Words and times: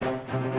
Thank 0.00 0.54
you. 0.54 0.55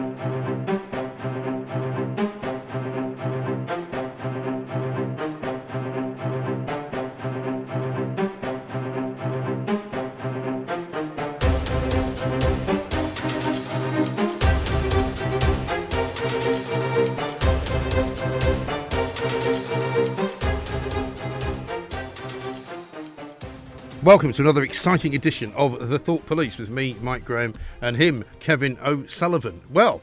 Welcome 24.08 24.32
to 24.32 24.42
another 24.42 24.64
exciting 24.64 25.16
edition 25.16 25.52
of 25.52 25.90
The 25.90 26.00
Thought 26.00 26.26
Police 26.26 26.58
with 26.58 26.70
me, 26.70 26.96
Mike 27.02 27.26
Graham, 27.26 27.54
and 27.82 27.98
him, 27.98 28.24
Kevin 28.40 28.78
O'Sullivan. 28.82 29.60
Well, 29.70 30.02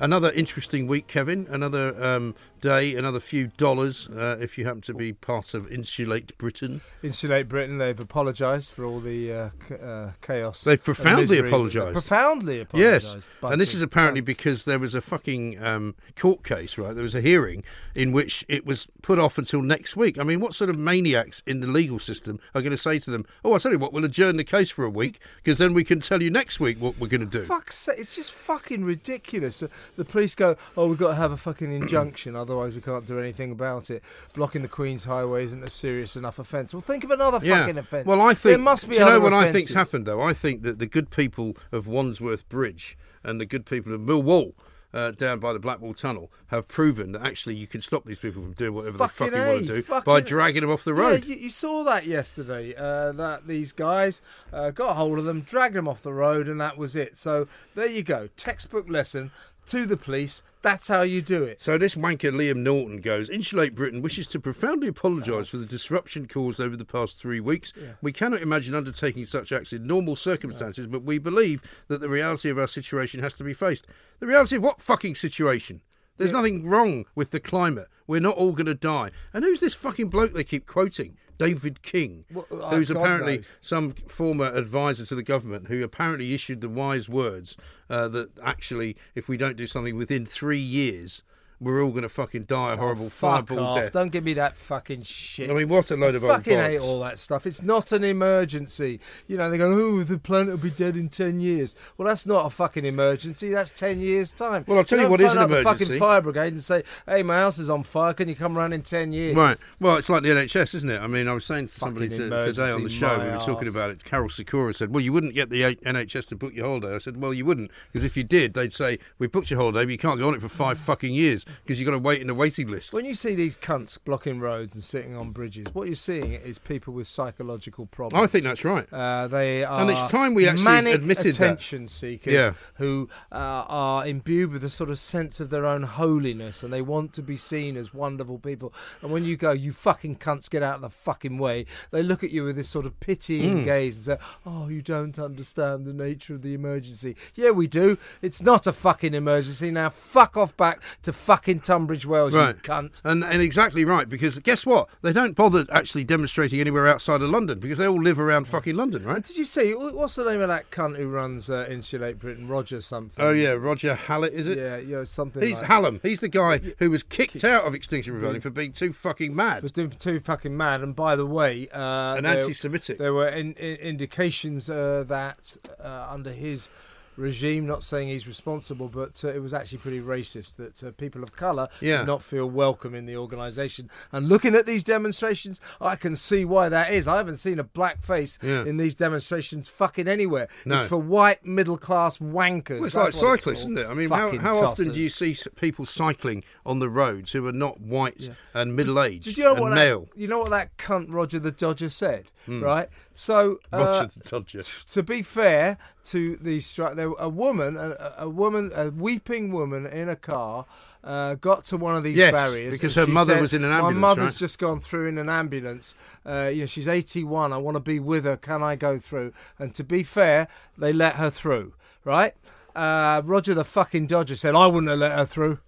another 0.00 0.30
interesting 0.32 0.86
week, 0.86 1.06
Kevin. 1.06 1.46
Another 1.50 2.02
um, 2.02 2.34
day, 2.60 2.94
another 2.94 3.20
few 3.20 3.48
dollars 3.48 4.08
uh, 4.08 4.36
if 4.40 4.56
you 4.58 4.64
happen 4.64 4.80
to 4.82 4.94
be 4.94 5.12
part 5.12 5.54
of 5.54 5.70
Insulate 5.70 6.36
Britain. 6.38 6.80
Insulate 7.02 7.48
Britain. 7.48 7.78
They've 7.78 7.98
apologised 7.98 8.72
for 8.72 8.84
all 8.84 9.00
the 9.00 9.32
uh, 9.32 9.50
c- 9.68 9.74
uh, 9.74 10.10
chaos. 10.22 10.62
They've 10.64 10.82
profoundly 10.82 11.38
apologised. 11.38 11.92
Profoundly 11.92 12.66
Yes, 12.72 13.04
apologised. 13.04 13.28
and 13.42 13.60
this 13.60 13.74
is 13.74 13.82
apparently 13.82 14.22
cunts. 14.22 14.26
because 14.26 14.64
there 14.64 14.78
was 14.78 14.94
a 14.94 15.00
fucking 15.00 15.62
um, 15.62 15.94
court 16.16 16.42
case, 16.42 16.78
right? 16.78 16.94
There 16.94 17.02
was 17.04 17.14
a 17.14 17.20
hearing 17.20 17.62
in 17.94 18.12
which 18.12 18.44
it 18.48 18.64
was 18.66 18.86
put 19.02 19.18
off 19.18 19.38
until 19.38 19.62
next 19.62 19.96
week. 19.96 20.18
I 20.18 20.22
mean, 20.24 20.40
what 20.40 20.54
sort 20.54 20.70
of 20.70 20.78
maniacs 20.78 21.42
in 21.46 21.60
the 21.60 21.66
legal 21.66 21.98
system 21.98 22.40
are 22.54 22.62
going 22.62 22.70
to 22.72 22.76
say 22.76 22.98
to 22.98 23.10
them, 23.10 23.26
"Oh, 23.44 23.52
I 23.54 23.58
tell 23.58 23.72
you 23.72 23.78
what, 23.78 23.92
we'll 23.92 24.04
adjourn 24.04 24.36
the 24.36 24.44
case 24.44 24.70
for 24.70 24.84
a 24.84 24.90
week 24.90 25.18
because 25.36 25.58
then 25.58 25.74
we 25.74 25.84
can 25.84 26.00
tell 26.00 26.22
you 26.22 26.30
next 26.30 26.60
week 26.60 26.80
what 26.80 26.98
we're 26.98 27.08
going 27.08 27.20
to 27.20 27.26
do." 27.26 27.44
Fuck's 27.44 27.76
sake, 27.76 27.98
it's 27.98 28.16
just 28.16 28.32
fucking 28.32 28.84
ridiculous. 28.84 29.62
The 29.96 30.04
police 30.04 30.34
go, 30.34 30.56
oh, 30.76 30.88
we've 30.88 30.98
got 30.98 31.08
to 31.08 31.14
have 31.14 31.32
a 31.32 31.36
fucking 31.36 31.72
injunction, 31.72 32.36
otherwise 32.36 32.74
we 32.74 32.80
can't 32.80 33.06
do 33.06 33.18
anything 33.18 33.50
about 33.52 33.90
it. 33.90 34.02
Blocking 34.34 34.62
the 34.62 34.68
Queen's 34.68 35.04
highway 35.04 35.44
isn't 35.44 35.62
a 35.62 35.70
serious 35.70 36.16
enough 36.16 36.38
offence. 36.38 36.72
Well, 36.72 36.80
think 36.80 37.04
of 37.04 37.10
another 37.10 37.40
fucking 37.40 37.78
offence. 37.78 38.06
Well, 38.06 38.20
I 38.20 38.34
think 38.34 38.52
there 38.52 38.58
must 38.58 38.88
be 38.88 38.96
you 38.96 39.00
know 39.00 39.20
what 39.20 39.32
I 39.32 39.46
offences. 39.46 39.68
think's 39.68 39.74
happened 39.74 40.06
though? 40.06 40.20
I 40.22 40.32
think 40.32 40.62
that 40.62 40.78
the 40.78 40.86
good 40.86 41.10
people 41.10 41.56
of 41.72 41.86
Wandsworth 41.86 42.48
Bridge 42.48 42.96
and 43.22 43.40
the 43.40 43.46
good 43.46 43.66
people 43.66 43.94
of 43.94 44.00
Millwall. 44.00 44.52
Uh, 44.92 45.10
down 45.10 45.40
by 45.40 45.52
the 45.52 45.58
Blackwall 45.58 45.92
Tunnel 45.92 46.30
have 46.46 46.68
proven 46.68 47.10
that 47.10 47.22
actually 47.26 47.56
you 47.56 47.66
can 47.66 47.80
stop 47.80 48.04
these 48.04 48.20
people 48.20 48.44
from 48.44 48.52
doing 48.52 48.72
whatever 48.74 48.96
the 48.96 49.08
fuck 49.08 49.28
Fucking 49.28 49.34
you 49.34 49.40
want 49.44 49.66
to 49.66 49.74
do 49.74 49.82
fucking- 49.82 50.04
by 50.04 50.20
dragging 50.20 50.60
them 50.60 50.70
off 50.70 50.84
the 50.84 50.94
road. 50.94 51.24
Yeah, 51.24 51.34
you, 51.34 51.40
you 51.40 51.50
saw 51.50 51.82
that 51.82 52.06
yesterday. 52.06 52.76
Uh, 52.76 53.10
that 53.10 53.48
these 53.48 53.72
guys 53.72 54.22
uh, 54.52 54.70
got 54.70 54.90
a 54.90 54.94
hold 54.94 55.18
of 55.18 55.24
them, 55.24 55.40
dragged 55.40 55.74
them 55.74 55.88
off 55.88 56.00
the 56.00 56.12
road, 56.12 56.46
and 56.46 56.60
that 56.60 56.78
was 56.78 56.94
it. 56.94 57.18
So 57.18 57.48
there 57.74 57.88
you 57.90 58.04
go, 58.04 58.28
textbook 58.36 58.88
lesson 58.88 59.32
to 59.66 59.86
the 59.86 59.96
police. 59.96 60.42
That's 60.62 60.88
how 60.88 61.02
you 61.02 61.20
do 61.20 61.42
it. 61.44 61.60
So 61.60 61.76
this 61.76 61.94
wanker 61.94 62.32
Liam 62.32 62.56
Norton 62.56 62.98
goes, 62.98 63.28
Insulate 63.28 63.74
Britain 63.74 64.00
wishes 64.00 64.26
to 64.28 64.40
profoundly 64.40 64.88
apologise 64.88 65.48
for 65.48 65.58
the 65.58 65.66
disruption 65.66 66.26
caused 66.26 66.58
over 66.58 66.74
the 66.74 66.86
past 66.86 67.18
three 67.18 67.40
weeks. 67.40 67.72
We 68.00 68.12
cannot 68.12 68.40
imagine 68.40 68.74
undertaking 68.74 69.26
such 69.26 69.52
acts 69.52 69.74
in 69.74 69.86
normal 69.86 70.16
circumstances, 70.16 70.86
but 70.86 71.02
we 71.02 71.18
believe 71.18 71.60
that 71.88 72.00
the 72.00 72.08
reality 72.08 72.48
of 72.48 72.58
our 72.58 72.66
situation 72.66 73.20
has 73.20 73.34
to 73.34 73.44
be 73.44 73.52
faced. 73.52 73.86
The 74.20 74.26
reality 74.26 74.56
of 74.56 74.62
what 74.62 74.80
fucking 74.80 75.16
situation? 75.16 75.82
There's 76.16 76.32
nothing 76.32 76.64
wrong 76.64 77.06
with 77.14 77.30
the 77.30 77.40
climate. 77.40 77.88
We're 78.06 78.20
not 78.20 78.36
all 78.36 78.52
going 78.52 78.66
to 78.66 78.74
die. 78.74 79.10
And 79.32 79.44
who's 79.44 79.60
this 79.60 79.74
fucking 79.74 80.08
bloke 80.08 80.32
they 80.32 80.44
keep 80.44 80.64
quoting? 80.64 81.16
David 81.38 81.82
King, 81.82 82.24
Well, 82.32 82.46
uh, 82.52 82.70
who's 82.70 82.88
God 82.90 83.00
apparently 83.00 83.36
knows. 83.38 83.46
some 83.60 83.92
former 83.92 84.46
advisor 84.46 85.04
to 85.06 85.14
the 85.14 85.22
government 85.22 85.68
who 85.68 85.82
apparently 85.82 86.34
issued 86.34 86.60
the 86.60 86.68
wise 86.68 87.08
words 87.08 87.56
uh, 87.90 88.08
that 88.08 88.30
actually, 88.42 88.96
if 89.14 89.28
we 89.28 89.36
don't 89.36 89.56
do 89.56 89.66
something 89.66 89.96
within 89.96 90.26
three 90.26 90.58
years, 90.58 91.22
we're 91.60 91.82
all 91.82 91.90
going 91.90 92.02
to 92.02 92.08
fucking 92.08 92.44
die 92.44 92.70
a 92.70 92.74
oh, 92.74 92.76
horrible 92.76 93.06
Oh, 93.06 93.08
fireball 93.08 93.60
off. 93.60 93.76
death. 93.76 93.92
Don't 93.92 94.10
give 94.10 94.24
me 94.24 94.34
that 94.34 94.56
fucking 94.56 95.02
shit. 95.02 95.50
I 95.50 95.54
mean, 95.54 95.68
what 95.68 95.90
a 95.90 95.96
load 95.96 96.14
I 96.14 96.16
of 96.16 96.22
fucking 96.22 96.58
hate 96.58 96.78
all 96.78 97.00
that 97.00 97.18
stuff. 97.18 97.46
It's 97.46 97.62
not 97.62 97.92
an 97.92 98.04
emergency. 98.04 99.00
You 99.26 99.36
know, 99.36 99.50
they 99.50 99.58
go, 99.58 99.70
oh, 99.72 100.02
the 100.02 100.18
planet 100.18 100.48
will 100.48 100.58
be 100.58 100.70
dead 100.70 100.96
in 100.96 101.08
10 101.08 101.40
years. 101.40 101.74
Well, 101.96 102.08
that's 102.08 102.26
not 102.26 102.46
a 102.46 102.50
fucking 102.50 102.84
emergency. 102.84 103.50
That's 103.50 103.70
10 103.70 104.00
years' 104.00 104.32
time. 104.32 104.64
Well, 104.66 104.78
I'll 104.78 104.84
tell 104.84 104.98
you 104.98 105.04
don't 105.04 105.10
what 105.12 105.20
is 105.20 105.32
an 105.32 105.38
up 105.38 105.50
the 105.50 105.60
emergency. 105.60 105.84
fucking 105.84 105.98
fire 105.98 106.20
brigade 106.20 106.52
and 106.52 106.62
say, 106.62 106.82
hey, 107.06 107.22
my 107.22 107.36
house 107.36 107.58
is 107.58 107.70
on 107.70 107.82
fire. 107.82 108.14
Can 108.14 108.28
you 108.28 108.36
come 108.36 108.58
around 108.58 108.72
in 108.72 108.82
10 108.82 109.12
years? 109.12 109.36
Right. 109.36 109.56
Well, 109.80 109.96
it's 109.96 110.08
like 110.08 110.22
the 110.22 110.30
NHS, 110.30 110.74
isn't 110.74 110.90
it? 110.90 111.00
I 111.00 111.06
mean, 111.06 111.28
I 111.28 111.32
was 111.32 111.44
saying 111.44 111.68
to 111.68 111.72
somebody 111.72 112.08
Fucking 112.08 112.30
to, 112.30 112.46
today 112.46 112.70
on 112.72 112.82
the 112.82 112.88
show, 112.88 113.18
we 113.18 113.30
were 113.30 113.36
talking 113.38 113.68
about 113.68 113.90
it. 113.90 114.04
Karol 114.04 114.28
Sikora 114.28 114.74
said, 114.74 114.92
Well, 114.92 115.02
you 115.02 115.12
wouldn't 115.12 115.34
get 115.34 115.50
the 115.50 115.62
NHS 115.62 116.26
to 116.28 116.36
book 116.36 116.52
your 116.54 116.66
holiday. 116.66 116.94
I 116.94 116.98
said, 116.98 117.20
Well, 117.20 117.32
you 117.32 117.44
wouldn't. 117.44 117.70
Because 117.92 118.04
if 118.04 118.16
you 118.16 118.24
did, 118.24 118.54
they'd 118.54 118.72
say, 118.72 118.98
We 119.18 119.26
booked 119.28 119.50
your 119.50 119.60
holiday, 119.60 119.84
but 119.84 119.92
you 119.92 119.98
can't 119.98 120.18
go 120.18 120.28
on 120.28 120.34
it 120.34 120.40
for 120.40 120.48
five 120.48 120.78
mm. 120.78 120.82
fucking 120.82 121.14
years 121.14 121.43
because 121.62 121.78
you've 121.80 121.86
got 121.86 121.92
to 121.92 121.98
wait 121.98 122.20
in 122.20 122.26
the 122.28 122.34
waiting 122.34 122.68
list. 122.68 122.92
When 122.92 123.04
you 123.04 123.14
see 123.14 123.34
these 123.34 123.56
cunts 123.56 123.98
blocking 124.02 124.40
roads 124.40 124.74
and 124.74 124.82
sitting 124.82 125.16
on 125.16 125.30
bridges, 125.30 125.66
what 125.72 125.86
you're 125.86 125.96
seeing 125.96 126.32
is 126.32 126.58
people 126.58 126.92
with 126.94 127.06
psychological 127.08 127.86
problems. 127.86 128.22
I 128.22 128.26
think 128.26 128.44
that's 128.44 128.64
right. 128.64 128.86
Uh, 128.92 129.28
they 129.28 129.64
are 129.64 129.80
And 129.80 129.90
it's 129.90 130.08
time 130.10 130.34
we 130.34 130.48
actually 130.48 130.64
manic 130.64 130.94
admitted 130.96 131.24
that. 131.24 131.34
attention 131.34 131.88
seekers 131.88 132.32
Yeah. 132.32 132.52
who 132.74 133.08
uh, 133.32 133.34
are 133.68 134.06
imbued 134.06 134.52
with 134.52 134.64
a 134.64 134.70
sort 134.70 134.90
of 134.90 134.98
sense 134.98 135.40
of 135.40 135.50
their 135.50 135.66
own 135.66 135.82
holiness 135.84 136.62
and 136.62 136.72
they 136.72 136.82
want 136.82 137.12
to 137.14 137.22
be 137.22 137.36
seen 137.36 137.76
as 137.76 137.92
wonderful 137.94 138.38
people. 138.38 138.72
And 139.02 139.10
when 139.10 139.24
you 139.24 139.36
go, 139.36 139.52
you 139.52 139.72
fucking 139.72 140.16
cunts, 140.16 140.48
get 140.50 140.62
out 140.62 140.76
of 140.76 140.80
the 140.82 140.90
fucking 140.90 141.38
way, 141.38 141.66
they 141.90 142.02
look 142.02 142.22
at 142.24 142.30
you 142.30 142.44
with 142.44 142.56
this 142.56 142.68
sort 142.68 142.86
of 142.86 142.98
pitying 143.00 143.44
Mm. 143.62 143.64
gaze 143.64 143.96
and 143.96 144.04
say, 144.18 144.26
oh, 144.46 144.68
you 144.68 144.82
don't 144.82 145.18
understand 145.18 145.84
the 145.86 145.92
nature 145.92 146.34
of 146.34 146.42
the 146.42 146.54
emergency. 146.54 147.16
Yeah, 147.34 147.50
we 147.50 147.66
do. 147.66 147.98
It's 148.22 148.42
not 148.42 148.66
a 148.66 148.72
fucking 148.72 149.14
emergency. 149.14 149.70
Now 149.70 149.90
fuck 149.90 150.36
off 150.36 150.56
back 150.56 150.80
to 151.02 151.12
fucking 151.34 151.58
Tunbridge 151.60 152.06
Wells, 152.06 152.32
Right. 152.32 152.54
you 152.54 152.60
cunt. 152.62 153.00
And, 153.02 153.24
and 153.24 153.42
exactly 153.42 153.84
right, 153.84 154.08
because 154.08 154.38
guess 154.38 154.64
what? 154.64 154.88
They 155.02 155.12
don't 155.12 155.34
bother 155.34 155.66
actually 155.72 156.04
demonstrating 156.04 156.60
anywhere 156.60 156.86
outside 156.86 157.22
of 157.22 157.30
London 157.30 157.58
because 157.58 157.78
they 157.78 157.88
all 157.88 158.00
live 158.00 158.20
around 158.20 158.46
fucking 158.46 158.76
London, 158.76 159.02
right? 159.04 159.20
Did 159.22 159.36
you 159.36 159.44
see 159.44 159.72
what's 159.74 160.14
the 160.14 160.24
name 160.24 160.40
of 160.40 160.46
that 160.48 160.70
cunt 160.70 160.96
who 160.96 161.08
runs 161.08 161.50
uh, 161.50 161.66
Insulate 161.68 162.20
Britain? 162.20 162.46
Roger 162.46 162.80
something. 162.80 163.24
Oh, 163.24 163.32
yeah, 163.32 163.50
Roger 163.50 163.96
Hallett, 163.96 164.32
is 164.32 164.46
it? 164.46 164.58
Yeah, 164.58 164.76
yeah, 164.76 165.04
something. 165.04 165.42
He's 165.42 165.58
like 165.58 165.66
Hallam. 165.66 165.98
He's 166.04 166.20
the 166.20 166.28
guy 166.28 166.58
who 166.78 166.88
was 166.90 167.02
kicked 167.02 167.42
out 167.42 167.64
of 167.64 167.74
Extinction 167.74 168.14
Rebellion 168.14 168.40
for 168.40 168.50
being 168.50 168.70
too 168.72 168.92
fucking 168.92 169.34
mad. 169.34 169.62
was 169.64 169.72
doing 169.72 169.90
too 169.90 170.20
fucking 170.20 170.56
mad. 170.56 170.82
And 170.82 170.94
by 170.94 171.16
the 171.16 171.26
way, 171.26 171.68
uh, 171.72 172.20
there- 172.20 172.26
anti-Semitic. 172.26 172.98
There 172.98 173.12
were 173.12 173.28
in, 173.28 173.54
in, 173.54 173.76
indications 173.76 174.70
uh, 174.70 175.04
that 175.08 175.56
uh, 175.82 176.06
under 176.10 176.30
his 176.30 176.68
regime, 177.16 177.66
not 177.66 177.82
saying 177.82 178.08
he's 178.08 178.26
responsible, 178.26 178.88
but 178.88 179.22
uh, 179.24 179.28
it 179.28 179.40
was 179.42 179.52
actually 179.54 179.78
pretty 179.78 180.00
racist 180.00 180.56
that 180.56 180.82
uh, 180.82 180.90
people 180.92 181.22
of 181.22 181.34
colour 181.36 181.68
Yeah. 181.80 181.98
did 181.98 182.06
not 182.06 182.22
feel 182.22 182.48
welcome 182.48 182.94
in 182.94 183.06
the 183.06 183.16
organisation. 183.16 183.90
And 184.12 184.28
looking 184.28 184.54
at 184.54 184.66
these 184.66 184.84
demonstrations, 184.84 185.60
I 185.80 185.96
can 185.96 186.16
see 186.16 186.44
why 186.44 186.68
that 186.68 186.92
is. 186.92 187.06
I 187.06 187.16
haven't 187.18 187.36
seen 187.36 187.58
a 187.58 187.64
black 187.64 188.02
face 188.02 188.38
Yeah. 188.42 188.64
in 188.64 188.76
these 188.76 188.94
demonstrations 188.94 189.68
fucking 189.68 190.08
anywhere. 190.08 190.48
No. 190.64 190.76
It's 190.78 190.86
for 190.86 190.96
white 190.98 191.44
middle 191.44 191.78
class 191.78 192.18
wankers. 192.18 192.76
Well, 192.78 192.84
it's 192.86 192.94
like 192.94 193.04
That's 193.12 193.22
what 193.22 193.38
cyclists, 193.38 193.64
called. 193.64 193.72
isn't 193.72 193.78
it? 193.78 193.86
I 193.86 193.94
mean, 193.94 194.08
how, 194.08 194.24
Fucking 194.26 194.40
how 194.40 194.62
often 194.64 194.92
do 194.92 195.00
you 195.00 195.10
see 195.10 195.36
people 195.56 195.84
cycling 195.86 196.42
on 196.66 196.78
the 196.78 196.88
roads 196.88 197.32
who 197.32 197.46
are 197.46 197.52
not 197.52 197.80
white 197.80 198.30
and 198.54 198.74
middle 198.74 199.00
aged 199.02 199.36
you 199.36 199.44
know 199.44 199.54
and 199.66 199.74
male? 199.74 200.08
That, 200.14 200.20
you 200.20 200.28
know 200.28 200.38
what 200.40 200.50
that 200.50 200.76
cunt 200.76 201.06
Roger 201.10 201.38
the 201.38 201.50
Dodger 201.50 201.90
said, 201.90 202.30
Hmm. 202.46 202.62
right? 202.62 202.88
So, 203.12 203.58
uh, 203.72 203.78
Roger 203.78 204.10
the 204.18 204.28
Dodger. 204.28 204.62
to 204.62 205.02
be 205.02 205.22
fair 205.22 205.78
to 206.04 206.36
the 206.36 206.58
stri- 206.58 206.94
there 206.96 207.08
a 207.18 207.28
woman, 207.28 207.76
a, 207.76 208.14
a 208.18 208.28
woman, 208.28 208.70
a 208.74 208.90
weeping 208.90 209.52
woman 209.52 209.86
in 209.86 210.08
a 210.08 210.16
car. 210.16 210.66
Uh, 211.02 211.34
got 211.34 211.66
to 211.66 211.76
one 211.76 211.94
of 211.96 212.02
these 212.02 212.16
Yes, 212.16 212.32
barriers 212.32 212.72
because 212.72 212.94
her 212.94 213.06
mother 213.06 213.34
said, 213.34 213.42
was 213.42 213.52
in 213.52 213.62
an 213.62 213.70
ambulance, 213.70 213.94
My 213.94 214.00
mother's 214.00 214.24
right? 214.24 214.34
just 214.36 214.58
gone 214.58 214.80
through 214.80 215.08
in 215.08 215.18
an 215.18 215.28
ambulance. 215.28 215.94
Uh, 216.24 216.50
you 216.50 216.60
know, 216.60 216.66
she's 216.66 216.88
81. 216.88 217.52
I 217.52 217.58
want 217.58 217.74
to 217.74 217.80
be 217.80 217.98
with 218.00 218.24
her. 218.24 218.38
Can 218.38 218.62
I 218.62 218.74
go 218.74 218.98
through? 218.98 219.34
And 219.58 219.74
to 219.74 219.84
be 219.84 220.02
fair, 220.02 220.48
they 220.78 220.94
let 220.94 221.16
her 221.16 221.28
through. 221.28 221.74
Right? 222.04 222.34
Uh, 222.74 223.20
Roger 223.24 223.52
the 223.54 223.64
fucking 223.64 224.06
Dodger 224.06 224.34
said, 224.36 224.54
"I 224.54 224.66
wouldn't 224.66 224.88
have 224.90 224.98
let 224.98 225.12
her 225.12 225.26
through." 225.26 225.58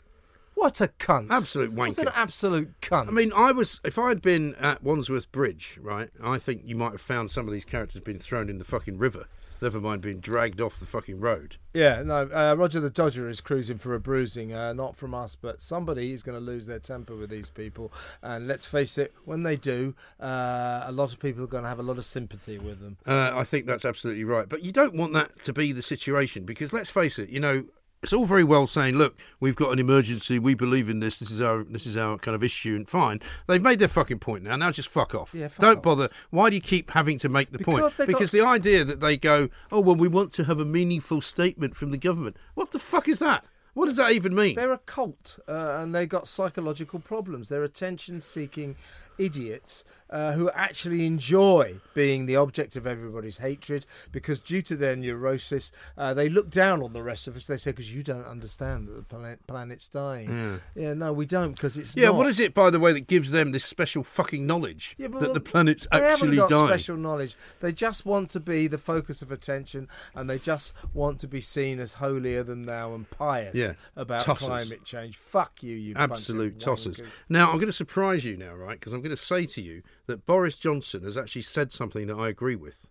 What 0.54 0.80
a 0.80 0.88
cunt! 0.88 1.28
Absolute 1.30 1.72
What 1.72 1.98
an 1.98 2.08
absolute 2.14 2.80
cunt. 2.80 3.08
I 3.08 3.10
mean, 3.10 3.30
I 3.34 3.52
was 3.52 3.78
if 3.84 3.98
I 3.98 4.08
had 4.08 4.22
been 4.22 4.54
at 4.54 4.82
Wandsworth 4.82 5.30
Bridge, 5.30 5.78
right? 5.82 6.08
I 6.22 6.38
think 6.38 6.62
you 6.64 6.74
might 6.74 6.92
have 6.92 7.00
found 7.02 7.30
some 7.30 7.46
of 7.46 7.52
these 7.52 7.66
characters 7.66 8.00
being 8.00 8.18
thrown 8.18 8.48
in 8.48 8.56
the 8.56 8.64
fucking 8.64 8.96
river. 8.96 9.26
Never 9.60 9.80
mind 9.80 10.02
being 10.02 10.20
dragged 10.20 10.60
off 10.60 10.78
the 10.78 10.86
fucking 10.86 11.20
road. 11.20 11.56
Yeah, 11.72 12.02
no. 12.02 12.28
Uh, 12.32 12.54
Roger 12.56 12.80
the 12.80 12.90
Dodger 12.90 13.28
is 13.28 13.40
cruising 13.40 13.78
for 13.78 13.94
a 13.94 14.00
bruising, 14.00 14.52
uh, 14.52 14.72
not 14.72 14.96
from 14.96 15.14
us, 15.14 15.34
but 15.34 15.60
somebody 15.62 16.12
is 16.12 16.22
going 16.22 16.38
to 16.38 16.44
lose 16.44 16.66
their 16.66 16.78
temper 16.78 17.16
with 17.16 17.30
these 17.30 17.50
people. 17.50 17.92
And 18.22 18.46
let's 18.46 18.66
face 18.66 18.98
it, 18.98 19.14
when 19.24 19.42
they 19.42 19.56
do, 19.56 19.94
uh, 20.20 20.84
a 20.86 20.92
lot 20.92 21.12
of 21.12 21.20
people 21.20 21.44
are 21.44 21.48
going 21.48 21.64
to 21.64 21.68
have 21.68 21.78
a 21.78 21.82
lot 21.82 21.98
of 21.98 22.04
sympathy 22.04 22.58
with 22.58 22.80
them. 22.80 22.98
Uh, 23.06 23.32
I 23.34 23.44
think 23.44 23.66
that's 23.66 23.84
absolutely 23.84 24.24
right. 24.24 24.48
But 24.48 24.62
you 24.62 24.72
don't 24.72 24.94
want 24.94 25.12
that 25.14 25.42
to 25.44 25.52
be 25.52 25.72
the 25.72 25.82
situation 25.82 26.44
because 26.44 26.72
let's 26.72 26.90
face 26.90 27.18
it, 27.18 27.28
you 27.28 27.40
know, 27.40 27.64
it's 28.06 28.12
all 28.12 28.24
very 28.24 28.44
well 28.44 28.68
saying, 28.68 28.94
"Look, 28.94 29.18
we've 29.40 29.56
got 29.56 29.72
an 29.72 29.80
emergency. 29.80 30.38
We 30.38 30.54
believe 30.54 30.88
in 30.88 31.00
this. 31.00 31.18
This 31.18 31.32
is 31.32 31.40
our 31.40 31.64
this 31.64 31.86
is 31.86 31.96
our 31.96 32.18
kind 32.18 32.36
of 32.36 32.44
issue." 32.44 32.76
And 32.76 32.88
fine, 32.88 33.20
they've 33.48 33.60
made 33.60 33.80
their 33.80 33.88
fucking 33.88 34.20
point 34.20 34.44
now. 34.44 34.54
Now 34.54 34.70
just 34.70 34.88
fuck 34.88 35.12
off. 35.12 35.34
Yeah, 35.34 35.48
fuck 35.48 35.60
Don't 35.60 35.76
off. 35.78 35.82
bother. 35.82 36.08
Why 36.30 36.48
do 36.48 36.54
you 36.54 36.62
keep 36.62 36.92
having 36.92 37.18
to 37.18 37.28
make 37.28 37.50
the 37.50 37.58
Because 37.58 37.80
point? 37.80 37.96
they've 37.96 38.06
got 38.06 38.12
Because 38.18 38.30
the 38.30 38.46
idea 38.46 38.84
that 38.84 39.00
they 39.00 39.16
go, 39.16 39.48
"Oh 39.72 39.80
well, 39.80 39.96
we 39.96 40.06
want 40.06 40.30
to 40.34 40.44
have 40.44 40.60
a 40.60 40.64
meaningful 40.64 41.20
statement 41.20 41.74
from 41.74 41.90
the 41.90 41.98
government." 41.98 42.36
What 42.54 42.70
the 42.70 42.78
fuck 42.78 43.08
is 43.08 43.18
that? 43.18 43.44
What 43.74 43.86
does 43.88 43.96
that 43.96 44.12
even 44.12 44.34
mean? 44.34 44.54
They're 44.54 44.72
a 44.72 44.78
cult, 44.78 45.38
uh, 45.48 45.78
and 45.80 45.92
they've 45.94 46.08
got 46.08 46.28
psychological 46.28 47.00
problems. 47.00 47.48
They're 47.50 47.64
attention-seeking 47.64 48.76
idiots 49.18 49.84
uh, 50.10 50.32
who 50.32 50.50
actually 50.50 51.06
enjoy 51.06 51.76
being 51.94 52.26
the 52.26 52.36
object 52.36 52.76
of 52.76 52.86
everybody's 52.86 53.38
hatred 53.38 53.86
because, 54.12 54.40
due 54.40 54.62
to 54.62 54.76
their 54.76 54.94
neurosis, 54.96 55.72
uh, 55.98 56.14
they 56.14 56.28
look 56.28 56.48
down 56.50 56.82
on 56.82 56.92
the 56.92 57.02
rest 57.02 57.26
of 57.26 57.36
us. 57.36 57.46
They 57.46 57.56
say, 57.56 57.70
"Because 57.72 57.92
you 57.94 58.02
don't 58.02 58.26
understand 58.26 58.88
that 58.88 58.94
the 58.94 59.02
planet, 59.02 59.46
planet's 59.46 59.88
dying." 59.88 60.60
Yeah, 60.74 60.94
no, 60.94 61.12
we 61.12 61.26
don't 61.26 61.52
because 61.52 61.76
it's 61.76 61.96
yeah, 61.96 62.06
not. 62.06 62.16
what 62.16 62.28
is 62.28 62.38
it, 62.40 62.54
by 62.54 62.70
the 62.70 62.78
way, 62.80 62.92
that 62.92 63.06
gives 63.06 63.30
them 63.30 63.52
this 63.52 63.64
special 63.64 64.02
fucking 64.04 64.46
knowledge 64.46 64.94
Yeah, 64.98 65.08
that 65.08 65.34
the 65.34 65.40
planet's 65.40 65.86
they 65.90 65.98
actually 65.98 66.36
haven't 66.36 66.36
got 66.36 66.50
dying? 66.50 66.66
special 66.68 66.96
knowledge. 66.96 67.34
They 67.60 67.72
just 67.72 68.06
want 68.06 68.30
to 68.30 68.40
be 68.40 68.66
the 68.68 68.78
focus 68.78 69.22
of 69.22 69.32
attention, 69.32 69.88
and 70.14 70.28
they 70.30 70.38
just 70.38 70.72
want 70.94 71.18
to 71.20 71.28
be 71.28 71.40
seen 71.40 71.80
as 71.80 71.94
holier 71.94 72.42
than 72.42 72.62
thou 72.66 72.94
and 72.94 73.08
pious 73.10 73.56
Yeah, 73.56 73.72
about 73.96 74.24
tossers. 74.24 74.46
climate 74.46 74.84
change. 74.84 75.16
Fuck 75.16 75.62
you, 75.62 75.74
you 75.76 75.94
bunch 75.94 76.06
of 76.10 76.12
Absolute 76.12 76.58
tossers. 76.58 77.00
Now, 77.28 77.50
I'm 77.50 77.56
going 77.58 77.66
to 77.66 77.72
surprise 77.72 78.24
you 78.24 78.36
now, 78.36 78.54
right? 78.54 78.78
Because 78.78 78.92
I'm 78.92 79.00
going 79.00 79.10
to 79.10 79.16
say 79.16 79.46
to 79.46 79.62
you 79.62 79.82
that 80.06 80.26
Boris 80.26 80.58
Johnson 80.58 81.02
has 81.04 81.16
actually 81.16 81.42
said 81.42 81.72
something 81.72 82.06
that 82.06 82.16
I 82.16 82.28
agree 82.28 82.56
with. 82.56 82.90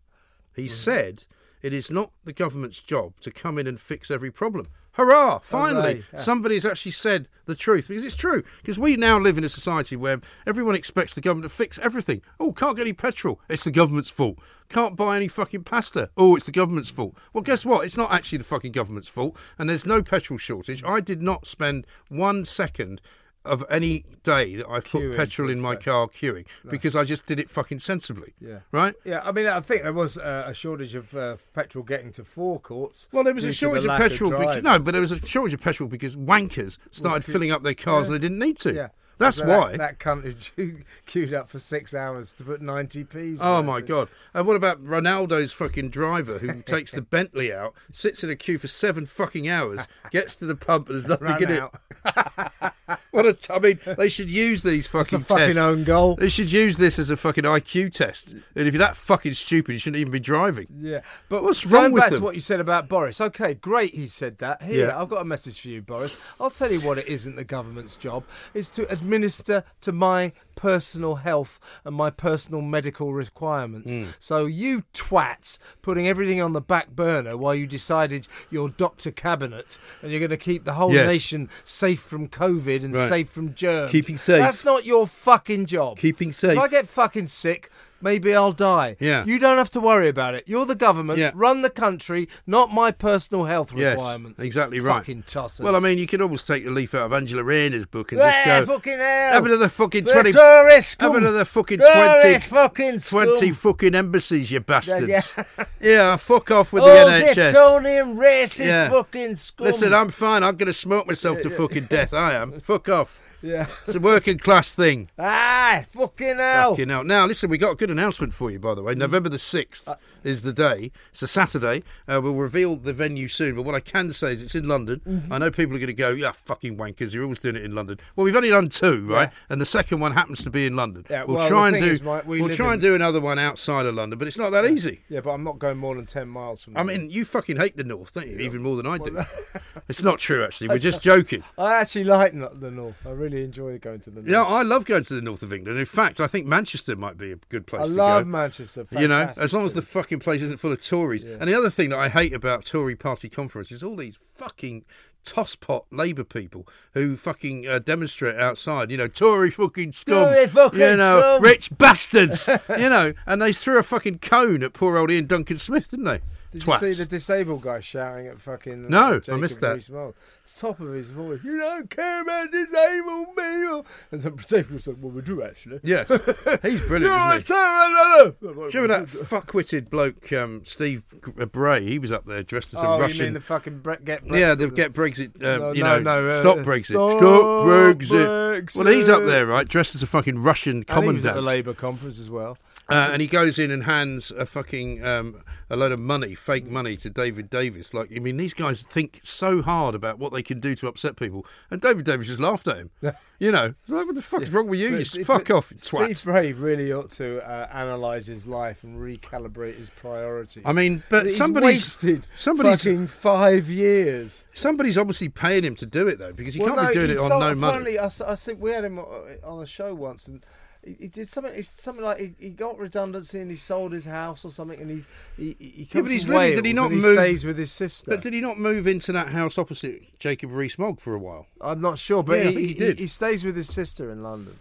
He 0.55 0.63
Mm-hmm. 0.63 0.73
said 0.73 1.23
it 1.61 1.73
is 1.73 1.89
not 1.91 2.11
the 2.23 2.33
government's 2.33 2.81
job 2.81 3.13
to 3.21 3.31
come 3.31 3.57
in 3.57 3.67
and 3.67 3.79
fix 3.79 4.11
every 4.11 4.31
problem. 4.31 4.67
Hurrah! 4.93 5.39
Finally, 5.39 5.81
Hooray, 5.95 6.03
yeah. 6.13 6.19
somebody's 6.21 6.65
actually 6.65 6.93
said 6.93 7.27
the 7.47 7.55
truth 7.55 7.89
because 7.89 8.05
it's 8.05 8.15
true. 8.15 8.43
Because 8.61 8.79
we 8.79 8.95
now 8.95 9.19
live 9.19 9.37
in 9.37 9.43
a 9.43 9.49
society 9.49 9.97
where 9.97 10.21
everyone 10.47 10.75
expects 10.75 11.13
the 11.15 11.19
government 11.21 11.51
to 11.51 11.55
fix 11.57 11.77
everything. 11.79 12.21
Oh, 12.39 12.53
can't 12.53 12.77
get 12.77 12.83
any 12.83 12.93
petrol. 12.93 13.41
It's 13.49 13.65
the 13.65 13.71
government's 13.71 14.09
fault. 14.09 14.37
Can't 14.69 14.95
buy 14.95 15.17
any 15.17 15.27
fucking 15.27 15.63
pasta. 15.65 16.11
Oh, 16.15 16.37
it's 16.37 16.45
the 16.45 16.51
government's 16.53 16.89
fault. 16.89 17.13
Well, 17.33 17.41
guess 17.43 17.65
what? 17.65 17.85
It's 17.85 17.97
not 17.97 18.11
actually 18.13 18.37
the 18.37 18.43
fucking 18.45 18.71
government's 18.71 19.09
fault. 19.09 19.35
And 19.59 19.69
there's 19.69 19.85
no 19.85 20.01
petrol 20.01 20.37
shortage. 20.37 20.81
I 20.85 21.01
did 21.01 21.21
not 21.21 21.45
spend 21.45 21.85
one 22.09 22.45
second 22.45 23.01
of 23.45 23.63
any 23.69 24.05
day 24.23 24.55
that 24.55 24.67
I've 24.67 24.85
put 24.85 25.15
petrol 25.15 25.49
in 25.49 25.59
my 25.59 25.75
car 25.75 26.07
queuing 26.07 26.45
because 26.69 26.95
I 26.95 27.03
just 27.03 27.25
did 27.25 27.39
it 27.39 27.49
fucking 27.49 27.79
sensibly. 27.79 28.33
Yeah. 28.39 28.59
Right? 28.71 28.95
Yeah, 29.03 29.21
I 29.23 29.31
mean, 29.31 29.47
I 29.47 29.61
think 29.61 29.83
there 29.83 29.93
was 29.93 30.17
uh, 30.17 30.45
a 30.47 30.53
shortage 30.53 30.95
of 30.95 31.15
uh, 31.15 31.37
petrol 31.53 31.83
getting 31.83 32.11
to 32.13 32.23
forecourts. 32.23 33.07
Well, 33.11 33.23
there 33.23 33.33
was 33.33 33.43
a 33.43 33.53
shortage 33.53 33.85
of 33.85 33.97
petrol. 33.97 34.31
because, 34.31 34.63
no, 34.63 34.79
but 34.79 34.91
there 34.91 35.01
was 35.01 35.11
a 35.11 35.25
shortage 35.25 35.53
of 35.53 35.61
petrol 35.61 35.87
because 35.89 36.15
wankers 36.15 36.77
started 36.91 37.23
filling 37.23 37.51
up 37.51 37.63
their 37.63 37.73
cars 37.75 38.07
and 38.07 38.15
they 38.15 38.19
didn't 38.19 38.39
need 38.39 38.57
to. 38.57 38.73
Yeah. 38.73 38.87
That's 39.17 39.37
So 39.37 39.47
why. 39.47 39.71
That, 39.71 39.77
that 39.79 39.99
country 39.99 40.83
queued 41.05 41.33
up 41.33 41.49
for 41.49 41.59
six 41.59 41.93
hours 41.93 42.33
to 42.33 42.43
put 42.43 42.61
90p's. 42.61 43.39
Oh 43.41 43.61
my 43.63 43.77
it. 43.79 43.87
god! 43.87 44.09
And 44.33 44.45
what 44.45 44.55
about 44.55 44.83
Ronaldo's 44.83 45.53
fucking 45.53 45.89
driver 45.89 46.39
who 46.39 46.61
takes 46.65 46.91
the 46.91 47.01
Bentley 47.01 47.53
out, 47.53 47.73
sits 47.91 48.23
in 48.23 48.29
a 48.29 48.35
queue 48.35 48.57
for 48.57 48.67
seven 48.67 49.05
fucking 49.05 49.47
hours, 49.49 49.81
gets 50.11 50.35
to 50.37 50.45
the 50.45 50.55
pump, 50.55 50.87
and 50.89 50.95
there's 50.95 51.07
nothing 51.07 51.27
Ran 51.27 51.43
in 51.43 51.59
out. 51.61 51.75
it. 52.05 52.73
What 53.11 53.25
a! 53.25 53.33
T- 53.33 53.53
I 53.53 53.59
mean, 53.59 53.79
they 53.97 54.09
should 54.09 54.29
use 54.29 54.61
these 54.63 54.87
fucking 54.87 55.21
a 55.21 55.23
fucking 55.23 55.57
own 55.57 55.83
goal. 55.85 56.15
They 56.15 56.29
should 56.29 56.51
use 56.51 56.77
this 56.77 56.99
as 56.99 57.09
a 57.09 57.17
fucking 57.17 57.43
IQ 57.45 57.93
test. 57.93 58.33
And 58.33 58.67
if 58.67 58.73
you're 58.73 58.79
that 58.79 58.95
fucking 58.97 59.33
stupid, 59.33 59.71
you 59.73 59.79
shouldn't 59.79 60.01
even 60.01 60.11
be 60.11 60.19
driving. 60.19 60.67
Yeah, 60.79 61.01
but 61.29 61.43
What's 61.43 61.65
wrong 61.65 61.91
with 61.93 62.01
back 62.03 62.09
them? 62.11 62.19
to 62.19 62.25
what 62.25 62.35
you 62.35 62.41
said 62.41 62.59
about 62.59 62.89
Boris? 62.89 63.19
Okay, 63.21 63.53
great. 63.53 63.95
He 63.95 64.07
said 64.07 64.37
that. 64.39 64.61
Here, 64.61 64.87
Yeah. 64.87 65.01
I've 65.01 65.09
got 65.09 65.21
a 65.21 65.25
message 65.25 65.61
for 65.61 65.69
you, 65.69 65.81
Boris. 65.81 66.21
I'll 66.39 66.49
tell 66.49 66.71
you 66.71 66.81
what 66.81 66.97
it 66.97 67.07
isn't 67.07 67.35
the 67.35 67.43
government's 67.45 67.95
job 67.95 68.23
is 68.53 68.69
to 68.71 68.91
administer 69.05 69.63
to 69.81 69.91
my 69.91 70.31
personal 70.55 71.15
health 71.15 71.59
and 71.83 71.93
my 71.95 72.09
personal 72.09 72.61
medical 72.61 73.13
requirements. 73.13 73.91
Hmm. 73.91 74.05
So 74.19 74.45
you 74.45 74.83
twats 74.93 75.57
putting 75.81 76.07
everything 76.07 76.41
on 76.41 76.53
the 76.53 76.61
back 76.61 76.89
burner 76.95 77.35
while 77.37 77.53
you 77.53 77.67
decided 77.67 78.27
your 78.49 78.69
doctor 78.69 79.11
cabinet 79.11 79.77
and 80.01 80.11
you're 80.11 80.19
going 80.21 80.29
to 80.29 80.37
keep 80.37 80.63
the 80.63 80.73
whole 80.73 80.93
Yes. 80.93 81.07
nation 81.07 81.49
safe 81.65 81.99
from 82.01 82.27
COVID 82.29 82.83
and 82.83 82.93
Right. 82.95 83.09
safe 83.09 83.29
from 83.29 83.53
germs. 83.53 83.91
Keeping 83.91 84.17
safe. 84.17 84.39
That's 84.41 84.63
not 84.65 84.85
your 84.85 85.05
fucking 85.07 85.65
job. 85.65 85.97
Keeping 85.97 86.31
safe. 86.31 86.53
If. 86.53 86.59
I 86.59 86.67
get 86.69 86.87
fucking 86.87 87.27
sick, 87.27 87.69
maybe 88.01 88.35
I'll 88.35 88.51
die. 88.51 88.95
Yeah. 88.99 89.25
You 89.25 89.39
don't 89.39 89.57
have 89.57 89.69
to 89.71 89.79
worry 89.79 90.09
about 90.09 90.35
it. 90.35 90.43
You're 90.47 90.65
the 90.65 90.75
government. 90.75 91.19
Yeah. 91.19 91.31
Run 91.33 91.61
the 91.61 91.69
country, 91.69 92.27
not 92.45 92.71
my 92.71 92.91
personal 92.91 93.45
health 93.45 93.71
requirements. 93.73 94.35
Yes, 94.39 94.45
exactly 94.45 94.79
right. 94.79 94.97
Fucking 94.99 95.23
tossers. 95.23 95.61
Well, 95.63 95.75
I 95.75 95.79
mean, 95.79 95.97
you 95.97 96.07
could 96.07 96.21
almost 96.21 96.47
take 96.47 96.65
a 96.65 96.69
leaf 96.69 96.93
out 96.93 97.05
of 97.07 97.13
Angela 97.13 97.43
Rayner's 97.43 97.85
book 97.85 98.11
and 98.11 98.19
yeah, 98.19 98.59
just 98.59 98.67
go, 98.67 98.75
fucking 98.75 98.97
hell. 98.97 99.33
have 99.33 99.45
another 99.45 99.69
fucking 99.69 100.03
The 100.05 100.11
20, 100.11 100.31
tourist 100.31 101.01
have 101.01 101.15
another 101.15 101.45
fucking 101.45 101.79
20, 101.79 102.37
fucking 102.39 102.99
20 102.99 103.51
fucking 103.51 103.95
embassies, 103.95 104.51
you 104.51 104.59
bastards. 104.59 105.07
Yeah. 105.07 105.65
Yeah, 105.79 106.15
fuck 106.17 106.51
off 106.51 106.73
with 106.73 106.83
Oh, 106.83 106.87
the 107.09 107.11
NHS. 107.27 107.53
Tonian 107.53 108.15
racist 108.17 108.65
Yeah. 108.65 108.89
fucking 108.89 109.35
scum. 109.35 109.67
Listen, 109.67 109.93
I'm 109.93 110.09
fine. 110.09 110.43
I'm 110.43 110.55
going 110.55 110.67
to 110.67 110.73
smoke 110.73 111.07
myself 111.07 111.41
to 111.41 111.49
fucking 111.49 111.85
death. 111.85 112.13
I 112.13 112.33
am. 112.35 112.59
Fuck 112.61 112.89
off. 112.89 113.21
Yeah. 113.41 113.67
It's 113.85 113.95
a 113.95 113.99
working 113.99 114.37
class 114.37 114.73
thing. 114.73 115.09
Ah, 115.19 115.83
fucking 115.93 116.37
hell. 116.37 116.71
Fucking 116.71 116.89
hell. 116.89 117.03
Now, 117.03 117.25
listen, 117.25 117.49
we 117.49 117.57
got 117.57 117.71
a 117.71 117.75
good 117.75 117.91
announcement 117.91 118.33
for 118.33 118.49
you, 118.49 118.59
by 118.59 118.73
the 118.73 118.81
way. 118.81 118.95
November 118.95 119.29
the 119.29 119.37
6th 119.37 119.87
Uh, 119.87 119.95
is 120.23 120.41
the 120.41 120.53
day. 120.53 120.91
It's 121.11 121.21
a 121.21 121.27
Saturday. 121.27 121.83
Uh, 122.07 122.19
we'll 122.21 122.33
reveal 122.33 122.75
the 122.75 122.93
venue 122.93 123.27
soon, 123.27 123.55
but 123.55 123.61
what 123.63 123.75
I 123.75 123.79
can 123.79 124.11
say 124.11 124.33
is 124.33 124.41
it's 124.41 124.55
in 124.55 124.67
London. 124.67 125.01
Mm-hmm. 125.07 125.31
I 125.33 125.37
know 125.37 125.51
people 125.51 125.75
are 125.75 125.79
going 125.79 125.87
to 125.87 125.93
go, 125.93 126.09
yeah, 126.11 126.31
fucking 126.31 126.77
wankers, 126.77 127.13
you're 127.13 127.23
always 127.23 127.39
doing 127.39 127.55
it 127.55 127.63
in 127.63 127.75
London. 127.75 127.99
Well, 128.15 128.25
we've 128.25 128.35
only 128.35 128.49
done 128.49 128.69
two, 128.69 129.05
right? 129.07 129.29
And 129.49 129.61
the 129.61 129.65
second 129.65 129.99
one 129.99 130.13
happens 130.13 130.43
to 130.43 130.49
be 130.49 130.65
in 130.65 130.75
London. 130.75 131.05
Yeah, 131.09 131.25
we'll 131.25 131.37
well, 131.37 131.47
try 131.47 131.67
and 131.69 131.77
do 131.77 131.85
is, 131.91 132.01
we 132.01 132.39
we'll 132.39 132.47
live 132.47 132.57
try 132.57 132.67
in- 132.67 132.73
and 132.73 132.81
do 132.81 132.95
another 132.95 133.21
one 133.21 133.37
outside 133.37 133.85
of 133.85 133.93
London, 133.95 134.17
but 134.17 134.27
it's 134.27 134.37
not 134.37 134.49
that 134.51 134.65
easy. 134.65 135.01
Yeah, 135.09 135.21
but 135.21 135.31
I'm 135.31 135.43
not 135.43 135.59
going 135.59 135.77
more 135.77 135.93
than 135.95 136.05
10 136.05 136.27
miles 136.27 136.61
from 136.63 136.75
I 136.77 136.83
there. 136.83 136.97
mean, 136.97 137.09
you 137.11 137.25
fucking 137.25 137.57
hate 137.57 137.77
the 137.77 137.83
North, 137.83 138.13
don't 138.13 138.27
you? 138.27 138.37
Even 138.39 138.61
more 138.63 138.75
than 138.75 138.87
I 138.87 138.97
do. 138.97 139.23
it's 139.87 140.01
not 140.03 140.17
true, 140.19 140.43
actually. 140.43 140.69
We're 140.69 140.79
just 140.85 141.01
joking. 141.03 141.43
I 141.57 141.75
actually 141.81 142.05
like 142.05 142.33
the 142.33 142.71
north. 142.71 142.95
I 143.05 143.09
really 143.11 143.24
enjoy 143.33 143.77
going 143.79 143.99
to 144.01 144.09
the 144.09 144.21
north. 144.21 144.27
Yeah, 144.27 144.43
I 144.43 144.61
love 144.63 144.85
going 144.85 145.03
to 145.03 145.13
the 145.13 145.21
north 145.21 145.43
of 145.43 145.53
England. 145.53 145.79
In 145.79 145.85
fact, 145.85 146.19
I 146.19 146.27
think 146.27 146.45
Manchester 146.45 146.95
might 146.95 147.17
be 147.17 147.31
a 147.31 147.35
good 147.49 147.67
place 147.67 147.83
I 147.83 147.85
to 147.85 147.93
love 147.93 148.23
go. 148.23 148.29
Manchester. 148.29 148.85
You 148.91 149.07
know, 149.07 149.33
as 149.37 149.53
long 149.53 149.65
as 149.65 149.73
the 149.73 149.81
fucking 149.81 150.19
place 150.19 150.41
isn't 150.41 150.57
full 150.57 150.71
of 150.71 150.83
Tories. 150.83 151.23
And 151.23 151.49
the 151.49 151.53
other 151.55 151.69
thing 151.69 151.89
that 151.89 151.99
I 151.99 152.09
hate 152.09 152.33
about 152.33 152.65
Tory 152.65 152.95
party 152.95 153.29
conferences 153.29 153.77
is 153.77 153.83
all 153.83 153.95
these 153.95 154.19
fucking 154.35 154.85
tosspot 155.25 155.85
Labour 155.91 156.23
people 156.23 156.67
who 156.93 157.17
fucking 157.17 157.67
uh, 157.67 157.79
demonstrate 157.79 158.37
outside. 158.39 158.91
You 158.91 158.97
know, 158.97 159.07
Tory 159.07 159.51
fucking 159.51 159.91
scum. 159.91 160.25
Tory 160.25 160.47
fucking 160.47 160.79
you 160.79 160.95
know, 160.95 161.19
scum. 161.19 161.41
rich 161.41 161.77
bastards. 161.77 162.47
you 162.69 162.89
know, 162.89 163.13
and 163.25 163.41
they 163.41 163.51
threw 163.51 163.77
a 163.77 163.83
fucking 163.83 164.19
cone 164.19 164.63
at 164.63 164.73
poor 164.73 164.97
old 164.97 165.11
Iain 165.11 165.27
Duncan 165.27 165.57
Smith, 165.57 165.91
didn't 165.91 166.05
they? 166.05 166.21
Did 166.55 166.63
Twats. 166.63 166.81
you 166.81 166.93
see 166.93 166.97
the 167.03 167.05
disabled 167.05 167.61
guy 167.63 167.79
shouting 167.81 168.27
at 168.27 168.39
fucking? 168.39 168.89
No, 168.89 169.19
I 169.29 169.35
missed 169.35 169.59
that. 169.59 169.73
Rees-Mogg? 169.73 170.13
It's 170.43 170.57
top 170.59 170.79
of 170.79 170.93
his 170.93 171.09
voice. 171.09 171.39
You 171.43 171.59
don't 171.59 171.89
care 171.89 172.21
about 172.21 172.49
disabled 172.51 173.27
people. 173.35 173.85
And 174.11 174.47
Jacob 174.47 174.71
was 174.71 174.87
like, 174.87 174.95
"Well, 175.01 175.11
we 175.11 175.21
do 175.21 175.43
actually." 175.43 175.79
Yes, 175.83 176.07
he's 176.61 176.81
brilliant, 176.81 177.13
You're 177.13 177.17
isn't 177.17 177.31
he? 177.31 177.37
a 177.37 177.41
terror. 177.41 178.35
Do 178.39 178.77
you 178.77 178.81
remember 178.81 179.05
that 179.05 179.07
fuck-witted 179.09 179.89
bloke, 179.89 180.31
um, 180.31 180.61
Steve 180.63 181.03
Bray? 181.51 181.85
He 181.85 181.99
was 181.99 182.11
up 182.11 182.25
there 182.25 182.41
dressed 182.43 182.73
as 182.73 182.81
a 182.81 182.87
Oh, 182.87 182.99
Russian. 182.99 183.17
you 183.17 183.23
mean 183.25 183.33
the 183.33 183.41
fucking 183.41 183.79
Bre- 183.79 183.95
get 184.03 184.25
Brexit? 184.25 184.39
Yeah, 184.39 184.55
the 184.55 184.69
get 184.69 184.93
Brexit. 184.93 185.35
Um, 185.43 185.59
No, 185.59 185.71
you 185.73 185.83
no, 185.83 185.99
know, 185.99 186.21
no, 186.21 186.29
uh, 186.29 186.33
stop 186.33 186.57
Brexit. 186.59 186.85
stop 186.85 187.19
Brexit. 187.19 188.75
Well, 188.75 188.87
he's 188.93 189.09
up 189.09 189.25
there, 189.25 189.45
right, 189.45 189.67
dressed 189.67 189.95
as 189.95 190.03
a 190.03 190.07
fucking 190.07 190.41
Russian 190.41 190.85
And 190.87 191.03
he 191.03 191.11
was 191.11 191.25
at 191.25 191.33
commandant, 191.33 191.35
the 191.35 191.41
Labour 191.41 191.73
conference 191.73 192.19
as 192.19 192.29
well. 192.29 192.57
Uh, 192.89 193.09
and 193.11 193.21
he 193.21 193.27
goes 193.27 193.57
in 193.59 193.71
and 193.71 193.83
hands 193.83 194.31
a 194.31 194.45
fucking 194.45 195.03
um, 195.03 195.41
a 195.69 195.75
load 195.75 195.91
of 195.91 195.99
money, 195.99 196.35
fake 196.35 196.67
money, 196.67 196.95
to 196.97 197.09
David 197.09 197.49
Davis. 197.49 197.93
Like, 197.93 198.11
I 198.15 198.19
mean, 198.19 198.37
these 198.37 198.53
guys 198.53 198.81
think 198.83 199.19
so 199.23 199.61
hard 199.63 199.95
about 199.95 200.19
what 200.19 200.31
they 200.33 200.43
can 200.43 200.59
do 200.59 200.75
to 200.75 200.87
upset 200.87 201.15
people, 201.15 201.45
and 201.71 201.81
David 201.81 202.05
Davis 202.05 202.27
just 202.27 202.39
laughed 202.39 202.67
at 202.67 202.77
him. 202.77 202.91
you 203.39 203.51
know, 203.51 203.73
it's 203.81 203.91
like, 203.91 204.05
what 204.05 204.13
the 204.15 204.21
fuck's 204.21 204.49
wrong 204.49 204.67
with 204.67 204.79
you? 204.79 204.89
You 204.89 204.91
But- 204.97 205.01
s- 205.01 205.17
but 205.17 205.25
fuck 205.25 205.49
off, 205.51 205.71
you 205.71 205.77
Steve 205.79 205.99
twat. 206.01 206.23
Bray 206.23 206.51
really 206.53 206.93
ought 206.93 207.09
to 207.11 207.41
uh, 207.49 207.67
analyse 207.71 208.27
his 208.27 208.45
life 208.45 208.83
and 208.83 208.97
recalibrate 208.99 209.77
his 209.77 209.89
priorities. 209.89 210.63
I 210.65 210.71
mean, 210.73 211.01
but 211.09 211.25
He's 211.25 211.37
somebody's 211.37 211.67
wasted 211.67 212.27
somebody's 212.35 212.83
fucking 212.83 213.07
five 213.07 213.69
years. 213.69 214.45
somebody's 214.53 214.97
obviously 214.97 215.29
paying 215.29 215.63
him 215.63 215.75
to 215.75 215.85
do 215.87 216.07
it 216.07 216.19
though, 216.19 216.33
because 216.33 216.53
he 216.53 216.59
Well, 216.61 216.75
can't 216.75 216.89
be 216.89 216.93
doing 216.93 217.09
it 217.11 217.17
on 217.17 217.29
so- 217.29 217.39
no 217.39 217.55
money. 217.55 217.97
I, 217.97 218.09
I 218.27 218.35
think 218.35 218.61
we 218.61 218.71
had 218.71 218.83
him 218.85 218.99
uh, 218.99 219.03
on 219.43 219.63
a 219.63 219.65
show 219.65 219.93
once, 219.95 220.27
and 220.27 220.45
he, 220.85 220.95
he 221.01 221.07
did 221.07 221.27
something. 221.27 221.53
It's 221.55 221.69
something 221.69 222.03
like 222.03 222.19
he, 222.19 222.33
he 222.39 222.49
got 222.51 222.77
redundancy 222.77 223.39
and 223.39 223.49
he 223.49 223.57
sold 223.57 223.91
his 223.91 224.05
house 224.05 224.45
or 224.45 224.51
something, 224.51 224.79
and 224.79 224.89
he 224.91 225.03
he, 225.37 225.55
he 225.59 225.89
Yeah, 225.91 226.01
but 226.01 226.11
he's 226.11 226.27
living- 226.27 226.55
did 226.55 226.65
he 226.65 226.73
not 226.73 226.91
move- 226.91 227.03
stays 227.03 227.43
with 227.45 227.57
his 227.57 227.71
sister. 227.71 228.11
But 228.11 228.21
did 228.21 228.33
he 228.33 228.41
not 228.41 228.59
move 228.59 228.87
into 228.87 229.11
that 229.13 229.29
house 229.29 229.57
opposite 229.57 230.17
Jacob 230.19 230.51
Rees-Mogg 230.51 230.99
for 230.99 231.13
a 231.13 231.19
while? 231.19 231.47
I'm 231.59 231.81
not 231.81 231.99
sure, 231.99 232.23
but 232.23 232.37
Yeah, 232.37 232.51
he, 232.51 232.67
he 232.67 232.73
did. 232.73 232.99
He, 232.99 233.07
stays 233.07 233.43
with 233.43 233.55
his 233.55 233.67
sister 233.73 234.11
in 234.11 234.23
London. 234.23 234.53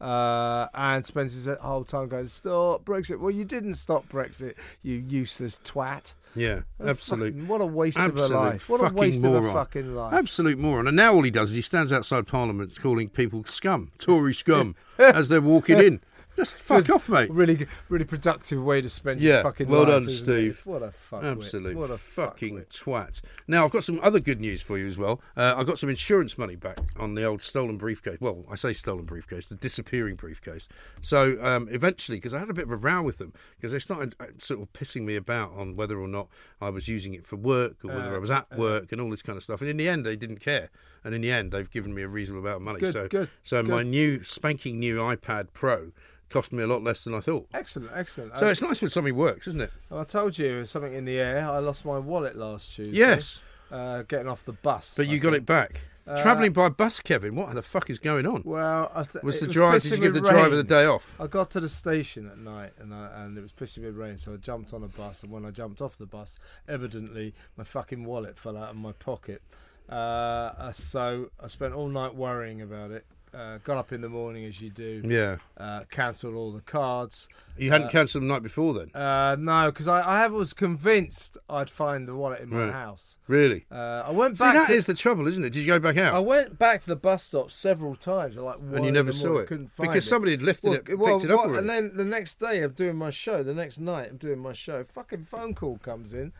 Uh, 0.00 0.66
and 0.74 1.06
spends 1.06 1.32
his 1.32 1.46
whole 1.60 1.84
time 1.84 2.08
going, 2.08 2.26
Stop 2.26 2.84
Brexit. 2.84 3.20
Well, 3.20 3.30
you 3.30 3.44
didn't 3.44 3.74
stop 3.74 4.08
Brexit, 4.08 4.54
you 4.82 4.94
useless 4.96 5.60
twat. 5.62 6.14
Yeah, 6.34 6.60
What 6.78 6.86
a 6.86 6.90
absolute. 6.90 7.34
fucking- 7.34 7.48
what 7.48 7.60
a 7.60 7.66
waste 7.66 7.98
absolute 7.98 8.24
of 8.24 8.30
a 8.30 8.34
life. 8.34 8.68
What 8.68 8.80
a 8.80 8.94
waste 8.94 9.22
moron. 9.22 9.44
of 9.44 9.50
a 9.50 9.52
fucking 9.52 9.94
life. 9.94 10.14
Absolute 10.14 10.58
moron. 10.58 10.86
And 10.86 10.96
now 10.96 11.14
all 11.14 11.22
he 11.22 11.30
does 11.30 11.50
is 11.50 11.56
he 11.56 11.62
stands 11.62 11.92
outside 11.92 12.26
Parliament 12.26 12.80
calling 12.80 13.08
people 13.10 13.44
scum, 13.44 13.90
Tory 13.98 14.32
scum, 14.34 14.74
as 14.98 15.28
they're 15.28 15.40
walking 15.42 15.78
in. 15.78 16.00
Just 16.36 16.54
fuck 16.54 16.88
off, 16.88 17.08
mate. 17.08 17.30
Really, 17.30 17.66
really 17.90 18.04
productive 18.06 18.62
way 18.62 18.80
to 18.80 18.88
spend 18.88 19.20
Yeah, 19.20 19.34
your 19.34 19.42
fucking 19.42 19.68
well 19.68 19.80
life. 19.82 19.88
done, 19.90 20.02
isn't 20.04 20.14
it? 20.34 20.52
Steve. 20.54 20.62
What 20.64 20.82
a 20.82 20.90
fuck. 20.90 21.22
Absolute 21.24 21.76
What 21.76 21.90
a 21.90 21.98
fucking 21.98 22.56
fuckwit. 22.56 22.68
twat. 22.68 23.20
Now, 23.46 23.64
I've 23.66 23.70
got 23.70 23.84
some 23.84 24.00
other 24.02 24.18
good 24.18 24.40
news 24.40 24.62
for 24.62 24.78
you 24.78 24.86
as 24.86 24.96
well. 24.96 25.20
Uh, 25.36 25.54
I 25.56 25.64
got 25.64 25.78
some 25.78 25.90
insurance 25.90 26.38
money 26.38 26.56
back 26.56 26.78
on 26.96 27.14
the 27.14 27.24
old 27.24 27.42
stolen 27.42 27.76
briefcase. 27.76 28.16
Well, 28.20 28.44
I 28.50 28.54
say 28.56 28.72
stolen 28.72 29.04
briefcase, 29.04 29.48
the 29.48 29.56
disappearing 29.56 30.16
briefcase. 30.16 30.68
So 31.02 31.36
um, 31.44 31.68
eventually, 31.70 32.16
because 32.16 32.32
I 32.32 32.38
had 32.38 32.48
a 32.50 32.54
bit 32.54 32.64
of 32.64 32.70
a 32.72 32.76
row 32.76 33.02
with 33.02 33.18
them, 33.18 33.34
because 33.56 33.72
they 33.72 33.78
started 33.78 34.16
uh, 34.18 34.26
sort 34.38 34.60
of 34.62 34.72
pissing 34.72 35.02
me 35.02 35.16
about 35.16 35.52
on 35.54 35.76
whether 35.76 35.98
or 36.00 36.08
not 36.08 36.28
I 36.60 36.70
was 36.70 36.88
using 36.88 37.12
it 37.14 37.26
for 37.26 37.36
work 37.36 37.84
or 37.84 37.88
whether 37.88 38.12
Uh, 38.12 38.16
I 38.16 38.18
was 38.18 38.30
at 38.30 38.56
work 38.56 38.90
and 38.90 39.00
all 39.00 39.10
this 39.10 39.22
kind 39.22 39.36
of 39.36 39.42
stuff. 39.42 39.60
And 39.60 39.68
in 39.68 39.76
the 39.76 39.88
end, 39.88 40.06
they 40.06 40.16
didn't 40.16 40.40
care. 40.40 40.70
And 41.04 41.14
in 41.14 41.20
the 41.20 41.30
end, 41.32 41.52
they've 41.52 41.70
given 41.70 41.94
me 41.94 42.02
a 42.02 42.08
reasonable 42.08 42.42
amount 42.46 42.56
of 42.56 42.62
money. 42.62 42.80
Good, 42.80 42.92
so, 42.92 43.08
good, 43.08 43.28
so 43.42 43.62
my 43.62 43.82
new 43.82 44.22
spanking 44.22 44.78
new 44.78 44.96
iPad 44.98 45.48
Pro 45.52 45.92
cost 46.30 46.52
me 46.52 46.62
a 46.62 46.66
lot 46.66 46.82
less 46.82 47.04
than 47.04 47.12
I 47.14 47.20
thought. 47.20 47.46
Excellent, 47.52 47.90
excellent. 47.94 48.38
So 48.38 48.46
Uh, 48.46 48.50
it's 48.50 48.62
nice 48.62 48.80
when 48.80 48.90
something 48.90 49.14
works, 49.16 49.46
isn't 49.48 49.60
it? 49.60 49.70
I 49.90 50.04
told 50.04 50.38
you 50.38 50.64
something 50.64 50.94
in 50.94 51.04
the 51.04 51.18
air. 51.18 51.46
I 51.50 51.58
lost 51.58 51.84
my 51.84 51.98
wallet 51.98 52.36
last 52.36 52.74
Tuesday. 52.74 52.96
Yes. 52.96 53.40
Uh, 53.70 54.02
getting 54.02 54.28
off 54.28 54.44
the 54.44 54.52
bus. 54.52 54.94
But 54.96 55.06
I 55.08 55.10
you 55.10 55.18
got 55.18 55.30
think. 55.32 55.42
it 55.42 55.46
back. 55.46 55.80
Uh, 56.04 56.20
Travelling 56.20 56.52
by 56.52 56.68
bus, 56.68 56.98
Kevin. 57.00 57.36
What 57.36 57.54
the 57.54 57.62
fuck 57.62 57.88
is 57.88 57.98
going 58.00 58.26
on? 58.26 58.42
Well, 58.44 58.90
I 58.92 59.04
th- 59.04 59.22
Was 59.22 59.38
the 59.38 59.46
driver? 59.46 59.78
Did 59.78 59.92
you 59.92 59.98
give 59.98 60.14
the 60.14 60.20
with 60.20 60.30
driver 60.30 60.56
the 60.56 60.64
day 60.64 60.84
off? 60.84 61.14
I 61.20 61.26
got 61.28 61.50
to 61.52 61.60
the 61.60 61.68
station 61.68 62.26
at 62.28 62.38
night 62.38 62.72
and 62.80 62.92
I, 62.92 63.22
and 63.22 63.38
it 63.38 63.40
was 63.40 63.52
pissing 63.52 63.84
with 63.84 63.94
rain, 63.96 64.18
so 64.18 64.32
I 64.32 64.36
jumped 64.36 64.72
on 64.72 64.82
a 64.82 64.88
bus. 64.88 65.22
And 65.22 65.30
when 65.30 65.44
I 65.46 65.50
jumped 65.50 65.80
off 65.80 65.96
the 65.96 66.06
bus, 66.06 66.38
evidently 66.66 67.34
my 67.56 67.62
fucking 67.64 68.04
wallet 68.04 68.36
fell 68.38 68.56
out 68.56 68.70
of 68.70 68.76
my 68.76 68.92
pocket. 68.92 69.42
Uh, 69.88 69.92
uh, 69.94 70.72
so 70.72 71.30
I 71.42 71.48
spent 71.48 71.74
all 71.74 71.88
night 71.88 72.14
worrying 72.14 72.60
about 72.62 72.90
it. 72.90 73.04
Uh, 73.34 73.56
got 73.64 73.78
up 73.78 73.92
in 73.92 74.02
the 74.02 74.10
morning 74.10 74.44
as 74.44 74.60
you 74.60 74.68
do. 74.68 75.00
Yeah. 75.06 75.36
Uh, 75.56 75.84
cancelled 75.90 76.34
all 76.34 76.52
the 76.52 76.60
cards. 76.60 77.28
You 77.56 77.70
hadn't 77.70 77.86
Uh, 77.86 77.90
cancelled 77.90 78.24
the 78.24 78.26
night 78.28 78.42
before 78.42 78.74
then? 78.74 78.90
Uh, 78.94 79.36
no, 79.40 79.70
because 79.70 79.88
I, 79.88 80.00
I 80.24 80.26
was 80.28 80.52
convinced 80.52 81.38
I'd 81.48 81.70
find 81.70 82.06
the 82.06 82.14
wallet 82.14 82.42
in 82.42 82.50
my 82.50 82.64
Right. 82.64 82.72
house. 82.74 83.16
Really? 83.28 83.64
Uh, 83.72 84.02
I 84.06 84.10
went 84.10 84.36
See, 84.36 84.44
back. 84.44 84.54
that 84.54 84.66
to, 84.66 84.74
is 84.74 84.84
the 84.84 84.92
trouble, 84.92 85.26
isn't 85.28 85.42
it? 85.42 85.50
Did 85.54 85.60
you 85.60 85.66
go 85.66 85.78
back 85.78 85.96
out? 85.96 86.12
I 86.12 86.18
went 86.18 86.58
back 86.58 86.82
to 86.82 86.86
the 86.88 86.96
bus 86.96 87.22
stop 87.22 87.50
several 87.50 87.96
times. 87.96 88.36
Like 88.36 88.58
and 88.58 88.84
you 88.84 88.92
never 88.92 89.12
saw 89.12 89.38
it? 89.38 89.46
Couldn't 89.46 89.68
find 89.68 89.88
Because 89.88 90.04
it. 90.04 90.10
somebody 90.10 90.32
had 90.32 90.42
lifted 90.42 90.68
Well, 90.68 90.76
it, 90.76 90.84
picked 90.84 91.24
it 91.24 91.30
up 91.30 91.40
already. 91.40 91.58
And 91.58 91.70
then 91.70 91.92
the 91.96 92.04
next 92.04 92.38
day, 92.38 92.62
I'm 92.62 92.72
doing 92.72 92.96
my 92.96 93.08
show. 93.08 93.42
The 93.42 93.54
next 93.54 93.80
night, 93.80 94.08
I'm 94.10 94.18
doing 94.18 94.40
my 94.40 94.52
show. 94.52 94.84
Fucking 94.84 95.24
phone 95.24 95.54
call 95.54 95.78
comes 95.78 96.12
in 96.12 96.34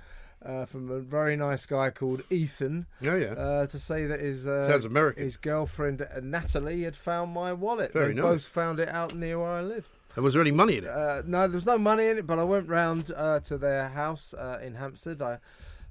uh, 0.45 0.67
from 0.67 0.91
a 0.91 1.01
very 1.01 1.37
nice 1.37 1.67
guy 1.67 1.91
called 1.91 2.23
Ethan 2.31 2.87
oh, 3.05 3.17
yeah. 3.17 3.33
uh, 3.33 3.67
to 3.67 3.79
say 3.79 4.07
that 4.07 4.21
his 4.21 4.47
uh, 4.47 4.67
Sounds 4.67 4.85
American. 4.85 5.25
His 5.25 5.37
girlfriend 5.37 6.03
uh, 6.03 6.21
Natalie 6.23 6.83
had 6.83 6.97
found 6.97 7.33
my 7.33 7.53
wallet. 7.53 7.93
Very 7.93 8.15
they 8.15 8.21
nice. 8.21 8.23
both 8.23 8.45
found 8.45 8.81
it 8.81 8.89
out 8.89 9.15
near 9.15 9.39
where 9.39 9.51
I 9.51 9.63
live. 9.63 9.89
and 10.17 10.25
was 10.25 10.35
there 10.35 10.43
any 10.43 10.51
money 10.51 10.79
in 10.79 10.85
it? 10.85 10.91
Uh, 10.91 11.23
no, 11.27 11.43
there 11.43 11.57
was 11.57 11.67
no 11.67 11.79
money 11.79 12.07
in 12.07 12.19
it, 12.19 12.27
but 12.27 12.39
I 12.39 12.45
went 12.45 12.69
round 12.69 13.13
uh, 13.17 13.41
to 13.41 13.59
their 13.59 13.89
house 13.89 14.35
uh, 14.35 14.59
in 14.63 14.75
Hampstead. 14.75 15.23
I 15.23 15.39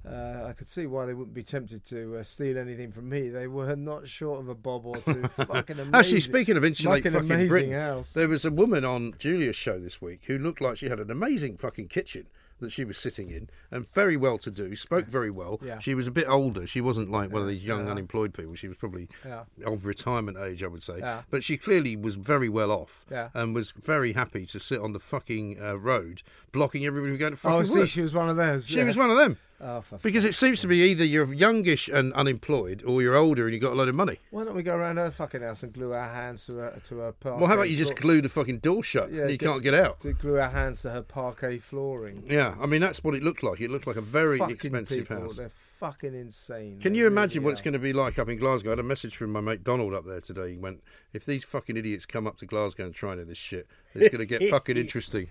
uh, 0.04 0.46
I 0.48 0.52
could 0.52 0.66
see 0.66 0.86
why 0.86 1.06
they 1.06 1.14
wouldn't 1.14 1.34
be 1.34 1.44
tempted 1.44 1.84
to 1.86 2.16
uh, 2.16 2.22
steal 2.24 2.58
anything 2.58 2.90
from 2.90 3.08
me. 3.08 3.28
They 3.28 3.46
were 3.46 3.76
not 3.76 4.08
short 4.08 4.40
of 4.40 4.48
a 4.48 4.54
bob 4.54 4.84
or 4.84 4.96
two. 4.96 5.28
fucking 5.28 5.78
amazing. 5.78 5.94
Actually, 5.94 6.20
speaking 6.20 6.56
of 6.56 6.64
insulate 6.64 7.04
Fucking 7.04 7.28
fucking 7.28 7.48
Britain, 7.48 7.72
house. 7.72 8.10
there 8.12 8.26
was 8.28 8.44
a 8.44 8.50
woman 8.50 8.84
on 8.84 9.14
Julia's 9.18 9.54
show 9.54 9.78
this 9.78 10.02
week 10.02 10.24
who 10.24 10.38
looked 10.38 10.60
like 10.60 10.76
she 10.76 10.88
had 10.88 10.98
an 10.98 11.10
amazing 11.10 11.56
fucking 11.56 11.86
kitchen 11.86 12.26
that 12.62 12.72
she 12.72 12.84
was 12.84 12.96
sitting 12.96 13.30
in 13.30 13.50
and 13.70 13.86
very 13.92 14.16
well 14.16 14.38
to 14.38 14.50
do, 14.50 14.74
spoke 14.74 15.06
very 15.06 15.30
well. 15.30 15.60
Yeah. 15.62 15.78
She 15.78 15.94
was 15.94 16.06
a 16.06 16.10
bit 16.10 16.28
older. 16.28 16.66
She 16.66 16.80
wasn't 16.80 17.10
like 17.10 17.30
one 17.30 17.42
of 17.42 17.48
these 17.48 17.64
young 17.64 17.84
yeah. 17.84 17.92
unemployed 17.92 18.32
people. 18.32 18.54
She 18.54 18.68
was 18.68 18.76
probably 18.78 19.08
Yeah. 19.24 19.44
of 19.64 19.84
retirement 19.84 20.38
age, 20.38 20.62
I 20.62 20.68
would 20.68 20.82
say. 20.82 21.00
But 21.30 21.44
she 21.44 21.56
clearly 21.56 21.96
was 21.96 22.14
very 22.14 22.48
well 22.48 22.70
off 22.70 23.04
Yeah. 23.10 23.28
and 23.34 23.54
was 23.54 23.72
very 23.72 24.14
happy 24.14 24.46
to 24.46 24.58
sit 24.58 24.80
on 24.80 24.92
the 24.92 24.98
fucking 25.00 25.60
uh, 25.62 25.76
road, 25.78 26.22
blocking 26.52 26.86
everybody 26.86 27.12
from 27.12 27.18
going 27.18 27.32
to 27.32 27.38
oh, 27.48 27.50
fucking 27.50 27.60
Oh, 27.60 27.64
see, 27.64 27.78
work. 27.80 27.88
she 27.88 28.02
was 28.02 28.14
one 28.14 28.28
of 28.28 28.36
those. 28.36 28.66
She 28.66 28.76
yeah. 28.78 28.84
was 28.84 28.96
one 28.96 29.10
of 29.10 29.16
them. 29.16 29.38
Oh, 29.64 29.80
for 29.80 29.96
Because 29.98 30.24
it 30.24 30.34
seems 30.34 30.60
to 30.62 30.66
be 30.66 30.78
either 30.82 31.04
you're 31.04 31.32
youngish 31.32 31.88
and 31.88 32.12
unemployed, 32.14 32.82
or 32.84 33.00
you're 33.00 33.14
older 33.14 33.44
and 33.44 33.52
you've 33.54 33.62
got 33.62 33.72
a 33.72 33.76
load 33.76 33.88
of 33.88 33.94
money. 33.94 34.18
Why 34.30 34.44
don't 34.44 34.56
we 34.56 34.62
go 34.64 34.74
around 34.74 34.96
her 34.96 35.10
fucking 35.12 35.40
house 35.40 35.62
and 35.62 35.72
glue 35.72 35.92
our 35.92 36.08
hands 36.08 36.46
to 36.46 36.56
her 36.56 36.80
to 36.84 36.98
her 36.98 37.12
parquet? 37.12 37.38
Well, 37.38 37.46
how 37.48 37.54
about 37.54 37.70
you 37.70 37.76
just 37.76 37.94
glue 37.94 38.20
the 38.20 38.28
fucking 38.28 38.58
door 38.58 38.82
shut? 38.82 39.12
Yeah, 39.12 39.22
and 39.22 39.30
you 39.30 39.36
get- 39.36 39.46
can't 39.46 39.62
get 39.62 39.74
out. 39.74 40.00
to 40.00 40.12
glue 40.14 40.38
our 40.38 40.50
hands 40.50 40.82
to 40.82 40.90
her 40.90 41.02
parquet 41.02 41.58
flooring? 41.58 42.24
Yeah, 42.26 42.56
I 42.60 42.66
mean 42.66 42.80
that's 42.80 43.04
what 43.04 43.14
it 43.14 43.22
looked 43.22 43.42
like. 43.44 43.60
It 43.60 43.70
looked 43.70 43.86
like 43.86 43.96
a 43.96 44.00
very 44.00 44.38
Fucking 44.38 44.54
expensive 44.54 45.08
people, 45.08 45.22
house. 45.22 45.38
Fucking 45.82 46.14
insane. 46.14 46.78
Can 46.78 46.92
They 46.92 47.00
you 47.00 47.08
imagine 47.08 47.42
what 47.42 47.50
it's 47.50 47.60
going 47.60 47.72
to 47.72 47.80
be 47.80 47.92
like 47.92 48.16
up 48.16 48.28
in 48.28 48.38
Glasgow? 48.38 48.70
I 48.70 48.72
had 48.74 48.78
a 48.78 48.84
message 48.84 49.16
from 49.16 49.32
my 49.32 49.40
mate 49.40 49.64
Donald 49.64 49.94
up 49.94 50.06
there 50.06 50.20
today. 50.20 50.52
He 50.52 50.56
went, 50.56 50.80
"If 51.12 51.26
these 51.26 51.42
fucking 51.42 51.76
idiots 51.76 52.06
come 52.06 52.24
up 52.24 52.36
to 52.36 52.46
Glasgow 52.46 52.84
and 52.84 52.94
try 52.94 53.14
any 53.14 53.22
of 53.22 53.26
this 53.26 53.36
shit, 53.36 53.66
it's 53.92 54.08
going 54.14 54.20
to 54.20 54.38
get 54.38 54.48
fucking 54.48 54.76
interesting." 54.76 55.26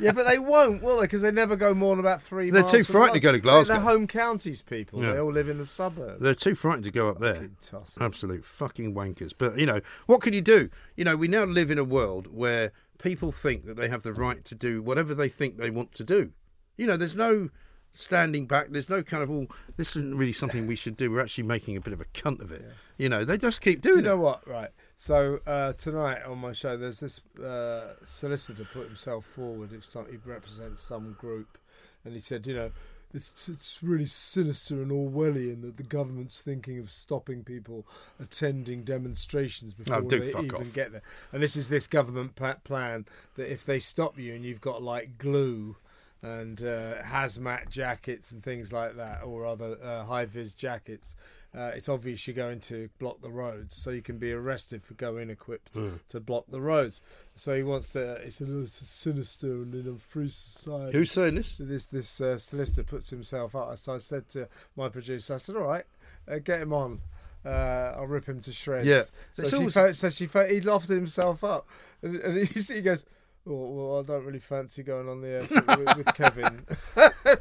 yeah, 0.00 0.12
but 0.12 0.26
they 0.26 0.38
won't, 0.38 0.82
will 0.82 0.96
they? 0.96 1.02
Because 1.02 1.20
they 1.20 1.30
never 1.30 1.54
go 1.54 1.74
more 1.74 1.96
than 1.96 2.02
about 2.02 2.22
three. 2.22 2.48
They're 2.48 2.62
miles 2.62 2.72
too 2.72 2.82
frightened 2.84 3.16
to 3.16 3.20
go 3.20 3.32
to 3.32 3.38
Glasgow. 3.38 3.74
They're 3.74 3.82
home 3.82 4.06
counties 4.06 4.62
people. 4.62 5.02
Yeah. 5.02 5.12
They 5.12 5.20
all 5.20 5.30
live 5.30 5.50
in 5.50 5.58
the 5.58 5.66
suburbs. 5.66 6.18
They're 6.22 6.34
too 6.34 6.54
frightened 6.54 6.84
to 6.84 6.90
go 6.90 7.10
up 7.10 7.18
there. 7.18 7.50
Fucking. 7.60 7.86
Absolute 8.00 8.42
fucking 8.42 8.94
wankers. 8.94 9.34
But 9.36 9.58
you 9.58 9.66
know 9.66 9.82
what 10.06 10.22
can 10.22 10.32
you 10.32 10.40
do? 10.40 10.70
You 10.96 11.04
know 11.04 11.14
we 11.14 11.28
now 11.28 11.44
live 11.44 11.70
in 11.70 11.76
a 11.76 11.84
world 11.84 12.34
where 12.34 12.72
people 12.96 13.32
think 13.32 13.66
that 13.66 13.76
they 13.76 13.88
have 13.88 14.02
the 14.02 14.14
right 14.14 14.46
to 14.46 14.54
do 14.54 14.80
whatever 14.80 15.14
they 15.14 15.28
think 15.28 15.58
they 15.58 15.68
want 15.68 15.92
to 15.92 16.04
do. 16.04 16.30
You 16.78 16.86
know, 16.86 16.96
there's 16.96 17.14
no 17.16 17.50
standing 17.94 18.46
back. 18.46 18.66
There's 18.70 18.90
no 18.90 19.02
kind 19.02 19.22
of 19.22 19.30
all. 19.30 19.46
This 19.76 19.96
isn't 19.96 20.16
really 20.16 20.32
something 20.32 20.66
we 20.66 20.76
should 20.76 20.96
do. 20.96 21.10
We're 21.10 21.22
actually 21.22 21.44
making 21.44 21.76
a 21.76 21.80
bit 21.80 21.92
of 21.92 22.00
a 22.00 22.04
cunt 22.06 22.40
of 22.40 22.52
it. 22.52 22.64
You 22.98 23.08
know, 23.08 23.24
they 23.24 23.38
just 23.38 23.60
keep 23.60 23.80
Do 23.80 23.90
doing 23.90 24.04
you 24.04 24.10
know 24.10 24.16
it. 24.16 24.20
what? 24.20 24.48
Right. 24.48 24.70
So 24.96 25.38
uh, 25.46 25.72
tonight 25.72 26.22
on 26.24 26.38
my 26.38 26.52
show, 26.52 26.76
there's 26.76 27.00
this 27.00 27.20
uh, 27.42 27.94
solicitor 28.04 28.64
put 28.72 28.86
himself 28.86 29.24
forward. 29.24 29.72
If 29.72 29.84
some, 29.84 30.06
he 30.10 30.16
represents 30.24 30.80
some 30.82 31.16
group, 31.18 31.58
and 32.04 32.14
he 32.14 32.20
said, 32.20 32.46
you 32.46 32.54
know, 32.54 32.70
it's 33.12 33.48
it's 33.48 33.78
really 33.82 34.06
sinister 34.06 34.74
and 34.82 34.90
Orwellian 34.90 35.62
that 35.62 35.76
the 35.76 35.84
government's 35.84 36.40
thinking 36.42 36.80
of 36.80 36.90
stopping 36.90 37.44
people 37.44 37.86
attending 38.20 38.82
demonstrations 38.82 39.72
before 39.72 39.96
Oh, 39.98 40.00
they 40.02 40.28
even 40.30 40.50
off. 40.52 40.72
get 40.74 40.90
there. 40.90 41.02
And 41.32 41.40
this 41.42 41.54
is 41.56 41.68
this 41.68 41.86
government 41.86 42.34
plan 42.64 43.06
that 43.36 43.52
if 43.52 43.64
they 43.64 43.78
stop 43.78 44.18
you 44.18 44.34
and 44.34 44.44
you've 44.44 44.60
got 44.60 44.82
like 44.82 45.16
glue. 45.18 45.76
And 46.24 46.62
uh, 46.62 47.02
hazmat 47.02 47.68
jackets 47.68 48.32
and 48.32 48.42
things 48.42 48.72
like 48.72 48.96
that, 48.96 49.22
or 49.24 49.44
other 49.44 49.76
uh, 49.82 50.04
high 50.04 50.24
vis 50.24 50.54
jackets, 50.54 51.14
uh, 51.54 51.72
it's 51.74 51.86
obvious 51.88 52.26
you're 52.26 52.34
going 52.34 52.60
to 52.60 52.88
block 52.98 53.20
the 53.20 53.30
roads, 53.30 53.76
so 53.76 53.90
you 53.90 54.00
can 54.00 54.16
be 54.16 54.32
arrested 54.32 54.82
for 54.84 54.94
going 54.94 55.28
equipped 55.28 55.76
Hmm. 55.76 55.96
to 56.08 56.20
block 56.20 56.46
the 56.48 56.62
roads. 56.62 57.02
So 57.36 57.54
he 57.54 57.62
wants 57.62 57.92
to. 57.92 58.14
It's 58.14 58.40
a 58.40 58.44
little 58.44 58.66
sinister 58.66 59.52
and 59.52 59.74
in 59.74 59.86
a 59.94 59.98
free 59.98 60.30
society. 60.30 60.96
Who's 60.96 61.12
saying 61.12 61.34
this? 61.34 61.56
this 61.58 61.84
this 61.86 62.20
uh, 62.20 62.38
solicitor 62.38 62.84
puts 62.84 63.10
himself 63.10 63.54
up? 63.54 63.76
So 63.76 63.94
I 63.94 63.98
said 63.98 64.28
to 64.30 64.48
my 64.76 64.88
producer, 64.88 65.34
I 65.34 65.36
said, 65.36 65.56
"All 65.56 65.62
right, 65.64 65.84
uh, 66.26 66.38
get 66.38 66.60
him 66.62 66.72
on." 66.72 67.00
Uh, 67.44 67.92
I'll 67.98 68.06
rip 68.06 68.24
him 68.24 68.40
to 68.40 68.52
shreds. 68.52 68.86
Yeah. 68.86 69.02
So 69.34 69.42
It's 69.42 69.50
she, 69.50 69.56
always- 69.56 69.74
fo- 69.74 69.92
so 69.92 70.08
she 70.08 70.26
fo- 70.26 70.46
he 70.48 70.62
lofted 70.62 70.88
himself 70.96 71.44
up, 71.44 71.68
and, 72.02 72.16
and 72.16 72.48
he, 72.48 72.60
he 72.62 72.80
goes, 72.80 73.04
"Well, 73.44 73.72
well, 73.72 74.00
I 74.00 74.02
don't 74.02 74.24
really 74.24 74.38
fancy 74.40 74.82
going 74.82 75.08
on 75.08 75.20
the 75.20 75.28
air 75.28 75.40
with, 75.76 75.96
with 75.98 76.06
Kevin." 76.14 76.64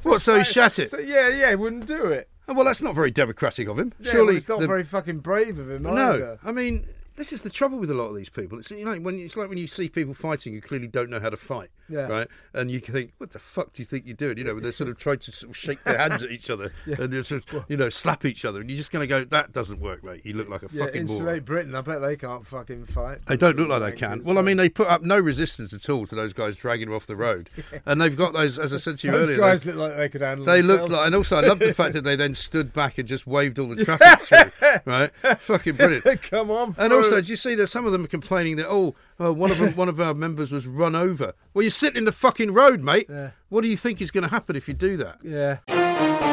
What? 0.03 0.21
So 0.21 0.37
he 0.37 0.43
shat 0.45 0.79
it? 0.79 0.89
So, 0.89 0.99
yeah, 0.99 1.29
yeah, 1.29 1.49
he 1.49 1.55
wouldn't 1.55 1.85
do 1.85 2.05
it. 2.07 2.29
Oh, 2.47 2.53
well, 2.53 2.65
that's 2.65 2.81
not 2.81 2.93
very 2.95 3.09
democratic 3.11 3.67
of 3.69 3.79
him. 3.79 3.93
Yeah, 3.99 4.11
Surely 4.11 4.27
well, 4.27 4.35
it's 4.35 4.49
not 4.49 4.59
the- 4.59 4.67
very 4.67 4.83
fucking 4.83 5.19
brave 5.19 5.59
of 5.59 5.69
him 5.69 5.83
No, 5.83 5.91
either. 6.13 6.39
I 6.43 6.51
mean 6.51 6.85
this 7.15 7.31
is 7.33 7.41
the 7.41 7.49
trouble 7.49 7.77
with 7.77 7.91
a 7.91 7.93
lot 7.93 8.05
of 8.09 8.15
these 8.15 8.29
people. 8.29 8.57
It's 8.59 8.71
you 8.71 8.85
know 8.85 8.95
when 8.99 9.19
it's 9.19 9.37
like 9.37 9.49
when 9.49 9.57
you 9.57 9.67
see 9.67 9.89
people 9.89 10.13
fighting 10.13 10.53
who 10.53 10.61
clearly 10.61 10.87
don't 10.87 11.09
know 11.09 11.19
how 11.19 11.29
to 11.29 11.37
fight, 11.37 11.69
Yeah. 11.89 12.07
right? 12.07 12.27
And 12.53 12.71
you 12.71 12.79
think, 12.79 13.13
what 13.17 13.31
the 13.31 13.39
fuck 13.39 13.73
do 13.73 13.81
you 13.81 13.85
think 13.85 14.05
you're 14.05 14.15
doing? 14.15 14.37
You 14.37 14.43
know, 14.43 14.59
they're 14.59 14.71
sort 14.71 14.89
of 14.89 14.97
trying 14.97 15.19
to 15.19 15.31
sort 15.31 15.51
of 15.51 15.57
shake 15.57 15.83
their 15.83 15.97
hands 15.97 16.23
at 16.23 16.31
each 16.31 16.49
other 16.49 16.71
and 16.85 17.11
just 17.11 17.29
sort 17.29 17.53
of, 17.53 17.65
you 17.67 17.77
know 17.77 17.89
slap 17.89 18.25
each 18.25 18.45
other, 18.45 18.61
and 18.61 18.69
you're 18.69 18.77
just 18.77 18.91
going 18.91 19.03
to 19.03 19.07
go, 19.07 19.23
that 19.25 19.51
doesn't 19.53 19.79
work, 19.79 20.03
mate. 20.03 20.25
You 20.25 20.33
look 20.33 20.49
like 20.49 20.63
a 20.63 20.67
Yeah, 20.71 20.85
fucking 20.85 21.05
moron. 21.05 21.17
insulate 21.17 21.45
Britain. 21.45 21.75
I 21.75 21.81
bet 21.81 22.01
they 22.01 22.15
can't 22.15 22.45
fucking 22.45 22.85
fight. 22.85 23.19
They 23.27 23.37
don't 23.37 23.57
look 23.57 23.69
like 23.69 23.81
they 23.81 23.97
can. 23.97 24.23
Well, 24.23 24.37
I 24.37 24.41
mean, 24.41 24.57
they 24.57 24.69
put 24.69 24.87
up 24.87 25.01
no 25.03 25.19
resistance 25.19 25.73
at 25.73 25.89
all 25.89 26.05
to 26.07 26.15
those 26.15 26.33
guys 26.33 26.55
dragging 26.55 26.87
them 26.87 26.95
off 26.95 27.05
the 27.05 27.15
road, 27.15 27.49
and 27.85 28.01
they've 28.01 28.15
got 28.17 28.33
those. 28.33 28.57
As 28.57 28.73
I 28.73 28.77
said 28.77 28.97
to 28.97 29.07
you 29.07 29.13
those 29.13 29.29
earlier, 29.29 29.39
guys 29.39 29.61
they- 29.61 29.71
look 29.71 29.89
like 29.89 29.97
they 29.97 30.09
could 30.09 30.21
handle. 30.21 30.45
They 30.45 30.61
look 30.61 30.89
like, 30.89 31.05
and 31.05 31.15
also 31.15 31.37
I 31.37 31.41
love 31.41 31.59
the 31.59 31.73
fact 31.73 31.93
that 31.93 32.03
they 32.03 32.15
then 32.15 32.33
stood 32.33 32.73
back 32.73 32.97
and 32.97 33.07
just 33.07 33.27
waved 33.27 33.59
all 33.59 33.67
the 33.67 33.83
traffic 33.85 34.19
through. 34.51 34.69
Right, 34.85 35.11
fucking 35.39 35.75
brilliant. 35.75 36.21
Come 36.23 36.49
on, 36.49 36.75
And. 36.77 36.93
Also, 37.03 37.15
did 37.17 37.29
you 37.29 37.35
see 37.35 37.55
that 37.55 37.67
some 37.67 37.85
of 37.85 37.91
them 37.91 38.03
are 38.03 38.07
complaining 38.07 38.55
that 38.57 38.67
oh, 38.69 38.95
uh, 39.19 39.33
one 39.33 39.51
of 39.51 39.57
them, 39.57 39.73
one 39.75 39.89
of 39.89 39.99
our 39.99 40.13
members 40.13 40.51
was 40.51 40.67
run 40.67 40.95
over? 40.95 41.33
Well, 41.53 41.63
you're 41.63 41.71
sitting 41.71 41.97
in 41.97 42.05
the 42.05 42.11
fucking 42.11 42.53
road, 42.53 42.81
mate. 42.81 43.07
Yeah. 43.09 43.31
What 43.49 43.61
do 43.61 43.67
you 43.67 43.77
think 43.77 44.01
is 44.01 44.11
going 44.11 44.23
to 44.23 44.29
happen 44.29 44.55
if 44.55 44.67
you 44.67 44.73
do 44.73 44.97
that? 44.97 45.19
Yeah. 45.23 46.32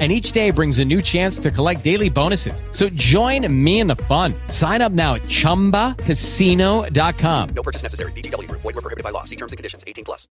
And 0.00 0.10
each 0.10 0.32
day 0.32 0.50
brings 0.50 0.78
a 0.78 0.84
new 0.84 1.02
chance 1.02 1.38
to 1.40 1.50
collect 1.50 1.84
daily 1.84 2.08
bonuses. 2.08 2.64
So 2.70 2.88
join 2.88 3.46
me 3.52 3.80
in 3.80 3.86
the 3.86 3.96
fun. 3.96 4.32
Sign 4.48 4.80
up 4.80 4.92
now 4.92 5.16
at 5.16 5.22
chumbacasino.com. 5.22 7.48
No 7.50 7.62
purchase 7.62 7.82
necessary. 7.82 8.12
VGW 8.12 8.48
Group. 8.48 8.62
Void 8.62 8.76
were 8.76 8.80
prohibited 8.80 9.04
by 9.04 9.10
law. 9.10 9.24
See 9.24 9.36
terms 9.36 9.52
and 9.52 9.58
conditions. 9.58 9.84
18 9.86 10.06
plus. 10.06 10.26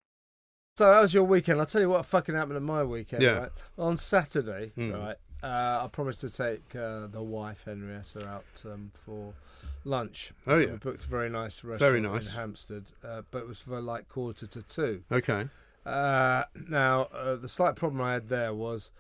So 0.76 0.90
that 0.90 1.00
was 1.00 1.14
your 1.14 1.24
weekend. 1.24 1.60
I'll 1.60 1.66
tell 1.66 1.80
you 1.80 1.88
what 1.88 2.04
fucking 2.04 2.34
happened 2.34 2.56
at 2.56 2.62
my 2.62 2.82
weekend. 2.82 3.22
Yeah. 3.22 3.30
Right? 3.30 3.50
On 3.78 3.96
Saturday, 3.96 4.72
right, 4.76 5.14
uh, 5.42 5.84
I 5.84 5.88
promised 5.92 6.20
to 6.22 6.30
take 6.30 6.74
uh, 6.74 7.06
the 7.06 7.22
wife 7.22 7.62
Henrietta 7.64 8.26
out 8.26 8.44
um, 8.64 8.90
for 8.92 9.34
lunch. 9.84 10.32
Oh, 10.48 10.54
so 10.54 10.60
yeah. 10.60 10.72
we 10.72 10.78
booked 10.78 11.04
a 11.04 11.06
very 11.06 11.30
nice 11.30 11.62
restaurant 11.62 11.78
Very 11.78 12.00
nice. 12.00 12.26
in 12.26 12.32
Hampstead, 12.32 12.84
uh, 13.04 13.22
but 13.30 13.38
it 13.38 13.46
was 13.48 13.60
for 13.60 13.80
like 13.80 14.08
quarter 14.08 14.48
to 14.48 14.62
two. 14.62 15.04
Okay. 15.12 15.46
Uh, 15.86 16.42
now, 16.68 17.02
uh, 17.14 17.36
the 17.36 17.48
slight 17.48 17.76
problem 17.76 18.02
I 18.02 18.14
had 18.14 18.26
there 18.28 18.52
was 18.52 18.90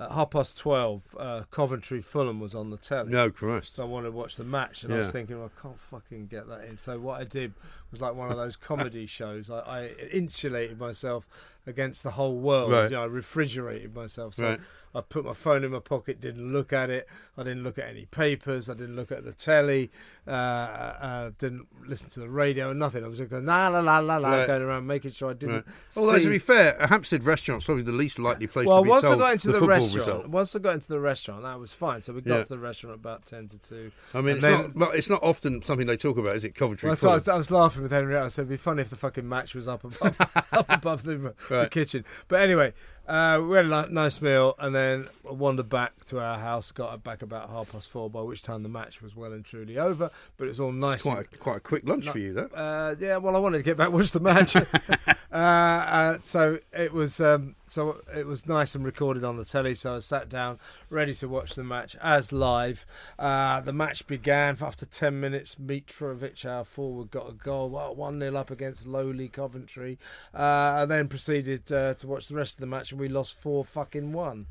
at 0.00 0.12
half 0.12 0.30
past 0.30 0.58
twelve, 0.58 1.14
uh, 1.18 1.42
Coventry 1.50 2.00
Fulham 2.00 2.40
was 2.40 2.54
on 2.54 2.70
the 2.70 2.76
telly. 2.76 3.10
No, 3.10 3.30
Christ. 3.30 3.74
So 3.74 3.82
I 3.82 3.86
wanted 3.86 4.06
to 4.08 4.12
watch 4.12 4.36
the 4.36 4.44
match, 4.44 4.82
and 4.82 4.94
I 4.94 4.98
was 4.98 5.10
thinking, 5.10 5.38
well, 5.38 5.50
I 5.56 5.60
can't 5.60 5.78
fucking 5.78 6.26
get 6.28 6.48
that 6.48 6.64
in. 6.64 6.78
So 6.78 6.98
what 6.98 7.20
I 7.20 7.24
did 7.24 7.52
was 7.90 8.00
like 8.00 8.14
one 8.14 8.30
of 8.30 8.36
those 8.38 8.56
comedy 8.56 9.06
shows. 9.18 9.50
I, 9.50 9.58
I 9.60 9.86
insulated 10.12 10.78
myself 10.78 11.26
against 11.66 12.02
the 12.02 12.12
whole 12.12 12.36
world. 12.38 12.72
Right. 12.72 12.84
You 12.84 12.96
know, 12.96 13.02
I 13.02 13.06
refrigerated 13.06 13.94
myself. 13.94 14.34
So 14.34 14.44
Right. 14.44 14.60
I 14.92 15.00
put 15.02 15.24
my 15.24 15.34
phone 15.34 15.62
in 15.62 15.70
my 15.70 15.78
pocket, 15.78 16.20
didn't 16.20 16.52
look 16.52 16.72
at 16.72 16.90
it. 16.90 17.06
I 17.38 17.44
didn't 17.44 17.62
look 17.62 17.78
at 17.78 17.88
any 17.88 18.06
papers. 18.06 18.68
I 18.68 18.74
didn't 18.74 18.96
look 18.96 19.12
at 19.12 19.24
the 19.24 19.32
telly. 19.32 19.92
Uh, 20.26 20.30
uh, 20.30 21.30
didn't 21.38 21.68
listen 21.86 22.08
to 22.10 22.20
the 22.20 22.28
radio. 22.28 22.70
or 22.70 22.74
Nothing. 22.74 23.04
I 23.04 23.08
was 23.08 23.18
just 23.18 23.30
going 23.30 23.46
la 23.46 23.68
la 23.68 23.78
la 23.80 23.98
la 24.00 24.16
la, 24.16 24.28
Right. 24.30 24.46
going 24.48 24.62
around 24.62 24.86
making 24.88 25.12
sure 25.12 25.30
I 25.30 25.34
didn't. 25.34 25.64
Although 25.96 26.18
to 26.18 26.28
be 26.28 26.38
fair, 26.40 26.76
a 26.80 26.88
Hampstead 26.88 27.22
restaurant's 27.22 27.66
probably 27.66 27.84
the 27.84 27.92
least 27.92 28.18
likely 28.18 28.48
place 28.48 28.66
well, 28.66 28.78
to 28.78 28.82
be 28.84 28.90
once 28.90 29.04
I 29.04 29.16
got 29.16 29.32
into 29.34 29.52
the, 29.52 29.60
the, 29.60 29.66
restaurant, 29.66 29.94
result. 30.08 30.26
once 30.28 30.56
I 30.56 30.58
got 30.58 30.74
into 30.74 30.88
the 30.88 30.98
restaurant, 31.00 31.42
that 31.44 31.60
was 31.60 31.72
fine. 31.72 32.00
So 32.00 32.12
we 32.12 32.20
got 32.22 32.36
Yeah. 32.38 32.42
to 32.42 32.48
the 32.48 32.58
restaurant 32.58 32.96
about 32.96 33.24
ten 33.26 33.46
to 33.48 33.58
two. 33.58 33.92
I 34.12 34.20
mean, 34.22 34.36
it's 34.36 34.42
then- 34.44 34.72
not. 34.74 34.96
It's 34.96 35.08
not 35.10 35.22
often 35.22 35.62
something 35.62 35.86
they 35.86 35.96
talk 35.96 36.16
about, 36.18 36.34
is 36.34 36.44
it? 36.44 36.54
Coventry. 36.56 36.88
Well, 36.90 37.12
I 37.12 37.14
was, 37.14 37.28
I 37.28 37.36
was 37.36 37.50
laughing 37.52 37.82
with 37.84 37.92
Henrietta. 37.92 38.24
I 38.24 38.28
said 38.28 38.42
it'd 38.42 38.50
be 38.50 38.56
funny 38.56 38.82
if 38.82 38.90
the 38.90 38.96
fucking 38.96 39.28
match 39.28 39.54
was 39.54 39.68
up 39.68 39.84
above, 39.84 40.20
up 40.52 40.66
above 40.68 41.02
the, 41.04 41.32
the 41.50 41.68
kitchen. 41.68 42.04
But 42.28 42.40
anyway, 42.40 42.72
uh, 43.10 43.42
we 43.42 43.56
had 43.56 43.66
a 43.66 43.92
nice 43.92 44.22
meal 44.22 44.54
and 44.60 44.72
then 44.72 45.08
wandered 45.24 45.68
back 45.68 46.04
to 46.04 46.20
our 46.20 46.38
house. 46.38 46.70
Got 46.70 47.02
back 47.02 47.22
about 47.22 47.50
half 47.50 47.72
past 47.72 47.90
four, 47.90 48.08
by 48.08 48.22
which 48.22 48.42
time 48.42 48.62
the 48.62 48.68
match 48.68 49.02
was 49.02 49.16
well 49.16 49.32
and 49.32 49.44
truly 49.44 49.78
over. 49.78 50.12
But 50.36 50.44
it 50.44 50.48
was 50.48 50.60
all 50.60 50.70
nice. 50.70 51.02
Quite 51.02 51.26
a, 51.32 51.38
quite 51.38 51.56
a 51.56 51.60
quick 51.60 51.82
lunch 51.84 52.08
for 52.08 52.18
you, 52.18 52.32
though. 52.32 52.46
Uh, 52.46 52.94
yeah, 53.00 53.16
well, 53.16 53.34
I 53.34 53.40
wanted 53.40 53.58
to 53.58 53.64
get 53.64 53.76
back 53.76 53.90
watch 53.90 54.12
the 54.12 54.20
match, 54.20 54.54
uh, 55.32 55.34
uh, 55.34 56.18
so 56.20 56.60
it 56.72 56.92
was 56.92 57.20
um, 57.20 57.56
so 57.66 57.96
it 58.16 58.26
was 58.26 58.46
nice 58.46 58.76
and 58.76 58.84
recorded 58.84 59.24
on 59.24 59.36
the 59.36 59.44
telly. 59.44 59.74
So 59.74 59.96
I 59.96 59.98
sat 59.98 60.28
down, 60.28 60.60
ready 60.88 61.14
to 61.14 61.28
watch 61.28 61.56
the 61.56 61.64
match 61.64 61.96
as 62.00 62.32
live. 62.32 62.86
Uh, 63.18 63.60
the 63.60 63.72
match 63.72 64.06
began 64.06 64.56
after 64.60 64.86
ten 64.86 65.18
minutes. 65.18 65.56
Mitrovic, 65.56 66.48
our 66.48 66.64
forward, 66.64 67.10
got 67.10 67.28
a 67.28 67.32
goal, 67.32 67.70
one 67.70 68.20
0 68.20 68.36
up 68.36 68.52
against 68.52 68.86
lowly 68.86 69.28
Coventry, 69.28 69.98
uh, 70.32 70.78
and 70.82 70.90
then 70.92 71.08
proceeded 71.08 71.72
uh, 71.72 71.94
to 71.94 72.06
watch 72.06 72.28
the 72.28 72.36
rest 72.36 72.54
of 72.54 72.60
the 72.60 72.66
match, 72.66 72.92
and 72.92 72.99
we 73.00 73.08
lost 73.08 73.34
four 73.34 73.64
fucking 73.64 74.12
one. 74.12 74.46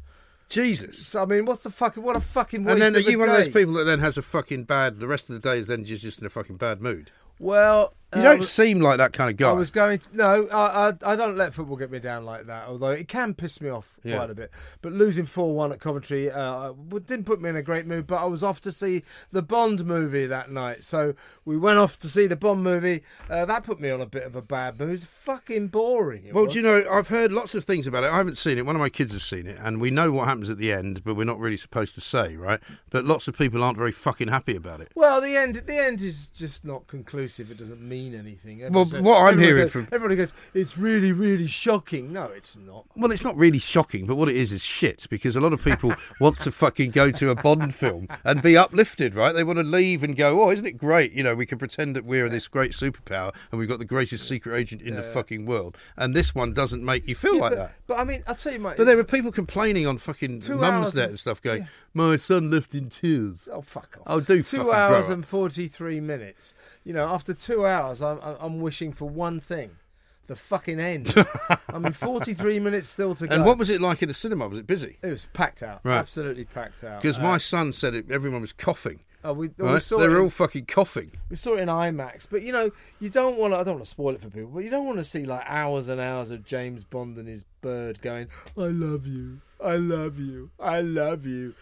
Jesus. 0.49 1.07
So, 1.07 1.21
I 1.21 1.25
mean, 1.25 1.45
what's 1.45 1.63
the 1.63 1.69
fucking 1.69 2.01
what 2.01 2.15
a 2.15 2.19
fucking 2.19 2.63
waste 2.63 2.73
And 2.73 2.81
then 2.81 2.95
are 2.95 2.99
of 2.99 3.07
a 3.07 3.11
you 3.11 3.19
one 3.19 3.29
of 3.29 3.37
those 3.37 3.49
people 3.49 3.73
that 3.75 3.83
then 3.83 3.99
has 3.99 4.17
a 4.17 4.21
fucking 4.21 4.63
bad? 4.63 4.99
The 4.99 5.07
rest 5.07 5.29
of 5.29 5.39
the 5.39 5.47
day 5.47 5.59
is 5.59 5.67
then 5.67 5.85
just 5.85 6.01
just 6.01 6.19
in 6.19 6.25
a 6.25 6.29
fucking 6.29 6.57
bad 6.57 6.81
mood. 6.81 7.11
Well, 7.37 7.93
You 8.15 8.23
don't 8.23 8.43
seem 8.43 8.79
like 8.79 8.97
that 8.97 9.13
kind 9.13 9.29
of 9.29 9.37
guy. 9.37 9.49
I 9.49 9.53
was 9.53 9.69
going 9.69 9.99
to 9.99 10.09
no, 10.17 10.47
I, 10.51 10.89
I 11.05 11.11
I 11.11 11.15
don't 11.15 11.37
let 11.37 11.53
football 11.53 11.75
get 11.77 11.91
me 11.91 11.99
down 11.99 12.25
like 12.25 12.47
that. 12.47 12.67
Although 12.67 12.89
it 12.89 13.07
can 13.07 13.35
piss 13.35 13.61
me 13.61 13.69
off 13.69 13.93
Yeah. 14.03 14.15
quite 14.15 14.31
a 14.31 14.35
bit. 14.35 14.49
But 14.81 14.93
losing 14.93 15.25
four 15.25 15.53
one 15.55 15.71
at 15.71 15.79
Coventry 15.79 16.31
uh, 16.31 16.73
didn't 17.05 17.25
put 17.25 17.39
me 17.39 17.49
in 17.49 17.55
a 17.55 17.61
great 17.61 17.85
mood. 17.85 18.07
But 18.07 18.21
I 18.21 18.25
was 18.25 18.41
off 18.41 18.61
to 18.61 18.71
see 18.71 19.03
the 19.31 19.43
Bond 19.43 19.85
movie 19.85 20.25
that 20.25 20.49
night, 20.49 20.83
so 20.83 21.13
we 21.45 21.55
went 21.55 21.77
off 21.77 21.99
to 21.99 22.07
see 22.07 22.25
the 22.25 22.35
Bond 22.35 22.63
movie. 22.63 23.03
Uh, 23.29 23.45
that 23.45 23.63
put 23.63 23.79
me 23.79 23.91
on 23.91 24.01
a 24.01 24.07
bit 24.07 24.23
of 24.23 24.35
a 24.35 24.41
bad 24.41 24.79
mood. 24.79 24.89
It 24.89 24.91
was 24.93 25.05
fucking 25.05 25.67
boring. 25.67 26.25
it 26.25 26.33
Well, 26.33 26.45
was. 26.45 26.53
do 26.53 26.59
you 26.61 26.65
know, 26.65 26.83
I've 26.91 27.09
heard 27.09 27.31
lots 27.31 27.53
of 27.53 27.63
things 27.63 27.85
about 27.85 28.03
it. 28.03 28.09
I 28.11 28.17
haven't 28.17 28.39
seen 28.39 28.57
it. 28.57 28.65
One 28.65 28.75
of 28.75 28.79
my 28.81 28.89
kids 28.89 29.11
has 29.13 29.21
seen 29.23 29.45
it, 29.45 29.59
and 29.61 29.79
we 29.79 29.91
know 29.91 30.11
what 30.11 30.27
happens 30.27 30.49
at 30.49 30.57
the 30.57 30.71
end, 30.71 31.03
but 31.03 31.13
we're 31.13 31.25
not 31.25 31.37
really 31.37 31.57
supposed 31.57 31.93
to 31.93 32.01
say, 32.01 32.35
right? 32.35 32.59
But 32.89 33.05
lots 33.05 33.27
of 33.27 33.37
people 33.37 33.63
aren't 33.63 33.77
very 33.77 33.91
fucking 33.91 34.29
happy 34.29 34.55
about 34.55 34.81
it. 34.81 34.91
Well, 34.95 35.21
the 35.21 35.35
end. 35.35 35.55
The 35.67 35.77
end 35.77 36.01
is 36.01 36.29
just 36.29 36.65
not 36.65 36.87
conclusive. 36.87 37.51
It 37.51 37.57
doesn't 37.59 37.81
mean 37.87 37.98
anything. 38.07 38.71
Well, 38.71 38.85
what 38.85 39.21
I'm 39.21 39.39
hearing 39.39 39.63
goes- 39.65 39.71
from- 39.71 39.87
everybody 39.91 40.15
goes, 40.15 40.33
it's 40.53 40.77
really, 40.77 41.11
really 41.11 41.47
shocking. 41.47 42.11
No, 42.13 42.25
it's 42.25 42.55
not. 42.55 42.85
Well, 42.95 43.11
it's 43.11 43.23
not 43.23 43.35
really 43.37 43.59
shocking, 43.59 44.05
but 44.05 44.15
what 44.15 44.29
it 44.29 44.35
is 44.37 44.51
is 44.51 44.63
shit 44.63 45.05
because 45.09 45.35
a 45.35 45.41
lot 45.41 45.53
of 45.53 45.61
people 45.63 45.93
want 46.19 46.39
to 46.39 46.51
fucking 46.51 46.91
go 46.91 47.11
to 47.11 47.29
a 47.29 47.35
Bond 47.35 47.75
film 47.75 48.07
and 48.23 48.41
be 48.41 48.55
uplifted, 48.57 49.13
right? 49.15 49.33
They 49.33 49.43
want 49.43 49.59
to 49.59 49.63
leave 49.63 50.03
and 50.03 50.15
go, 50.15 50.41
oh, 50.43 50.49
isn't 50.51 50.65
it 50.65 50.77
great? 50.77 51.11
You 51.13 51.23
know, 51.23 51.35
we 51.35 51.45
can 51.45 51.57
pretend 51.57 51.95
that 51.95 52.05
we're 52.05 52.29
this 52.29 52.47
great 52.47 52.71
superpower 52.71 53.33
and 53.51 53.59
we've 53.59 53.69
got 53.69 53.79
the 53.79 53.85
greatest 53.85 54.27
secret 54.27 54.55
agent 54.57 54.81
in 54.81 54.95
the 54.95 55.03
fucking 55.03 55.45
world. 55.45 55.77
And 55.97 56.13
this 56.13 56.33
one 56.33 56.53
doesn't 56.53 56.83
make 56.83 57.07
you 57.07 57.15
feel 57.15 57.35
Yeah, 57.35 57.41
like 57.41 57.51
but, 57.51 57.55
that. 57.57 57.73
but 57.87 57.99
I 57.99 58.03
mean, 58.03 58.23
I'll 58.27 58.35
tell 58.35 58.53
you, 58.53 58.59
mate. 58.59 58.75
But 58.77 58.85
there 58.85 58.95
were 58.97 59.03
people 59.03 59.31
complaining 59.31 59.85
on 59.87 59.97
fucking 59.97 60.39
Mumsnet 60.41 60.89
and- 61.03 61.09
and 61.11 61.19
stuff 61.19 61.41
going, 61.41 61.61
yeah. 61.61 61.67
My 61.93 62.15
son 62.15 62.49
left 62.51 62.73
in 62.75 62.89
tears. 62.89 63.47
Oh 63.51 63.61
fuck 63.61 63.97
off! 63.99 64.03
Oh, 64.07 64.19
do 64.19 64.43
two 64.43 64.71
hours 64.71 65.09
and 65.09 65.25
forty-three 65.25 65.99
minutes. 65.99 66.53
You 66.83 66.93
know, 66.93 67.07
after 67.07 67.33
two 67.33 67.65
hours, 67.65 68.01
I'm 68.01 68.19
I'm- 68.21 68.59
wishing 68.61 68.93
for 68.93 69.09
one 69.09 69.39
thing: 69.39 69.71
the 70.27 70.35
fucking 70.35 70.79
end. 70.79 71.13
I 71.73 71.79
mean, 71.79 71.93
forty-three 71.93 72.59
minutes 72.59 72.87
still 72.89 73.15
to 73.15 73.27
go. 73.27 73.33
And 73.35 73.45
what 73.45 73.57
was 73.57 73.69
it 73.69 73.81
like 73.81 74.01
in 74.01 74.07
the 74.07 74.13
cinema? 74.13 74.47
Was 74.47 74.59
it 74.59 74.67
busy? 74.67 74.97
it 75.01 75.07
was 75.07 75.27
packed 75.33 75.63
out, 75.63 75.81
Right. 75.83 75.97
absolutely 75.97 76.45
packed 76.45 76.83
out. 76.83 77.01
Because 77.01 77.17
Uh, 77.19 77.23
my 77.23 77.37
son 77.37 77.71
said 77.73 77.93
it, 77.95 78.09
everyone 78.11 78.41
was 78.41 78.53
coughing. 78.53 78.99
Oh, 79.23 79.33
we, 79.33 79.49
we 79.57 79.79
saw 79.79 79.97
They 79.97 80.05
it 80.05 80.07
were 80.09 80.17
in- 80.17 80.21
all 80.23 80.29
fucking 80.29 80.65
coughing. 80.65 81.11
we 81.29 81.35
saw 81.35 81.55
it 81.55 81.61
in 81.61 81.67
IMAX, 81.69 82.27
but 82.29 82.41
you 82.41 82.51
know, 82.53 82.71
you 82.99 83.09
don't 83.09 83.37
want 83.37 83.53
to. 83.53 83.59
I 83.59 83.63
don't 83.63 83.75
want 83.75 83.83
to 83.85 83.89
spoil 83.89 84.15
it 84.15 84.21
for 84.21 84.29
people, 84.29 84.49
but 84.49 84.63
you 84.63 84.69
don't 84.69 84.85
want 84.85 84.97
to 84.99 85.03
see 85.03 85.25
like 85.25 85.43
hours 85.45 85.87
and 85.87 85.99
hours 86.01 86.29
of 86.31 86.45
James 86.45 86.83
Bond 86.83 87.17
and 87.17 87.27
his 87.27 87.43
bird 87.61 88.01
going, 88.01 88.27
"I 88.57 88.67
love 88.67 89.05
you, 89.07 89.39
I 89.63 89.75
love 89.77 90.19
you, 90.19 90.49
I 90.59 90.81
love 90.81 91.25
you." 91.25 91.53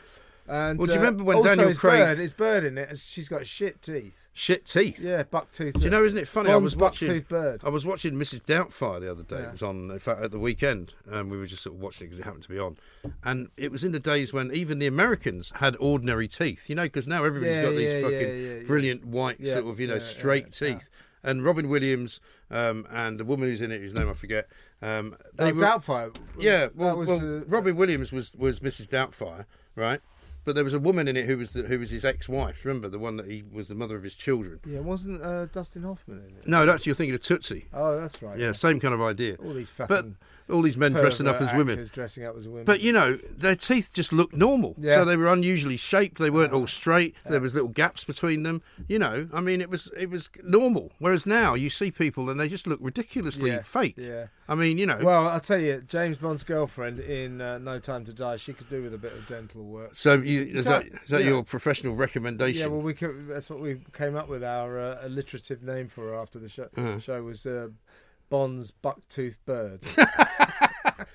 And 0.48 0.80
Well, 0.80 0.86
do 0.88 0.94
you 0.94 1.00
uh, 1.00 1.02
remember 1.02 1.24
when 1.24 1.38
also 1.38 1.56
Daniel 1.56 1.74
Craig- 1.76 2.00
bird, 2.00 2.18
his 2.20 2.34
bird 2.34 2.64
in 2.64 2.78
it, 2.78 2.98
she's 2.98 3.28
got 3.28 3.46
shit 3.46 3.82
teeth. 3.82 4.24
Shit 4.34 4.66
teeth. 4.66 5.00
Yeah, 5.00 5.24
buck 5.24 5.52
tooth. 5.52 5.74
Do 5.80 5.82
you 5.86 5.90
know, 5.90 6.06
isn't 6.06 6.18
it 6.18 6.28
funny? 6.28 6.52
I 6.52 6.58
was 6.58 6.76
watching. 6.76 7.22
bird. 7.22 7.62
I 7.66 7.70
was 7.70 7.86
watching 7.88 8.14
Mrs. 8.14 8.42
Doubtfire 8.44 9.02
the 9.02 9.10
other 9.12 9.24
day. 9.24 9.38
Yeah. 9.40 9.48
It 9.48 9.52
was 9.54 9.64
on, 9.64 9.90
in 9.90 9.98
fact, 10.00 10.22
at 10.22 10.30
the 10.32 10.38
weekend. 10.38 10.94
Um, 11.12 11.30
we 11.30 11.38
were 11.38 11.48
just 11.48 11.64
sort 11.64 11.76
of 11.76 11.82
watching 11.82 12.06
it 12.06 12.10
because 12.10 12.20
it 12.20 12.24
happened 12.24 12.44
to 12.44 12.50
be 12.50 12.60
on, 12.60 12.78
and 13.24 13.50
it 13.58 13.72
was 13.72 13.84
in 13.84 13.94
the 13.94 14.00
days 14.00 14.34
when 14.34 14.52
even 14.54 14.78
the 14.78 14.86
Americans 14.86 15.52
had 15.56 15.76
ordinary 15.80 16.28
teeth. 16.28 16.70
You 16.70 16.76
know, 16.76 16.84
because 16.84 17.08
now 17.08 17.24
everybody's 17.26 17.56
Yeah, 17.58 17.64
got 17.64 17.72
these 17.72 17.92
yeah, 17.92 18.02
fucking 18.02 18.68
brilliant 18.68 19.06
white 19.06 19.44
sort 19.46 19.66
of 19.66 19.80
you 19.80 19.88
know 19.88 20.00
straight 20.00 20.52
teeth. 20.52 20.88
And 21.24 21.44
Robin 21.44 21.68
Williams 21.68 22.22
um, 22.52 22.86
and 22.92 23.20
the 23.20 23.26
woman 23.26 23.50
who's 23.50 23.62
in 23.62 23.72
it, 23.72 23.80
whose 23.82 23.94
name 23.96 24.08
I 24.08 24.14
forget. 24.14 24.48
Um, 24.84 25.18
they 25.36 25.46
Oh, 25.50 25.54
were- 25.56 25.62
Doubtfire. 25.62 26.16
Yeah, 26.40 26.68
well, 26.76 26.96
was, 26.96 27.10
well 27.10 27.38
uh, 27.40 27.42
Robin 27.48 27.76
Williams 27.76 28.12
was 28.14 28.36
was 28.36 28.60
Mrs. 28.60 28.88
Doubtfire, 28.88 29.46
right? 29.76 30.00
But 30.48 30.56
there 30.56 30.64
was 30.64 30.74
a 30.74 30.80
woman 30.80 31.10
in 31.10 31.18
it 31.18 31.26
who 31.26 31.38
was 31.38 31.52
the, 31.52 31.64
who 31.64 31.78
was 31.78 31.92
his 31.92 32.06
ex-wife. 32.06 32.64
Remember 32.64 32.88
the 32.88 32.98
one 32.98 33.18
that 33.18 33.26
he 33.26 33.44
was 33.52 33.68
the 33.68 33.76
mother 33.76 33.98
of 33.98 34.04
his 34.04 34.16
children. 34.16 34.62
Yeah, 34.66 34.80
wasn't 34.80 35.22
uh, 35.22 35.48
Dustin 35.48 35.84
Hoffman 35.84 36.20
in 36.20 36.38
it? 36.38 36.48
No, 36.48 36.66
that's 36.66 36.86
you're 36.86 36.96
thinking 36.96 37.16
of 37.16 37.20
Tootsie. 37.20 37.68
Oh, 37.74 38.00
that's 38.00 38.22
right. 38.22 38.40
Yeah, 38.40 38.54
same 38.54 38.80
kind 38.80 38.94
of 38.94 39.02
idea. 39.02 39.36
All 39.44 39.54
these 39.54 39.72
But 39.72 39.90
fucking 39.90 40.16
all 40.50 40.62
these 40.62 40.78
men 40.78 40.94
dressing 40.94 41.28
up 41.28 41.42
as 41.42 41.54
women. 41.54 41.86
dressing 41.92 42.26
up 42.26 42.36
as 42.38 42.48
women. 42.48 42.66
But 42.66 42.82
you 42.82 42.92
know, 42.92 43.18
their 43.36 43.56
teeth 43.56 43.92
just 43.94 44.14
looked 44.14 44.36
normal. 44.36 44.76
Yeah. 44.80 44.96
So 44.96 45.06
they 45.06 45.18
were 45.18 45.28
unusually 45.32 45.78
shaped. 45.78 46.20
They 46.20 46.30
weren't 46.30 46.54
all 46.54 46.68
straight. 46.68 47.16
There 47.30 47.42
was 47.42 47.54
little 47.54 47.70
gaps 47.70 48.04
between 48.04 48.44
them. 48.44 48.62
You 48.88 49.00
know, 49.00 49.28
I 49.34 49.42
mean, 49.42 49.62
it 49.62 49.70
was 49.70 49.92
it 49.98 50.10
was 50.10 50.30
normal. 50.44 50.92
Whereas 51.00 51.26
now 51.26 51.54
you 51.54 51.70
see 51.70 51.92
people 51.92 52.30
and 52.30 52.40
they 52.40 52.48
just 52.48 52.68
look 52.68 52.80
ridiculously 52.82 53.52
Yeah, 53.52 53.62
fake. 53.62 53.96
yeah. 53.98 54.28
I 54.50 54.56
mean, 54.56 54.78
you 54.78 54.86
know. 54.86 55.00
well, 55.04 55.28
I'll 55.28 55.42
tell 55.42 55.60
you, 55.60 55.84
James 55.86 56.18
Bond's 56.18 56.46
girlfriend 56.46 57.00
in 57.02 57.42
uh, 57.42 57.58
No 57.58 57.80
Time 57.80 58.06
to 58.06 58.14
Die, 58.14 58.38
she 58.38 58.54
could 58.54 58.70
do 58.70 58.82
with 58.82 58.94
a 58.94 58.98
bit 58.98 59.12
of 59.12 59.28
dental 59.28 59.62
work. 59.64 59.90
so 59.94 60.14
you, 60.14 60.44
is 60.44 60.66
that 60.66 60.84
can't- 60.84 61.02
is 61.04 61.10
that 61.10 61.22
yeah. 61.24 61.28
your 61.28 61.44
professional 61.44 61.96
recommendation? 61.96 62.62
Yeah, 62.62 62.68
well, 62.68 62.80
we 62.82 62.94
could, 62.94 63.28
that's 63.28 63.50
what 63.50 63.60
we 63.60 63.82
came 63.92 64.16
up 64.16 64.30
with. 64.30 64.46
Our 64.46 64.80
uh, 64.80 65.00
alliterative 65.06 65.64
name 65.64 65.90
for 65.90 66.08
her 66.08 66.16
after 66.16 66.40
the 66.40 66.48
show, 66.48 66.70
Uh-huh. 66.78 66.98
show 67.00 67.22
was 67.24 67.46
uh, 67.46 67.68
Bond's 68.30 68.72
buck-toothed 68.72 69.44
bird. 69.46 69.82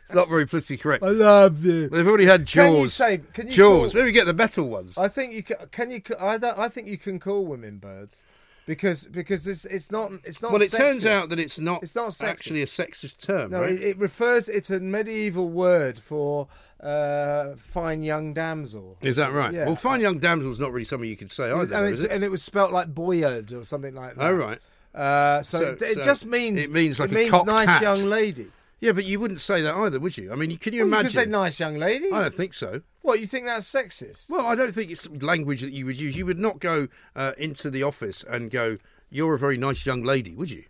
It's 0.05 0.15
not 0.15 0.29
very 0.29 0.47
politically 0.47 0.77
correct. 0.77 1.03
I 1.03 1.09
love 1.09 1.65
you. 1.65 1.89
They've 1.89 2.07
already 2.07 2.27
had 2.27 2.45
Jaws. 2.45 2.67
Can 2.67 2.77
you 2.83 2.89
say? 2.89 3.19
Can 3.33 3.47
you 3.47 3.53
Jaws. 3.53 3.93
call- 3.93 4.01
Maybe 4.03 4.13
get 4.13 4.27
the 4.27 4.35
metal 4.35 4.69
ones. 4.69 4.97
I 4.99 5.09
think 5.09 5.33
you 5.33 5.43
can. 5.43 5.57
Can 5.73 5.91
you? 5.91 6.03
I 6.21 6.39
don't. 6.39 6.57
I 6.59 6.69
think 6.69 6.87
you 6.87 6.99
can 6.99 7.19
call 7.19 7.45
women 7.47 7.79
birds, 7.79 8.23
because 8.67 9.07
because 9.07 9.47
it's 9.49 9.65
it's 9.65 9.91
not 9.91 10.13
it's 10.25 10.41
not. 10.43 10.53
well, 10.53 10.63
it 10.63 10.71
turns 10.71 11.05
out 11.07 11.31
that 11.31 11.41
it's 11.41 11.59
not. 11.59 11.83
It's 11.83 11.95
not 11.97 12.11
sexist. 12.11 12.29
actually 12.29 12.63
a 12.63 12.67
sexist 12.67 13.17
term, 13.27 13.51
No, 13.51 13.63
right? 13.63 13.71
it, 13.73 13.81
it 13.83 13.99
refers. 13.99 14.49
It's 14.49 14.71
a 14.71 14.79
medieval 14.81 15.49
word 15.49 15.99
for 15.99 16.47
uh, 16.81 17.55
fine 17.57 18.03
young 18.03 18.35
damsel. 18.35 18.99
Is 19.01 19.17
that 19.17 19.33
right? 19.33 19.53
Yeah. 19.55 19.67
Well, 19.67 19.77
fine 19.77 20.01
young 20.03 20.19
damsel 20.19 20.53
is 20.53 20.61
not 20.61 20.73
really 20.73 20.85
something 20.85 21.09
you 21.09 21.17
could 21.17 21.31
say 21.31 21.51
either, 21.51 21.75
and, 21.87 21.99
and 21.99 22.23
it 22.23 22.31
was 22.31 22.43
spelt 22.43 22.71
like 22.71 22.95
boyard 22.95 23.53
or 23.53 23.65
something 23.65 23.95
like 23.95 24.17
that. 24.17 24.25
Oh, 24.31 24.33
right. 24.35 24.59
Uh, 24.95 25.43
so, 25.43 25.59
So- 25.59 25.65
it, 25.71 25.83
it 25.83 25.95
so 25.95 26.03
just 26.03 26.27
means 26.27 26.63
it 26.65 26.71
means 26.71 27.01
like 27.01 27.11
a 27.11 27.15
means 27.15 27.33
nice 27.47 27.69
hat. 27.69 27.83
young 27.83 28.05
lady. 28.05 28.49
Yeah, 28.81 28.91
but 28.93 29.05
you 29.05 29.21
wouldn't 29.21 29.39
say 29.39 29.63
that 29.63 29.75
either, 29.77 30.01
would 30.01 30.19
you? 30.19 30.33
I 30.33 30.35
mean, 30.35 30.57
can 30.57 30.73
you 30.75 30.81
Well, 30.81 30.89
you 30.89 30.95
imagine? 30.95 31.13
could 31.13 31.21
say 31.27 31.31
nice 31.31 31.61
young 31.61 31.79
lady. 31.79 32.11
I 32.13 32.21
don't 32.23 32.35
think 32.35 32.53
so. 32.53 32.83
What 33.03 33.21
you 33.21 33.29
think 33.29 33.47
that's 33.47 33.73
sexist? 33.73 34.29
Well, 34.29 34.45
I 34.45 34.57
don't 34.57 34.73
think 34.73 34.91
it's 34.91 35.09
language 35.09 35.61
that 35.61 35.73
you 35.73 35.87
would 35.87 36.01
use. 36.01 36.17
You 36.17 36.27
would 36.27 36.39
not 36.39 36.59
go 36.59 36.89
uh, 37.15 37.33
into 37.39 37.71
the 37.71 37.85
office 37.85 38.25
and 38.29 38.51
go, 38.51 38.79
"You're 39.09 39.35
a 39.35 39.39
very 39.39 39.57
nice 39.57 39.87
young 39.87 40.03
lady," 40.03 40.35
would 40.35 40.51
you? 40.51 40.65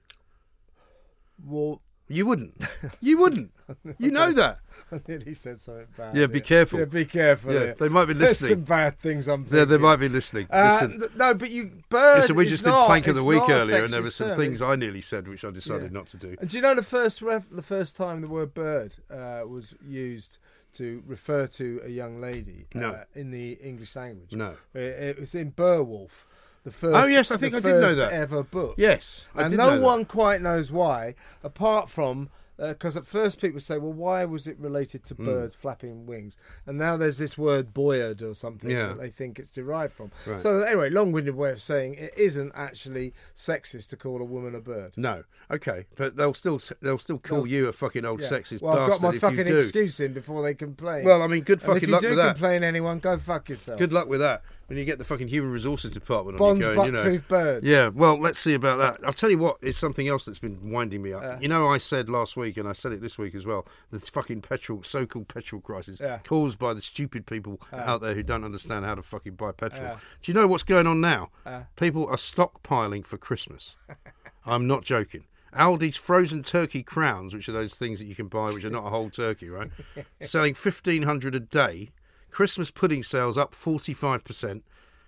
Well, 1.45 1.81
You 2.13 2.27
wouldn't. 2.27 2.55
You 3.01 3.19
wouldn't. 3.19 3.51
You 3.99 4.11
know 4.11 4.33
that. 4.33 4.59
I 4.93 5.01
nearly 5.09 5.35
said 5.35 5.61
something 5.61 5.87
bad. 5.97 6.15
Yeah, 6.17 6.27
be 6.27 6.41
careful. 6.41 6.79
Yeah, 6.81 6.85
be 6.85 7.05
careful. 7.05 7.53
Yeah, 7.53 7.73
they 7.79 7.89
might 7.89 8.05
be 8.07 8.15
listening. 8.15 8.49
There's 8.49 8.61
some 8.61 8.65
bad 8.65 8.99
things 8.99 9.29
I'm. 9.29 9.45
They, 9.49 9.65
they 9.65 9.79
might 9.79 9.97
be 9.97 10.09
listening. 10.09 10.47
Uh, 10.51 10.81
Listen, 10.83 11.11
no, 11.17 11.35
but 11.35 11.51
you 11.51 11.71
bird. 11.89 12.19
listen, 12.21 12.37
we 12.37 12.47
just 12.47 12.65
not, 12.65 12.83
did 12.83 12.87
plank 12.87 13.07
of 13.07 13.15
the 13.17 13.25
week 13.25 13.43
earlier, 13.49 13.85
and 13.85 13.89
there 13.93 14.03
were 14.03 14.11
some 14.11 14.29
term. 14.29 14.39
things 14.39 14.61
I 14.61 14.77
nearly 14.77 15.01
said 15.01 15.27
which 15.29 15.45
I 15.45 15.51
decided 15.51 15.85
Yeah. 15.93 15.99
not 15.99 16.07
to 16.09 16.17
do. 16.17 16.37
And 16.41 16.49
do 16.51 16.57
you 16.57 16.63
know 16.63 16.75
the 16.75 16.83
first 16.83 17.23
ref- 17.23 17.49
the 17.51 17.63
first 17.63 17.97
time 17.97 18.21
the 18.21 18.29
word 18.29 18.53
bird 18.53 18.97
uh, 19.11 19.43
was 19.47 19.75
used 19.87 20.39
to 20.75 21.03
refer 21.07 21.47
to 21.47 21.81
a 21.85 21.89
young 21.91 22.21
lady 22.21 22.67
uh, 22.75 22.79
No. 22.79 23.01
in 23.15 23.31
the 23.31 23.53
English 23.55 23.97
language? 23.97 24.33
No. 24.35 24.57
it, 24.75 24.81
it 24.81 25.21
was 25.21 25.35
in 25.35 25.51
Beowulf. 25.51 26.27
The 26.65 26.71
first, 26.71 26.95
Oh, 26.95 27.07
yes, 27.07 27.31
I 27.31 27.37
think 27.37 27.55
I 27.55 27.61
did 27.61 27.81
know 27.81 27.95
that. 27.95 28.13
ever 28.13 28.43
book. 28.45 28.75
Yes, 28.79 29.27
I 29.35 29.45
and 29.47 29.57
no 29.57 29.81
one 29.81 30.05
quite 30.05 30.41
knows 30.41 30.71
why, 30.71 31.15
apart 31.43 31.91
from 31.91 32.31
because 32.59 32.97
at 32.97 33.05
first 33.05 33.41
people 33.41 33.59
say, 33.59 33.77
"Well, 33.77 33.93
why 33.93 34.25
was 34.25 34.47
it 34.47 34.57
related 34.61 35.05
to 35.07 35.15
Hmm. 35.15 35.25
birds 35.25 35.57
flapping 35.57 36.07
wings?" 36.07 36.37
And 36.65 36.79
now 36.79 36.97
there's 36.97 37.19
this 37.19 37.37
word 37.37 37.75
"boyard" 37.75 38.23
or 38.23 38.35
something 38.37 38.71
Yeah. 38.71 38.89
that 38.89 38.99
they 39.01 39.11
think 39.11 39.41
it's 39.41 39.51
derived 39.51 39.93
from. 39.95 40.13
Right. 40.25 40.41
So 40.41 40.61
anyway, 40.61 40.89
long-winded 40.89 41.35
way 41.35 41.51
of 41.51 41.61
saying 41.61 41.95
it 41.95 42.13
isn't 42.17 42.53
actually 42.55 43.15
sexist 43.35 43.89
to 43.89 43.97
call 43.97 44.21
a 44.21 44.25
woman 44.25 44.55
a 44.55 44.61
bird. 44.61 44.93
No, 44.97 45.25
okay, 45.51 45.87
but 45.97 46.15
they'll 46.17 46.35
still 46.35 46.61
they'll 46.81 46.99
still 46.99 47.19
call 47.19 47.39
They'll- 47.39 47.49
you 47.49 47.67
a 47.69 47.73
fucking 47.73 48.05
old 48.05 48.21
Yeah. 48.21 48.29
sexist 48.29 48.63
well, 48.63 48.79
I've 48.79 48.91
got 48.91 49.03
my 49.03 49.19
fucking 49.19 49.49
excuse 49.49 49.99
in 49.99 50.13
before 50.13 50.43
they 50.45 50.55
complain. 50.55 51.05
Well, 51.05 51.23
I 51.23 51.27
mean, 51.27 51.43
good 51.43 51.61
fucking 51.61 51.79
if 51.79 51.83
you 51.89 51.89
luck 51.89 52.03
do 52.03 52.09
with 52.11 52.19
that. 52.19 52.35
complain, 52.37 52.63
anyone, 52.63 53.01
go 53.01 53.19
fuck 53.19 53.49
yourself. 53.49 53.77
Good 53.81 53.93
luck 53.93 54.07
with 54.09 54.21
that 54.21 54.43
when 54.73 54.79
you 54.79 54.87
get 54.87 54.97
the 54.97 55.05
fucking 55.05 55.29
human 55.29 55.53
resources 55.53 55.91
department 55.91 56.37
on 56.37 56.39
Bond's 56.39 56.67
you 56.67 56.75
going, 56.75 56.97
you 56.97 57.03
know. 57.13 57.19
bird. 57.29 57.63
Yeah, 57.63 57.89
well, 57.89 58.19
let's 58.19 58.39
see 58.39 58.55
about 58.55 58.79
that. 58.79 59.07
I'll 59.07 59.13
tell 59.13 59.29
you 59.29 59.37
what, 59.37 59.59
it's 59.61 59.77
something 59.77 60.09
else 60.09 60.25
that's 60.25 60.39
been 60.39 60.71
winding 60.71 61.03
me 61.03 61.13
up. 61.13 61.21
Yeah. 61.21 61.39
you 61.41 61.49
know, 61.49 61.69
I 61.69 61.77
said 61.77 62.09
last 62.09 62.39
week, 62.39 62.57
and 62.57 62.67
I 62.67 62.73
said 62.73 62.91
it 62.93 63.03
this 63.03 63.19
week 63.19 63.35
as 63.35 63.45
well. 63.45 63.67
This 63.91 64.09
fucking 64.09 64.41
petrol, 64.41 64.83
so-called 64.83 65.29
petrol 65.29 65.61
crisis, 65.61 66.01
Yeah. 66.01 66.21
caused 66.25 66.59
by 66.59 66.73
the 66.73 66.81
stupid 66.81 67.27
people 67.27 67.61
Yeah. 67.71 67.85
out 67.93 68.01
there 68.01 68.15
who 68.15 68.23
don't 68.23 68.45
understand 68.45 68.87
how 68.87 68.95
to 68.95 69.03
fucking 69.03 69.35
buy 69.35 69.53
petrol. 69.53 69.99
Do 70.23 70.33
you 70.33 70.35
know 70.35 70.47
what's 70.47 70.63
going 70.65 70.87
on 70.87 71.03
now? 71.03 71.29
People 71.77 72.07
are 72.07 72.17
stockpiling 72.17 73.05
for 73.05 73.19
Christmas. 73.19 73.77
I'm 74.47 74.67
not 74.67 74.85
joking. 74.85 75.25
Aldi's 75.55 75.99
frozen 75.99 76.43
turkey 76.43 76.83
crowns, 76.83 77.35
which 77.35 77.47
are 77.47 77.53
those 77.53 77.75
things 77.75 77.99
that 77.99 78.07
you 78.07 78.15
can 78.15 78.29
buy, 78.29 78.47
which 78.47 78.65
are 78.65 78.71
not 78.71 78.87
a 78.87 78.89
whole 78.89 79.11
turkey, 79.11 79.51
right? 79.51 79.71
Selling 80.23 80.55
fifteen 80.55 81.03
hundred 81.03 81.35
a 81.35 81.41
day. 81.41 81.91
Christmas 82.33 82.73
pudding 82.73 83.05
sales 83.05 83.39
up 83.39 83.55
forty 83.55 83.95
five 83.95 84.25
percent, 84.25 84.65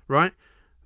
right? 0.07 0.33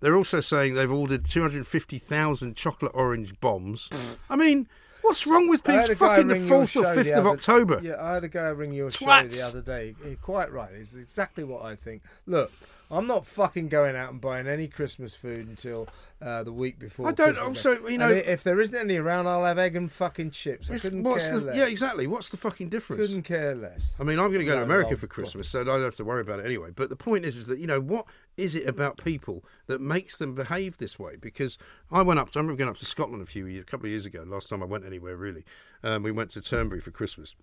They're 0.01 0.17
also 0.17 0.41
saying 0.41 0.75
they've 0.75 0.91
ordered 0.91 1.25
two 1.27 1.43
hundred 1.43 1.67
fifty 1.67 1.99
thousand 1.99 2.57
chocolate 2.57 2.93
orange 2.95 3.39
bombs. 3.41 3.91
I 4.31 4.37
mean, 4.37 4.69
what's 5.09 5.27
wrong 5.27 5.49
with 5.49 5.65
people? 5.65 5.95
Fucking 5.95 6.29
the 6.29 6.37
fourth 6.37 6.77
or 6.77 6.95
fifth 6.95 7.13
of 7.13 7.27
other- 7.27 7.31
October. 7.31 7.81
Yeah, 7.83 7.97
I 8.03 8.15
had 8.15 8.25
a 8.25 8.29
guy 8.29 8.49
ring 8.49 8.73
your 8.73 8.91
show 8.91 9.07
the 9.07 9.43
other 9.45 9.61
day. 9.61 9.95
You're 10.05 10.15
quite 10.17 10.53
right. 10.53 10.71
It's 10.73 10.95
exactly 10.95 11.43
what 11.45 11.65
I 11.65 11.75
think. 11.75 12.03
Look, 12.27 12.53
I'm 12.91 13.07
not 13.07 13.27
fucking 13.27 13.69
going 13.69 13.97
out 13.97 14.11
and 14.13 14.21
buying 14.21 14.47
any 14.47 14.67
Christmas 14.69 15.15
food 15.15 15.47
until 15.49 15.89
uh, 16.23 16.43
the 16.43 16.53
week 16.53 16.79
before. 16.79 17.09
I 17.09 17.13
don't- 17.13 17.35
Christmas. 17.35 17.67
also, 17.67 17.89
you 17.89 17.99
know- 17.99 18.09
i- 18.09 18.13
if 18.13 18.43
there 18.45 18.61
isn't 18.61 18.75
any 18.75 18.97
around, 18.97 19.27
I'll 19.27 19.45
have 19.45 19.59
egg 19.59 19.77
and 19.77 19.91
fucking 19.91 20.31
chips. 20.31 20.71
I 20.71 20.79
couldn't 20.79 21.03
care 21.05 21.31
the, 21.33 21.41
less. 21.47 21.57
yeah, 21.57 21.67
exactly. 21.67 22.07
What's 22.07 22.31
the 22.31 22.37
fucking 22.37 22.69
difference? 22.69 23.07
couldn't 23.07 23.23
care 23.23 23.55
less. 23.55 23.97
I 23.99 24.05
mean, 24.05 24.19
I'm 24.19 24.29
going 24.29 24.41
to 24.41 24.45
go 24.45 24.57
to 24.57 24.63
America 24.63 24.97
for 24.97 25.07
Christmas, 25.07 25.49
so 25.49 25.61
I 25.61 25.65
don't 25.65 25.83
have 25.83 25.97
to 25.97 26.05
worry 26.05 26.21
about 26.21 26.41
it 26.41 26.47
anyway. 26.47 26.71
But 26.75 26.89
the 26.89 26.97
point 26.97 27.25
is, 27.25 27.37
is 27.37 27.47
that 27.49 27.59
you 27.59 27.67
know 27.67 27.81
what 27.81 28.07
is 28.39 28.55
it 28.55 28.67
about 28.67 29.05
people 29.05 29.45
that 29.67 29.81
makes 29.81 30.17
them 30.17 30.35
behave 30.35 30.79
this 30.79 30.99
way? 30.99 31.17
Because 31.17 31.59
I 31.91 32.03
went 32.03 32.21
up, 32.21 32.31
to, 32.31 32.39
I 32.39 32.41
remember 32.41 32.59
going 32.59 32.71
up 32.71 32.77
to 32.79 32.87
Scotland 32.87 33.23
a 33.23 33.27
few 33.27 33.47
years, 33.47 33.63
a 33.63 33.67
couple 33.67 33.87
of 33.87 33.91
years 33.91 34.07
ago. 34.07 34.25
Last 34.27 34.49
time 34.49 34.63
I 34.63 34.67
went 34.67 34.87
anywhere, 34.87 35.17
really, 35.17 35.45
um, 35.83 36.05
we 36.05 36.13
went 36.13 36.31
to 36.31 36.41
Turnberry 36.41 36.81
for 36.81 36.93
Christmas, 36.93 37.35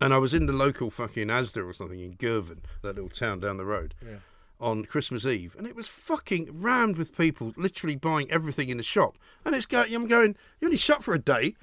and 0.00 0.14
I 0.14 0.18
was 0.18 0.32
in 0.32 0.46
the 0.46 0.52
local 0.52 0.90
fucking 0.90 1.26
Asda 1.26 1.68
or 1.68 1.72
something 1.72 2.00
in 2.00 2.12
Girvan, 2.12 2.62
that 2.82 2.94
little 2.94 3.10
town 3.10 3.40
down 3.40 3.58
the 3.58 3.66
road. 3.66 3.94
Yeah. 4.02 4.18
On 4.58 4.86
Christmas 4.86 5.26
Eve, 5.26 5.54
and 5.58 5.66
it 5.66 5.76
was 5.76 5.86
fucking 5.86 6.48
rammed 6.50 6.96
with 6.96 7.14
people, 7.14 7.52
literally 7.58 7.94
buying 7.94 8.30
everything 8.30 8.70
in 8.70 8.78
the 8.78 8.82
shop. 8.82 9.18
And 9.44 9.54
it's 9.54 9.66
going, 9.66 9.94
I'm 9.94 10.06
going, 10.06 10.34
you're 10.58 10.68
only 10.68 10.78
shut 10.78 11.04
for 11.04 11.12
a 11.12 11.18
day. 11.18 11.56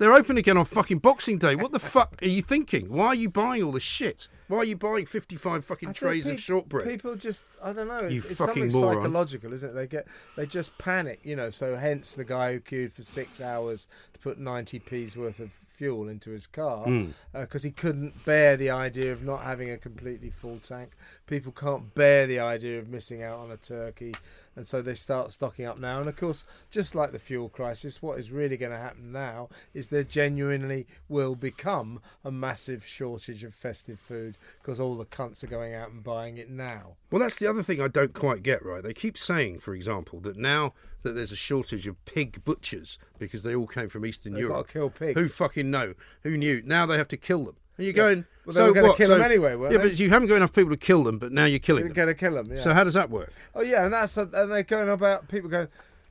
They're 0.00 0.14
open 0.14 0.38
again 0.38 0.56
on 0.56 0.64
fucking 0.64 1.00
Boxing 1.00 1.36
Day. 1.36 1.54
What 1.54 1.72
the 1.72 1.78
fuck 1.78 2.22
are 2.22 2.26
you 2.26 2.40
thinking? 2.40 2.90
Why 2.90 3.08
are 3.08 3.14
you 3.14 3.28
buying 3.28 3.62
all 3.62 3.72
this 3.72 3.82
shit? 3.82 4.28
Why 4.48 4.56
are 4.60 4.64
you 4.64 4.74
buying 4.74 5.04
55 5.04 5.62
fucking 5.62 5.92
trays 5.92 6.26
of 6.26 6.40
shortbread? 6.40 6.88
People 6.88 7.16
just, 7.16 7.44
I 7.62 7.74
don't 7.74 7.86
know. 7.86 7.98
It's, 7.98 8.10
You 8.10 8.16
it's 8.16 8.34
fucking 8.36 8.70
something 8.70 8.80
moron. 8.80 8.94
psychological, 8.94 9.52
isn't 9.52 9.68
it? 9.68 9.72
They 9.74 9.86
get, 9.86 10.08
they 10.38 10.46
just 10.46 10.78
panic, 10.78 11.20
you 11.22 11.36
know. 11.36 11.50
So 11.50 11.76
hence 11.76 12.14
the 12.14 12.24
guy 12.24 12.54
who 12.54 12.60
queued 12.60 12.94
for 12.94 13.02
six 13.02 13.42
hours 13.42 13.86
to 14.14 14.20
put 14.20 14.40
90p's 14.40 15.18
worth 15.18 15.38
of 15.38 15.52
fuel 15.52 16.08
into 16.08 16.30
his 16.30 16.46
car 16.46 16.84
hmm. 16.84 17.08
uh, 17.34 17.40
because 17.42 17.62
he 17.62 17.70
couldn't 17.70 18.24
bear 18.24 18.56
the 18.56 18.70
idea 18.70 19.12
of 19.12 19.22
not 19.22 19.42
having 19.42 19.70
a 19.70 19.76
completely 19.76 20.30
full 20.30 20.58
tank. 20.60 20.92
People 21.26 21.52
can't 21.52 21.94
bear 21.94 22.26
the 22.26 22.40
idea 22.40 22.78
of 22.78 22.88
missing 22.88 23.22
out 23.22 23.38
on 23.38 23.50
a 23.50 23.56
turkey, 23.58 24.14
and 24.56 24.66
so 24.66 24.82
they 24.82 24.94
start 24.94 25.32
stocking 25.32 25.64
up 25.64 25.78
now. 25.78 26.00
And 26.00 26.08
of 26.08 26.16
course, 26.16 26.44
just 26.70 26.94
like 26.94 27.12
the 27.12 27.18
fuel 27.18 27.48
crisis, 27.48 28.02
what 28.02 28.18
is 28.18 28.30
really 28.30 28.56
going 28.56 28.72
to 28.72 28.78
happen 28.78 29.12
now 29.12 29.48
is 29.74 29.88
there 29.88 30.04
genuinely 30.04 30.86
will 31.08 31.34
become 31.34 32.00
a 32.24 32.30
massive 32.30 32.84
shortage 32.84 33.44
of 33.44 33.54
festive 33.54 33.98
food 33.98 34.34
because 34.60 34.80
all 34.80 34.96
the 34.96 35.04
cunts 35.04 35.42
are 35.44 35.48
going 35.48 35.74
out 35.74 35.90
and 35.90 36.02
buying 36.02 36.36
it 36.36 36.50
now. 36.50 36.96
Well, 37.10 37.20
that's 37.20 37.38
the 37.38 37.46
other 37.46 37.62
thing 37.62 37.80
I 37.80 37.88
don't 37.88 38.12
quite 38.12 38.42
get 38.42 38.64
right. 38.64 38.82
They 38.82 38.92
keep 38.92 39.16
saying, 39.16 39.60
for 39.60 39.74
example, 39.74 40.20
that 40.20 40.36
now 40.36 40.74
that 41.02 41.12
there's 41.12 41.32
a 41.32 41.36
shortage 41.36 41.86
of 41.86 42.02
pig 42.04 42.44
butchers 42.44 42.98
because 43.18 43.42
they 43.42 43.54
all 43.54 43.66
came 43.66 43.88
from 43.88 44.04
Eastern 44.04 44.34
They've 44.34 44.42
Europe. 44.42 44.56
gotta 44.66 44.72
kill 44.72 44.90
pigs. 44.90 45.18
Who 45.18 45.28
fucking 45.28 45.70
know? 45.70 45.94
Who 46.22 46.36
knew? 46.36 46.62
Now 46.64 46.86
they 46.86 46.98
have 46.98 47.08
to 47.08 47.16
kill 47.16 47.44
them. 47.44 47.56
And 47.80 47.86
you're 47.86 47.94
going, 47.94 48.24
Well, 48.44 48.52
they 48.52 48.58
so 48.60 48.66
were 48.66 48.72
gonna 48.74 48.88
what? 48.88 48.96
kill 48.98 49.08
So- 49.08 49.20
anyway, 49.20 49.54
weren't 49.54 49.72
Yeah, 49.72 49.78
they? 49.78 49.88
but 49.88 49.98
you 49.98 50.10
haven't 50.10 50.28
got 50.28 50.36
enough 50.36 50.52
people 50.52 50.70
to 50.70 50.76
kill 50.76 51.02
them, 51.04 51.18
but 51.18 51.32
now 51.32 51.46
you're 51.46 51.58
killing 51.58 51.84
They're 51.84 51.88
them. 51.94 52.06
going 52.06 52.08
to 52.08 52.14
kill 52.14 52.34
them. 52.34 52.50
Yeah. 52.52 52.60
So 52.60 52.74
how 52.74 52.84
does 52.84 52.94
that 52.94 53.08
work? 53.10 53.32
Oh 53.54 53.62
yeah, 53.62 53.84
and 53.84 53.92
that's 53.92 54.16
and 54.16 54.30
they're 54.32 54.62
going 54.62 54.88
about 54.90 55.28
people 55.28 55.48
going. 55.48 55.68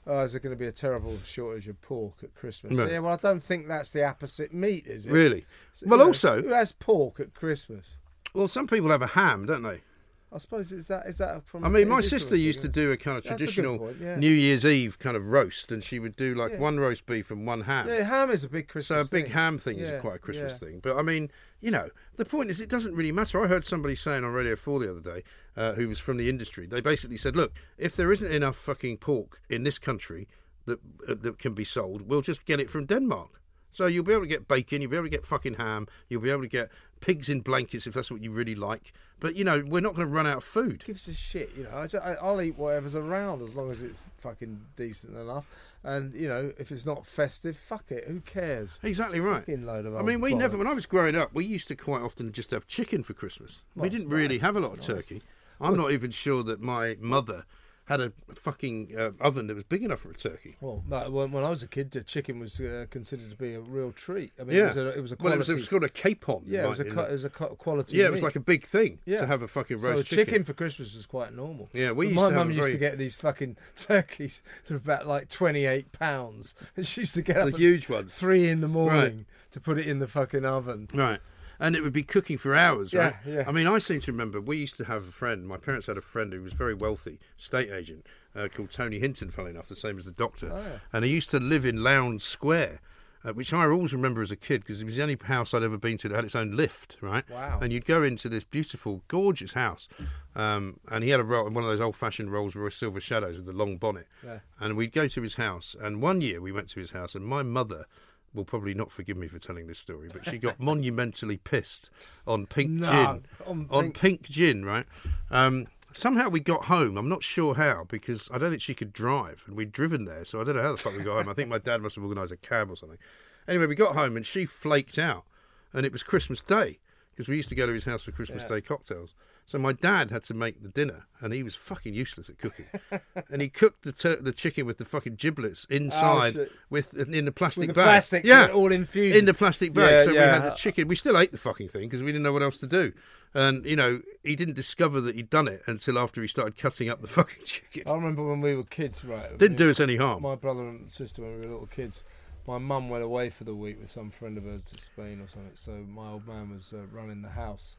Oh, 0.07 0.21
is 0.21 0.31
there 0.31 0.39
going 0.39 0.55
to 0.55 0.59
be 0.59 0.65
a 0.65 0.71
terrible 0.71 1.17
shortage 1.23 1.67
of 1.67 1.79
pork 1.81 2.23
at 2.23 2.33
Christmas? 2.33 2.75
No. 2.75 2.87
Yeah, 2.87 2.99
well, 2.99 3.13
I 3.13 3.17
don't 3.17 3.43
think 3.43 3.67
that's 3.67 3.91
the 3.91 4.03
opposite 4.03 4.51
meat, 4.51 4.87
is 4.87 5.05
it? 5.05 5.11
Really? 5.11 5.45
So, 5.73 5.85
Well, 5.87 5.99
you 5.99 6.03
know, 6.05 6.07
also- 6.07 6.41
who 6.41 6.49
has 6.49 6.71
pork 6.71 7.19
at 7.19 7.35
Christmas? 7.35 7.97
Well, 8.33 8.47
some 8.47 8.65
people 8.65 8.89
have 8.89 9.03
a 9.03 9.07
ham, 9.07 9.45
don't 9.45 9.61
they? 9.61 9.81
I 10.31 10.37
suppose 10.37 10.71
is 10.71 10.87
that 10.89 11.07
is 11.07 11.17
that 11.17 11.43
from? 11.45 11.63
I 11.63 11.69
mean, 11.69 11.89
my 11.89 12.01
sister 12.01 12.35
used 12.35 12.61
to 12.61 12.67
do 12.67 12.91
a 12.91 12.97
kind 12.97 13.17
of 13.17 13.23
That's 13.23 13.37
traditional 13.39 13.79
point, 13.79 13.97
yeah. 13.99 14.15
New 14.15 14.29
Year's 14.31 14.63
Eve 14.63 14.99
kind 14.99 15.17
of 15.17 15.31
roast, 15.31 15.71
and 15.71 15.83
she 15.83 15.97
would 15.97 16.15
do 16.15 16.35
like 16.35 16.51
Yeah. 16.51 16.59
one 16.59 16.79
roast 16.79 17.07
beef 17.07 17.31
and 17.31 17.47
one 17.47 17.61
ham. 17.61 17.87
Yeah, 17.87 18.03
ham 18.03 18.29
is 18.29 18.43
a 18.43 18.49
big 18.49 18.67
Christmas. 18.67 18.87
so 18.87 18.99
a 19.01 19.05
big 19.05 19.25
thing. 19.25 19.33
ham 19.33 19.57
thing 19.57 19.79
is 19.79 19.99
quite 20.01 20.15
a 20.17 20.19
Christmas 20.19 20.59
thing. 20.59 20.81
But 20.81 20.97
I 20.97 21.01
mean, 21.01 21.31
you 21.61 21.71
know, 21.71 21.89
the 22.17 22.25
point 22.25 22.51
is, 22.51 22.61
it 22.61 22.69
doesn't 22.69 22.93
really 22.95 23.11
matter. 23.11 23.43
I 23.43 23.47
heard 23.47 23.65
somebody 23.65 23.95
saying 23.95 24.23
on 24.23 24.31
Radio 24.31 24.55
4 24.55 24.79
the 24.79 24.91
other 24.91 24.99
day, 25.01 25.23
uh, 25.57 25.73
who 25.73 25.87
was 25.87 25.97
from 25.99 26.17
the 26.17 26.29
industry, 26.29 26.67
they 26.67 26.79
basically 26.81 27.17
said, 27.17 27.35
look, 27.35 27.51
if 27.79 27.95
there 27.95 28.11
isn't 28.11 28.31
enough 28.31 28.55
fucking 28.55 28.97
pork 28.97 29.41
in 29.49 29.63
this 29.63 29.79
country 29.79 30.27
that, 30.65 30.79
uh, 31.07 31.15
that 31.21 31.39
can 31.39 31.53
be 31.55 31.63
sold, 31.63 32.07
we'll 32.07 32.21
just 32.21 32.45
get 32.45 32.59
it 32.59 32.69
from 32.69 32.85
Denmark. 32.85 33.41
So 33.71 33.85
you'll 33.85 34.03
be 34.03 34.13
able 34.13 34.23
to 34.23 34.27
get 34.27 34.47
bacon, 34.47 34.81
you'll 34.81 34.89
be 34.91 34.97
able 34.97 35.05
to 35.05 35.11
get 35.11 35.25
fucking 35.25 35.55
ham, 35.55 35.87
you'll 36.07 36.21
be 36.21 36.31
able 36.31 36.41
to 36.41 36.47
get 36.47 36.69
pigs 36.99 37.29
in 37.29 37.41
blankets 37.41 37.87
if 37.87 37.93
that's 37.93 38.11
what 38.11 38.21
you 38.21 38.31
really 38.31 38.55
like. 38.55 38.93
But, 39.19 39.35
you 39.35 39.43
know, 39.43 39.63
we're 39.65 39.81
not 39.81 39.95
going 39.95 40.07
to 40.07 40.13
run 40.13 40.25
out 40.27 40.37
of 40.37 40.43
food. 40.43 40.83
gives 40.85 41.07
a 41.07 41.13
shit, 41.13 41.51
you 41.57 41.63
know. 41.63 41.77
I, 41.77 41.87
ju- 41.87 41.99
I, 41.99 42.13
I'll 42.13 42.41
eat 42.41 42.57
whatever's 42.57 42.95
around 42.95 43.41
as 43.41 43.53
long 43.53 43.69
as 43.69 43.83
it's 43.83 44.05
fucking 44.17 44.61
decent 44.77 45.17
enough. 45.17 45.45
And 45.83 46.13
you 46.13 46.27
know, 46.27 46.53
if 46.57 46.71
it's 46.71 46.85
not 46.85 47.05
festive, 47.05 47.55
fuck 47.55 47.85
it. 47.89 48.05
Who 48.07 48.19
cares? 48.21 48.79
Exactly 48.83 49.19
right. 49.19 49.39
Fucking 49.39 49.65
load 49.65 49.85
of 49.85 49.95
I 49.95 50.01
mean, 50.01 50.19
we 50.21 50.33
never, 50.33 50.57
when 50.57 50.67
I 50.67 50.73
was 50.73 50.85
growing 50.85 51.15
up, 51.15 51.33
we 51.33 51.45
used 51.45 51.67
to 51.69 51.75
quite 51.75 52.01
often 52.01 52.31
just 52.31 52.51
have 52.51 52.67
chicken 52.67 53.03
for 53.03 53.13
Christmas. 53.13 53.61
Well, 53.75 53.83
we 53.83 53.89
didn't 53.89 54.09
really 54.09 54.39
have 54.39 54.55
a 54.55 54.59
lot 54.59 54.71
of 54.71 54.77
it's 54.77 54.87
turkey. 54.87 55.21
I'm 55.61 55.75
not 55.75 55.91
even 55.91 56.11
sure 56.11 56.43
that 56.43 56.61
my 56.61 56.95
mother 56.99 57.45
had 57.89 57.99
a 57.99 58.13
fucking 58.35 58.93
uh, 58.95 59.09
oven 59.19 59.47
that 59.47 59.55
was 59.55 59.63
big 59.63 59.81
enough 59.81 60.01
for 60.01 60.11
a 60.11 60.13
turkey. 60.13 60.55
Well, 60.61 60.83
no, 60.87 61.09
when, 61.09 61.31
when 61.31 61.43
I 61.43 61.49
was 61.49 61.63
a 61.63 61.67
kid, 61.67 61.89
the 61.89 62.01
chicken 62.01 62.39
was 62.39 62.59
uh, 62.59 62.85
considered 62.91 63.31
to 63.31 63.35
be 63.35 63.55
a 63.55 63.59
real 63.59 63.91
treat. 63.91 64.31
I 64.39 64.43
mean, 64.43 64.57
yeah, 64.57 64.65
it 64.65 64.67
was 64.67 64.77
a, 64.77 64.89
it 64.89 65.01
was 65.01 65.11
a 65.11 65.15
well, 65.15 65.17
quality. 65.21 65.35
it 65.35 65.39
was, 65.39 65.49
it 65.49 65.53
was 65.55 65.67
called 65.69 65.83
a 65.83 65.89
capon. 65.89 66.43
yeah, 66.45 66.65
it 66.65 66.69
was 66.69 66.79
a, 66.79 66.83
right, 66.83 67.09
it 67.09 67.11
was 67.11 67.25
a 67.25 67.29
quality. 67.31 67.97
yeah, 67.97 68.05
it 68.05 68.11
was 68.11 68.21
like 68.21 68.35
a 68.35 68.39
big 68.39 68.63
thing 68.63 68.99
yeah. 69.05 69.21
to 69.21 69.25
have 69.25 69.41
a 69.41 69.47
fucking 69.47 69.79
so 69.79 69.89
roast 69.89 70.07
chicken. 70.07 70.43
for 70.43 70.53
Christmas 70.53 70.95
was 70.95 71.07
quite 71.07 71.35
normal. 71.35 71.67
Yeah, 71.73 71.91
we 71.91 72.09
used 72.09 72.15
my 72.15 72.29
to 72.29 72.35
mum 72.35 72.49
used 72.51 72.61
very- 72.61 72.73
to 72.73 72.77
get 72.77 72.99
these 72.99 73.15
fucking 73.15 73.57
turkeys 73.75 74.43
for 74.63 74.75
about 74.75 75.07
like 75.07 75.27
twenty 75.27 75.65
eight 75.65 75.91
pounds, 75.91 76.53
and 76.77 76.85
she 76.87 77.01
used 77.01 77.15
to 77.15 77.23
get 77.23 77.37
up 77.37 77.47
The 77.47 77.53
at 77.53 77.59
huge 77.59 77.89
ones. 77.89 78.13
three 78.13 78.47
in 78.47 78.61
the 78.61 78.67
morning 78.67 79.25
to 79.49 79.59
put 79.59 79.79
it 79.79 79.87
in 79.87 79.97
the 79.97 80.07
fucking 80.07 80.45
oven. 80.45 80.89
Right. 80.93 81.19
And 81.59 81.75
it 81.75 81.81
would 81.83 81.91
be 81.93 82.03
cooking 82.03 82.37
for 82.37 82.55
hours, 82.55 82.93
Yeah, 82.93 82.99
right? 83.03 83.15
yeah. 83.25 83.43
I 83.47 83.51
mean, 83.51 83.67
I 83.67 83.79
seem 83.79 83.99
to 84.01 84.11
remember 84.11 84.39
we 84.39 84.57
used 84.57 84.77
to 84.77 84.85
have 84.85 85.03
a 85.09 85.11
friend. 85.11 85.45
My 85.47 85.57
parents 85.57 85.87
had 85.87 85.97
a 85.97 86.01
friend 86.01 86.31
who 86.31 86.41
was 86.41 86.53
very 86.53 86.73
wealthy, 86.73 87.19
state 87.35 87.69
agent, 87.69 88.05
uh, 88.35 88.47
called 88.47 88.69
Tony 88.71 88.99
Hinton, 88.99 89.29
funny 89.29 89.49
enough, 89.49 89.67
the 89.67 89.75
same 89.75 89.97
as 89.97 90.05
the 90.05 90.11
doctor. 90.13 90.49
Oh, 90.53 90.57
yeah. 90.61 90.77
And 90.93 91.03
he 91.03 91.11
used 91.11 91.29
to 91.31 91.39
live 91.39 91.65
in 91.65 91.83
Lowndes 91.83 92.23
Square, 92.23 92.79
uh, 93.25 93.33
which 93.33 93.51
I 93.51 93.65
always 93.67 93.91
remember 93.91 94.21
as 94.21 94.31
a 94.31 94.37
kid 94.37 94.61
because 94.61 94.81
it 94.81 94.85
was 94.85 94.95
the 94.95 95.01
only 95.01 95.17
house 95.21 95.53
I'd 95.53 95.61
ever 95.63 95.77
been 95.77 95.97
to 95.97 96.07
that 96.07 96.15
had 96.15 96.23
its 96.23 96.35
own 96.35 96.55
lift, 96.55 96.95
right? 97.01 97.29
Wow. 97.29 97.59
And 97.61 97.73
you'd 97.73 97.83
go 97.83 98.03
into 98.03 98.29
this 98.29 98.45
beautiful, 98.45 99.01
gorgeous 99.09 99.51
house. 99.51 99.89
Um, 100.37 100.79
and 100.89 101.03
he 101.03 101.09
had 101.09 101.19
a 101.19 101.23
one 101.25 101.57
of 101.57 101.63
those 101.69 101.81
old 101.81 101.97
fashioned 101.97 102.31
Rolls 102.31 102.55
Royce 102.55 102.75
Silver 102.75 103.01
Shadows 103.01 103.35
with 103.35 103.45
the 103.45 103.51
long 103.51 103.75
bonnet. 103.75 104.07
Yeah. 104.25 104.39
And 104.61 104.77
we'd 104.77 104.93
go 104.93 105.09
to 105.09 105.21
his 105.21 105.33
house. 105.33 105.75
And 105.81 106.01
one 106.01 106.21
year 106.21 106.39
we 106.39 106.53
went 106.53 106.69
to 106.69 106.79
his 106.79 106.91
house, 106.91 107.15
and 107.15 107.25
my 107.25 107.43
mother 107.43 107.85
will 108.33 108.45
probably 108.45 108.73
not 108.73 108.91
forgive 108.91 109.17
me 109.17 109.27
for 109.27 109.39
telling 109.39 109.67
this 109.67 109.79
story, 109.79 110.09
but 110.11 110.25
she 110.25 110.37
got 110.37 110.59
monumentally 110.59 111.37
pissed 111.37 111.89
on 112.27 112.45
pink 112.45 112.69
No, 112.71 112.85
gin. 112.91 113.25
on 113.47 113.67
on 113.69 113.83
pink- 113.91 113.99
pink 113.99 114.21
gin, 114.29 114.65
right? 114.65 114.85
Um, 115.31 115.67
somehow 115.91 116.29
we 116.29 116.39
got 116.39 116.65
home. 116.65 116.97
I'm 116.97 117.09
not 117.09 117.23
sure 117.23 117.55
how 117.55 117.85
because 117.89 118.29
I 118.33 118.37
don't 118.37 118.49
think 118.51 118.61
she 118.61 118.73
could 118.75 118.93
drive, 118.93 119.43
and 119.47 119.55
we'd 119.55 119.71
driven 119.71 120.05
there, 120.05 120.25
so 120.25 120.39
I 120.41 120.43
don't 120.43 120.55
know 120.55 120.61
how 120.63 120.71
the 120.71 120.77
fuck 120.77 120.95
we 120.95 121.03
got 121.03 121.15
home. 121.17 121.29
I 121.29 121.33
think 121.33 121.49
my 121.49 121.57
dad 121.59 121.81
must 121.81 121.95
have 121.95 122.03
organised 122.03 122.31
a 122.31 122.37
cab 122.37 122.69
or 122.71 122.75
something. 122.77 122.99
Anyway, 123.47 123.65
we 123.65 123.75
got 123.75 123.95
home 123.95 124.15
and 124.15 124.25
she 124.25 124.45
flaked 124.45 124.97
out, 124.97 125.25
and 125.73 125.85
it 125.85 125.91
was 125.91 126.03
Christmas 126.03 126.41
Day 126.41 126.79
because 127.11 127.27
we 127.27 127.35
used 127.35 127.49
to 127.49 127.55
go 127.55 127.65
to 127.65 127.73
his 127.73 127.85
house 127.85 128.03
for 128.03 128.11
Christmas 128.11 128.45
Day 128.45 128.61
cocktails. 128.61 129.15
So 129.49 129.57
my 129.57 129.73
dad 129.73 130.11
had 130.11 130.21
to 130.25 130.35
make 130.35 130.61
the 130.61 130.69
dinner, 130.69 131.07
and 131.21 131.33
he 131.33 131.41
was 131.41 131.55
fucking 131.55 131.95
useless 131.95 132.29
at 132.29 132.37
cooking. 132.37 132.67
and 133.31 133.41
he 133.41 133.49
cooked 133.49 133.81
the 133.83 133.91
tur- 133.91 134.21
the 134.21 134.31
chicken 134.31 134.67
with 134.67 134.77
the 134.77 134.85
fucking 134.85 135.15
giblets 135.15 135.65
inside 135.71 136.33
shit. 136.33 136.51
with 136.69 136.93
in 136.93 137.25
the 137.25 137.31
plastic 137.31 137.61
With 137.61 137.69
the 137.69 137.73
bag. 137.73 137.85
plastic, 137.85 138.25
yeah, 138.25 138.49
all 138.53 138.71
infused. 138.71 139.17
in 139.17 139.25
the 139.25 139.33
plastic 139.33 139.73
bag. 139.73 139.91
Yeah, 139.91 140.03
so 140.03 140.11
we 140.11 140.17
had 140.17 140.43
the 140.43 140.51
chicken. 140.51 140.87
We 140.87 140.95
still 140.95 141.17
ate 141.17 141.31
the 141.31 141.39
fucking 141.39 141.69
thing 141.69 141.81
because 141.85 142.03
we 142.03 142.11
didn't 142.11 142.21
know 142.21 142.31
what 142.31 142.43
else 142.43 142.59
to 142.59 142.67
do. 142.67 142.93
And 143.33 143.65
you 143.65 143.75
know, 143.75 144.01
he 144.23 144.35
didn't 144.35 144.53
discover 144.53 145.01
that 145.01 145.15
he'd 145.15 145.31
done 145.31 145.47
it 145.47 145.63
until 145.65 145.97
after 145.97 146.21
he 146.21 146.27
started 146.27 146.55
cutting 146.55 146.87
up 146.87 147.01
the 147.01 147.07
fucking 147.17 147.43
chicken. 147.43 147.83
I 147.87 147.95
remember 147.95 148.27
when 148.27 148.41
we 148.41 148.53
were 148.55 148.63
kids, 148.63 149.03
right? 149.03 149.35
Didn't 149.35 149.57
do 149.57 149.71
us 149.71 149.79
any 149.79 149.95
harm. 149.95 150.21
My 150.21 150.35
brother 150.35 150.61
and 150.69 150.91
sister, 150.91 151.23
when 151.23 151.31
we 151.31 151.37
were 151.47 151.51
little 151.53 151.65
kids, 151.65 152.03
my 152.45 152.59
mum 152.59 152.87
went 152.87 153.03
away 153.03 153.31
for 153.31 153.45
the 153.45 153.55
week 153.55 153.79
with 153.81 153.89
some 153.89 154.11
friend 154.11 154.37
of 154.37 154.43
hers 154.43 154.65
to 154.65 154.79
Spain 154.79 155.21
or 155.21 155.27
something. 155.27 155.55
So 155.55 155.71
my 155.89 156.11
old 156.11 156.27
man 156.27 156.51
was 156.55 156.71
uh, 156.71 156.85
running 156.91 157.23
the 157.23 157.29
house, 157.29 157.77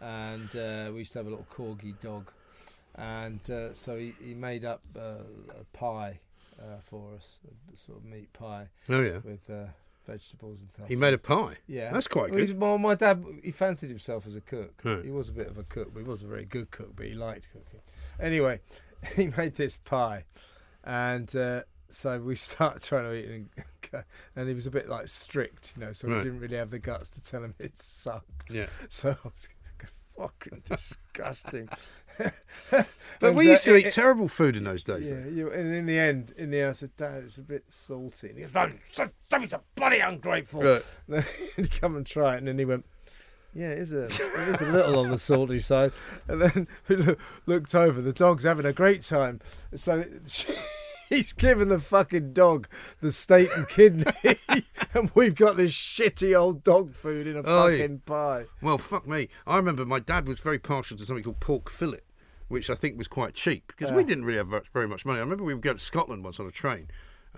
and 0.00 0.54
uh, 0.56 0.90
we 0.92 1.00
used 1.00 1.12
to 1.12 1.18
have 1.20 1.26
a 1.26 1.30
little 1.30 1.46
corgi 1.52 1.94
dog, 2.00 2.30
and 2.94 3.40
uh, 3.50 3.72
so 3.74 3.96
he, 3.96 4.14
he 4.22 4.34
made 4.34 4.64
up 4.64 4.82
uh, 4.96 5.22
a 5.60 5.64
pie 5.76 6.20
uh, 6.60 6.80
for 6.82 7.14
us, 7.16 7.36
a 7.72 7.76
sort 7.76 7.98
of 7.98 8.04
meat 8.04 8.32
pie 8.32 8.66
Oh 8.88 9.00
yeah, 9.00 9.18
with 9.24 9.48
uh, 9.50 9.66
vegetables 10.06 10.60
and 10.60 10.70
stuff. 10.70 10.88
he 10.88 10.96
made 10.96 11.14
a 11.14 11.18
pie. 11.18 11.56
Yeah, 11.66 11.92
that's 11.92 12.08
quite 12.08 12.30
Well, 12.30 12.44
good. 12.44 12.58
My, 12.58 12.76
my 12.76 12.94
dad, 12.94 13.24
he 13.42 13.50
fancied 13.52 13.90
himself 13.90 14.26
as 14.26 14.34
a 14.36 14.40
cook. 14.40 14.80
Right. 14.82 15.04
He 15.04 15.10
was 15.10 15.28
a 15.28 15.32
bit 15.32 15.46
of 15.48 15.58
a 15.58 15.62
cook, 15.64 15.92
but 15.94 16.00
he 16.00 16.06
wasn't 16.08 16.30
a 16.30 16.34
very 16.34 16.44
good 16.46 16.70
cook. 16.70 16.96
But 16.96 17.06
he 17.06 17.14
liked 17.14 17.48
cooking. 17.52 17.80
Anyway, 18.20 18.60
he 19.16 19.28
made 19.36 19.54
this 19.56 19.76
pie, 19.76 20.24
and 20.84 21.34
uh, 21.36 21.62
so 21.88 22.18
we 22.20 22.34
started 22.48 22.82
trying 22.82 23.04
to 23.04 23.14
eat 23.14 23.24
it, 23.26 23.30
and, 23.92 24.04
and 24.36 24.48
he 24.48 24.54
was 24.54 24.66
a 24.66 24.70
bit 24.70 24.88
like 24.88 25.06
strict, 25.08 25.72
you 25.76 25.84
know. 25.84 25.92
So 25.92 26.08
we 26.08 26.14
didn't 26.14 26.40
really 26.40 26.56
have 26.56 26.70
the 26.70 26.78
guts 26.80 27.10
to 27.10 27.22
tell 27.22 27.44
him 27.44 27.54
it 27.58 27.78
sucked. 27.78 28.52
Yeah. 28.52 28.66
So 28.88 29.10
I 29.10 29.16
was 29.28 29.48
fucking 30.18 30.62
disgusting. 30.64 31.68
But 33.20 33.34
we 33.34 33.48
used 33.48 33.64
to 33.64 33.76
eat 33.76 33.86
it- 33.86 33.92
terrible 33.92 34.26
food 34.28 34.56
in 34.56 34.64
those 34.64 34.82
days. 34.84 35.10
yeah, 35.10 35.26
you, 35.26 35.50
and 35.52 35.72
in 35.72 35.86
the 35.86 35.98
end, 35.98 36.32
in 36.36 36.50
the 36.50 36.60
end, 36.60 36.70
I 36.70 36.72
said, 36.72 36.96
Dad, 36.96 37.22
it's 37.24 37.38
a 37.38 37.42
bit 37.42 37.64
salty. 37.68 38.28
And 38.30 38.38
he 38.38 38.44
goes, 38.44 38.54
no, 38.54 38.72
so, 38.92 39.08
so 39.30 39.42
it's 39.42 39.52
a 39.52 39.60
bloody 39.76 40.00
ungrateful. 40.00 40.62
Right. 40.62 40.84
And 41.08 41.24
he'd 41.56 41.80
come 41.80 41.94
and 41.96 42.04
try 42.06 42.34
it, 42.34 42.38
and 42.38 42.48
then 42.48 42.58
he 42.58 42.64
went, 42.64 42.84
yeah, 43.54 43.70
it 43.70 43.78
is 43.78 43.92
a, 43.92 44.04
it 44.04 44.20
is 44.20 44.60
a 44.60 44.72
little 44.72 44.98
on 44.98 45.10
the 45.10 45.18
salty 45.18 45.58
side. 45.60 45.92
And 46.28 46.42
then 46.42 46.68
we 46.88 46.96
loo- 46.96 47.16
looked 47.46 47.74
over, 47.74 48.00
the 48.00 48.12
dog's 48.12 48.44
having 48.44 48.66
a 48.66 48.72
great 48.72 49.02
time. 49.02 49.40
So 49.74 50.04
he's 51.14 51.32
giving 51.32 51.68
the 51.68 51.78
fucking 51.78 52.32
dog 52.32 52.68
the 53.00 53.10
steak 53.12 53.48
and 53.56 53.68
kidney, 53.68 54.04
and 54.94 55.10
we've 55.14 55.34
got 55.34 55.56
this 55.56 55.72
shitty 55.72 56.38
old 56.38 56.64
dog 56.64 56.94
food 56.94 57.26
in 57.26 57.36
a 57.36 57.42
Oh, 57.44 57.66
yeah. 57.68 57.78
fucking 57.78 57.98
pie. 58.00 58.44
Well, 58.62 58.78
fuck 58.78 59.06
me. 59.06 59.28
I 59.46 59.56
remember 59.56 59.84
my 59.84 59.98
dad 60.00 60.26
was 60.26 60.40
very 60.40 60.58
partial 60.58 60.96
to 60.96 61.04
something 61.06 61.24
called 61.24 61.40
pork 61.40 61.70
fillet, 61.70 62.00
which 62.48 62.70
I 62.70 62.74
think 62.74 62.96
was 62.98 63.08
quite 63.08 63.34
cheap 63.34 63.66
because 63.68 63.92
we 63.92 64.04
didn't 64.04 64.24
really 64.24 64.38
have 64.38 64.62
very 64.72 64.88
much 64.88 65.04
money. 65.04 65.18
I 65.18 65.22
remember 65.22 65.44
we 65.44 65.54
were 65.54 65.60
going 65.60 65.76
to 65.76 65.82
Scotland 65.82 66.24
once 66.24 66.38
on 66.40 66.46
a 66.46 66.50
train. 66.50 66.88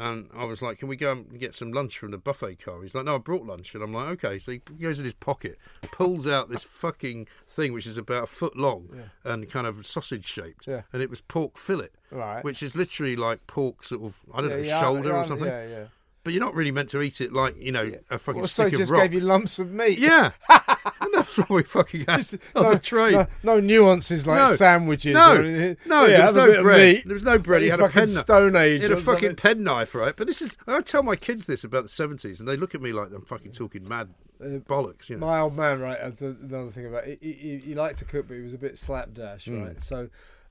And 0.02 0.30
I 0.34 0.44
was 0.44 0.62
like, 0.62 0.78
"Can 0.78 0.88
we 0.88 0.96
go 0.96 1.12
and 1.12 1.38
get 1.38 1.52
some 1.52 1.72
lunch 1.72 1.98
from 1.98 2.10
the 2.10 2.16
buffet 2.16 2.64
car?" 2.64 2.80
He's 2.80 2.94
like, 2.94 3.04
"No, 3.04 3.16
I 3.16 3.18
brought 3.18 3.44
lunch." 3.44 3.74
And 3.74 3.84
I'm 3.84 3.92
like, 3.92 4.08
"Okay." 4.12 4.38
So 4.38 4.52
he 4.52 4.58
goes 4.80 4.98
in 4.98 5.04
his 5.04 5.12
pocket, 5.12 5.58
pulls 5.92 6.26
out 6.26 6.48
this 6.48 6.64
fucking 6.64 7.28
thing, 7.46 7.74
which 7.74 7.86
is 7.86 7.98
about 7.98 8.22
a 8.22 8.26
foot 8.26 8.56
long 8.56 8.88
and 9.24 9.48
kind 9.50 9.66
of 9.66 9.86
sausage 9.86 10.24
shaped, 10.24 10.66
Yeah. 10.66 10.82
and 10.94 11.02
it 11.02 11.10
was 11.10 11.20
pork 11.20 11.58
fillet, 11.58 11.90
Right. 12.10 12.42
which 12.42 12.62
is 12.62 12.74
literally 12.74 13.14
like 13.14 13.46
pork 13.46 13.84
sort 13.84 14.02
of 14.02 14.18
I 14.32 14.40
don't 14.40 14.50
Yeah, 14.50 14.56
know 14.56 14.62
yeah, 14.62 14.80
shoulder 14.80 15.08
yeah, 15.10 15.16
or 15.20 15.24
something. 15.26 15.46
Yeah, 15.48 15.66
yeah. 15.68 15.84
But 16.22 16.34
you're 16.34 16.42
not 16.44 16.54
really 16.54 16.70
meant 16.70 16.90
to 16.90 17.00
eat 17.00 17.22
it 17.22 17.32
like 17.32 17.56
you 17.56 17.72
know 17.72 17.90
a 18.10 18.18
fucking 18.18 18.42
Well, 18.42 18.48
so 18.48 18.64
stick 18.64 18.72
he 18.72 18.74
of 18.76 18.80
just 18.80 18.92
rock. 18.92 19.02
gave 19.04 19.14
you 19.14 19.20
lumps 19.20 19.58
of 19.58 19.70
meat. 19.72 19.98
Yeah, 19.98 20.32
and 20.50 21.14
that's 21.14 21.38
what 21.38 21.48
we 21.48 21.62
fucking 21.62 22.04
had 22.06 22.26
on 22.54 22.62
no, 22.62 22.72
the 22.74 22.78
train. 22.78 23.12
No, 23.12 23.26
no 23.42 23.60
nuances 23.60 24.26
like 24.26 24.36
No. 24.50 24.54
sandwiches. 24.54 25.14
No, 25.14 25.36
or 25.36 25.42
no, 25.86 26.04
Yeah, 26.06 26.16
there 26.16 26.26
was 26.26 26.34
no 26.34 26.62
bread. 26.62 27.02
There 27.06 27.14
was 27.14 27.24
no 27.24 27.38
bread. 27.38 27.62
He 27.62 27.68
had 27.68 27.80
a 27.80 27.84
fucking 27.84 27.94
pen. 28.00 28.06
Stone 28.08 28.54
Age. 28.56 28.82
He 28.82 28.88
had 28.88 28.92
a 28.98 29.00
fucking 29.00 29.36
pen 29.36 29.62
knife, 29.64 29.94
right? 29.94 30.14
But 30.14 30.26
this 30.26 30.42
is. 30.42 30.58
I 30.66 30.82
tell 30.82 31.02
my 31.02 31.16
kids 31.16 31.46
this 31.46 31.64
about 31.64 31.84
the 31.84 31.88
seventies, 31.88 32.38
and 32.38 32.46
they 32.46 32.56
look 32.56 32.74
at 32.74 32.82
me 32.82 32.92
like 32.92 33.08
I'm 33.14 33.24
fucking 33.24 33.52
talking 33.52 33.88
mad 33.88 34.10
bollocks. 34.40 35.08
You 35.08 35.16
know. 35.16 35.26
My 35.26 35.40
old 35.40 35.56
man, 35.56 35.80
right? 35.80 35.98
Another 36.00 36.70
thing 36.70 36.84
about 36.86 37.06
it, 37.06 37.18
he, 37.22 37.32
he, 37.32 37.56
he 37.68 37.74
liked 37.74 37.98
to 38.00 38.04
cook, 38.04 38.28
but 38.28 38.34
he 38.36 38.42
was 38.42 38.52
a 38.52 38.58
bit 38.58 38.76
slapdash, 38.76 39.46
Mm. 39.46 39.66
right? 39.68 39.82
So 39.82 40.08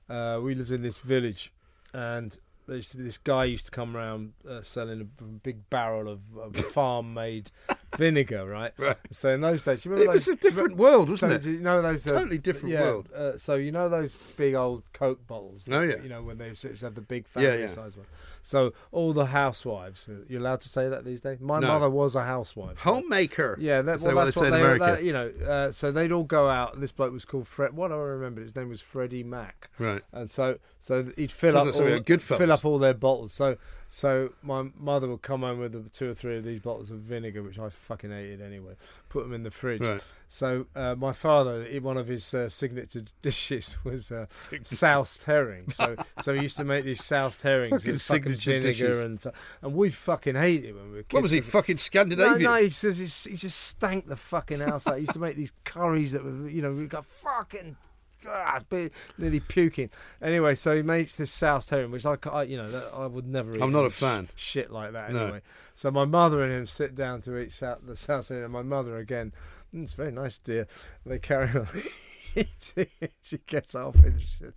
uh, 0.08 0.40
we 0.42 0.56
lived 0.56 0.72
in 0.72 0.82
this 0.82 0.98
village, 0.98 1.52
and 1.92 2.36
there 2.70 2.76
used 2.76 2.92
to 2.92 2.98
be 2.98 3.02
this 3.02 3.18
guy 3.18 3.44
used 3.44 3.64
to 3.64 3.70
come 3.72 3.96
around 3.96 4.32
uh, 4.48 4.62
selling 4.62 5.00
a 5.00 5.24
big 5.24 5.68
barrel 5.70 6.08
of, 6.08 6.20
of 6.38 6.54
farm-made 6.72 7.50
vinegar, 7.96 8.46
right? 8.46 8.72
Right. 8.78 8.96
So 9.10 9.30
in 9.30 9.40
those 9.40 9.62
days, 9.62 9.84
you 9.84 9.90
remember 9.90 10.12
It 10.12 10.14
was 10.14 10.28
a 10.28 10.36
different 10.36 10.76
world, 10.76 11.08
wasn't 11.08 11.42
so 11.42 11.48
it? 11.48 11.52
You 11.52 11.60
know 11.60 11.82
those 11.82 12.06
uh, 12.06 12.12
Totally 12.12 12.38
different 12.38 12.72
yeah, 12.74 12.80
world. 12.82 13.08
Uh, 13.12 13.36
so 13.36 13.54
you 13.54 13.72
know 13.72 13.88
those 13.88 14.14
big 14.36 14.54
old 14.54 14.82
Coke 14.92 15.26
bottles. 15.26 15.68
Oh, 15.70 15.80
yeah. 15.80 15.96
You 16.02 16.08
know 16.08 16.22
when 16.22 16.38
they 16.38 16.50
to 16.50 16.68
the 16.90 17.00
big 17.00 17.26
Yeah, 17.36 17.42
family 17.42 17.60
yeah. 17.60 17.66
size 17.68 17.96
one. 17.96 18.06
So 18.42 18.72
all 18.92 19.12
the 19.12 19.26
housewives. 19.26 20.06
You're 20.28 20.40
allowed 20.40 20.60
to 20.62 20.68
say 20.68 20.88
that 20.88 21.04
these 21.04 21.20
days. 21.20 21.40
My 21.40 21.58
No. 21.60 21.68
mother 21.68 21.90
was 21.90 22.14
a 22.14 22.24
housewife. 22.24 22.78
Homemaker. 22.78 23.56
Yeah, 23.60 23.82
that, 23.82 24.00
well, 24.00 24.14
that's 24.24 24.36
what 24.36 24.44
they 24.44 24.50
say 24.50 24.50
they, 24.50 24.58
in 24.58 24.64
America. 24.64 24.84
that- 24.84 25.04
you 25.04 25.12
know. 25.12 25.32
Uh, 25.46 25.72
so 25.72 25.92
they'd 25.92 26.12
all 26.12 26.24
go 26.24 26.48
out, 26.48 26.74
and 26.74 26.82
this 26.82 26.92
bloke 26.92 27.12
was 27.12 27.24
called 27.24 27.46
Fred. 27.46 27.74
What 27.74 27.88
do 27.88 27.94
I 27.94 27.98
remember? 27.98 28.40
His 28.40 28.54
name 28.56 28.68
was 28.68 28.80
Freddie 28.80 29.24
Mac. 29.24 29.68
Right. 29.78 30.02
And 30.12 30.30
so, 30.30 30.58
so 30.80 31.10
he'd 31.16 31.32
fill 31.32 31.56
up 31.56 31.66
all, 31.66 32.18
fill 32.18 32.52
up 32.52 32.64
all 32.64 32.78
their 32.78 32.94
bottles. 32.94 33.32
So, 33.32 33.56
so 33.92 34.32
my 34.40 34.70
mother 34.78 35.08
would 35.08 35.20
come 35.22 35.40
home 35.40 35.58
with 35.58 35.92
two 35.92 36.08
or 36.10 36.14
three 36.14 36.36
of 36.38 36.44
these 36.44 36.60
bottles 36.60 36.90
of 36.92 36.98
vinegar, 37.00 37.42
which 37.42 37.58
I 37.58 37.68
fucking 37.70 38.10
hated 38.10 38.40
anyway. 38.40 38.74
Put 39.08 39.24
them 39.24 39.32
in 39.34 39.42
the 39.42 39.50
fridge. 39.50 39.80
Right. 39.82 40.00
So 40.28 40.66
uh, 40.76 40.94
my 40.94 41.12
father, 41.12 41.64
he- 41.64 41.80
one 41.80 41.96
of 41.96 42.06
his 42.06 42.32
uh, 42.32 42.48
signature 42.48 43.02
dishes 43.22 43.74
was 43.82 44.12
uh, 44.12 44.26
soused 44.62 45.24
herring. 45.24 45.70
So, 45.72 45.96
so 46.22 46.34
he 46.34 46.42
used 46.42 46.56
to 46.58 46.64
make 46.64 46.84
these 46.84 47.02
soused 47.04 47.42
herrings 47.42 47.82
Fucking 47.82 47.90
with 47.92 48.02
fucking 48.02 48.22
signature 48.22 48.60
vinegar 48.60 48.68
dishes. 48.88 48.98
and 49.24 49.32
and 49.62 49.74
we 49.74 49.90
fucking 49.90 50.36
hated 50.36 50.66
it 50.70 50.74
when 50.76 50.90
we 50.90 50.96
were 50.98 51.02
kids. 51.02 51.14
What 51.14 51.22
was 51.22 51.32
he? 51.32 51.40
Fucking 51.40 51.76
Scandinavian. 51.78 52.42
no, 52.42 52.54
no, 52.56 52.62
he 52.62 52.70
says 52.70 52.98
he 52.98 53.34
just 53.34 53.58
stank 53.60 54.06
the 54.06 54.14
fucking 54.16 54.60
house 54.60 54.86
out. 54.86 54.94
He 54.94 55.00
used 55.00 55.14
to 55.14 55.18
make 55.18 55.34
these 55.36 55.52
curries 55.64 56.12
that 56.12 56.22
were, 56.22 56.48
you 56.48 56.62
know, 56.62 56.72
we 56.72 56.86
got 56.86 57.04
fucking. 57.06 57.76
God, 58.24 58.64
nearly 59.18 59.40
puking. 59.40 59.90
Anyway, 60.20 60.54
so 60.54 60.76
he 60.76 60.82
makes 60.82 61.16
this 61.16 61.30
soused 61.32 61.70
herring, 61.70 61.90
which 61.90 62.06
I, 62.06 62.16
I 62.30 62.42
you 62.44 62.56
know, 62.56 62.68
that 62.70 62.90
I 62.94 63.06
would 63.06 63.26
never. 63.26 63.54
eat 63.56 63.62
I'm 63.62 63.72
not 63.72 63.86
a 63.86 63.90
sh- 63.90 63.94
fan. 63.94 64.28
Shit 64.36 64.70
like 64.70 64.92
that. 64.92 65.12
No. 65.12 65.22
Anyway, 65.24 65.42
so 65.74 65.90
my 65.90 66.04
mother 66.04 66.42
and 66.42 66.52
him 66.52 66.66
sit 66.66 66.94
down 66.94 67.22
to 67.22 67.38
eat 67.38 67.52
sou- 67.52 67.76
the 67.86 67.96
soused 67.96 68.28
herring, 68.28 68.44
and 68.44 68.52
my 68.52 68.62
mother 68.62 68.96
again. 68.98 69.32
"Mm, 69.74 69.84
it's 69.84 69.94
very 69.94 70.12
nice, 70.12 70.38
dear. 70.38 70.66
They 71.06 71.18
carry 71.18 71.48
on 71.48 71.68
eating. 72.36 72.86
she 73.22 73.38
gets 73.46 73.74
off 73.74 73.96
and 73.96 74.20
she 74.20 74.28
said. 74.38 74.52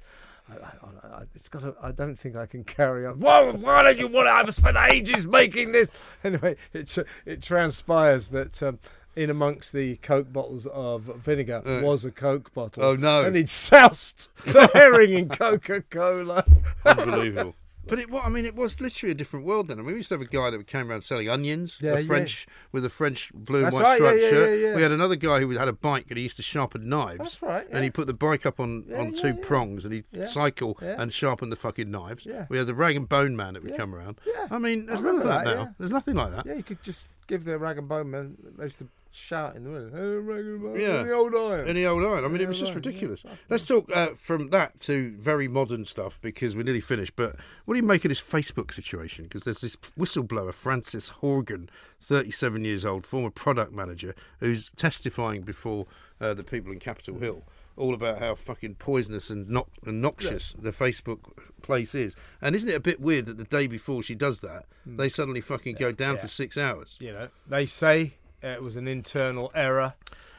I, 0.49 0.55
I, 0.55 1.07
I, 1.19 1.23
it's 1.33 1.47
got. 1.47 1.61
To, 1.61 1.73
I 1.81 1.91
don't 1.93 2.17
think 2.19 2.35
I 2.35 2.45
can 2.45 2.65
carry 2.65 3.05
on. 3.05 3.21
Why? 3.21 3.49
Why 3.49 3.81
don't 3.83 3.97
you 3.97 4.09
want 4.09 4.27
to? 4.27 4.31
I've 4.31 4.53
spent 4.53 4.75
ages 4.75 5.25
making 5.25 5.71
this. 5.71 5.93
Anyway, 6.21 6.57
it 6.73 6.97
it 7.25 7.41
transpires 7.41 8.27
that 8.29 8.61
um, 8.61 8.79
in 9.15 9.29
amongst 9.29 9.73
the 9.73 9.97
Coke 9.97 10.31
bottles 10.33 10.65
of 10.67 11.03
vinegar 11.03 11.61
Uh, 11.65 11.81
was 11.83 12.03
a 12.05 12.11
Coke 12.11 12.53
bottle. 12.53 12.83
Oh, 12.83 12.95
no. 12.95 13.23
And 13.23 13.35
he'd 13.35 13.49
soused 13.49 14.29
the 14.45 14.67
herring 14.73 15.13
in 15.13 15.29
Coca 15.29 15.81
Cola. 15.89 16.45
Unbelievable. 16.85 17.55
But 17.85 17.99
it, 17.99 18.07
I 18.13 18.29
mean, 18.29 18.45
it 18.45 18.55
was 18.55 18.79
literally 18.79 19.11
a 19.11 19.13
different 19.13 19.45
world 19.45 19.67
then. 19.67 19.77
I 19.77 19.81
mean, 19.81 19.91
we 19.91 19.95
used 19.97 20.07
to 20.07 20.15
have 20.15 20.21
a 20.21 20.25
guy 20.25 20.49
that 20.49 20.65
came 20.67 20.89
around 20.89 21.01
selling 21.01 21.27
onions, 21.27 21.79
Yeah, 21.81 21.95
a 21.95 21.99
yeah. 21.99 22.07
French 22.07 22.47
with 22.71 22.85
a 22.85 22.89
French 22.89 23.29
blue 23.33 23.57
and 23.57 23.65
That's 23.65 23.75
white 23.75 23.83
right, 23.83 23.99
yeah, 23.99 24.05
striped 24.07 24.21
yeah, 24.21 24.29
shirt. 24.29 24.59
yeah, 24.61 24.67
yeah. 24.69 24.75
We 24.77 24.81
had 24.83 24.93
another 24.93 25.17
guy 25.17 25.41
who 25.41 25.49
had 25.49 25.67
a 25.67 25.73
bike 25.73 26.05
and 26.07 26.15
he 26.15 26.23
used 26.23 26.37
to 26.37 26.43
sharpen 26.43 26.87
knives. 26.87 27.17
That's 27.19 27.41
right, 27.41 27.67
yeah. 27.69 27.75
And 27.75 27.83
he 27.83 27.89
put 27.89 28.07
the 28.07 28.13
bike 28.13 28.45
up 28.45 28.61
on, 28.61 28.85
Yeah, 28.87 28.99
on 29.01 29.13
two 29.13 29.27
yeah. 29.27 29.33
prongs 29.41 29.83
and 29.83 29.93
he'd 29.93 30.05
Yeah, 30.13 30.23
cycle 30.25 30.77
yeah. 30.81 30.95
and 30.97 31.11
sharpen 31.11 31.49
the 31.49 31.57
fucking 31.57 31.91
knives. 31.91 32.25
Yeah. 32.25 32.45
We 32.47 32.57
had 32.57 32.67
the 32.67 32.73
rag 32.73 32.95
and 32.95 33.07
bone 33.09 33.35
man 33.35 33.55
that 33.55 33.63
would 33.63 33.71
Yeah, 33.73 33.77
come 33.77 33.93
around. 33.93 34.21
yeah. 34.25 34.47
I 34.49 34.59
mean, 34.59 34.85
there's 34.85 35.01
I 35.01 35.03
none 35.03 35.15
of 35.17 35.23
that, 35.27 35.43
that, 35.43 35.55
now. 35.55 35.61
yeah. 35.63 35.69
There's 35.77 35.91
nothing 35.91 36.15
like 36.15 36.31
that. 36.37 36.45
Yeah, 36.45 36.53
you 36.53 36.63
could 36.63 36.81
just 36.83 37.09
give 37.27 37.43
the 37.43 37.57
rag 37.57 37.77
and 37.77 37.89
bone 37.89 38.09
man. 38.09 38.37
They 38.57 38.63
used 38.63 38.77
to 38.77 38.87
shout 39.15 39.55
in 39.55 39.63
the 39.63 39.69
middle. 39.69 39.89
Hey, 39.89 40.17
rag 40.17 40.45
and 40.45 40.79
Yeah. 40.79 41.03
the 41.03 41.13
old 41.13 41.35
iron. 41.35 41.67
Any 41.67 41.85
old 41.85 42.03
iron. 42.03 42.19
I 42.23 42.27
mean, 42.27 42.35
Any 42.35 42.43
it 42.45 42.47
was 42.47 42.59
just 42.59 42.73
ridiculous. 42.73 43.23
Let's 43.49 43.65
talk 43.65 43.89
uh, 43.93 44.09
from 44.15 44.49
that 44.49 44.79
to 44.81 45.15
very 45.19 45.47
modern 45.47 45.85
stuff 45.85 46.19
because 46.21 46.55
we're 46.55 46.63
nearly 46.63 46.81
finished. 46.81 47.15
But 47.15 47.35
what 47.65 47.75
do 47.75 47.79
you 47.79 47.85
make 47.85 48.05
of 48.05 48.09
this 48.09 48.21
Facebook 48.21 48.73
situation? 48.73 49.25
Because 49.25 49.43
there's 49.43 49.61
this 49.61 49.75
whistleblower, 49.97 50.53
Frances 50.53 51.13
Haugen, 51.21 51.69
37 52.01 52.65
years 52.65 52.85
old, 52.85 53.05
former 53.05 53.29
product 53.29 53.71
manager, 53.71 54.15
who's 54.39 54.69
testifying 54.75 55.41
before 55.41 55.85
uh, 56.19 56.33
the 56.33 56.43
people 56.43 56.71
in 56.71 56.79
Capitol 56.79 57.19
Hill. 57.19 57.43
All 57.75 57.95
about 57.95 58.19
how 58.19 58.35
fucking 58.35 58.75
poisonous 58.75 59.31
and, 59.31 59.49
no- 59.49 59.65
and 59.83 59.99
noxious 59.99 60.53
the 60.53 60.69
Facebook 60.69 61.35
place 61.63 61.95
is, 61.95 62.15
and 62.39 62.55
isn't 62.55 62.69
it 62.69 62.75
a 62.75 62.79
bit 62.79 63.01
weird 63.01 63.25
that 63.25 63.37
the 63.37 63.45
day 63.45 63.65
before 63.65 64.03
she 64.03 64.13
does 64.13 64.41
that, 64.41 64.65
they 64.85 65.09
suddenly 65.09 65.41
fucking 65.41 65.77
go 65.79 65.91
down 65.91 66.15
yeah. 66.15 66.21
for 66.21 66.27
six 66.27 66.55
hours? 66.55 66.97
you 66.99 67.11
know, 67.11 67.29
they 67.47 67.65
say 67.65 68.13
it 68.43 68.61
was 68.61 68.75
an 68.75 68.87
internal 68.87 69.51
error. 69.55 69.93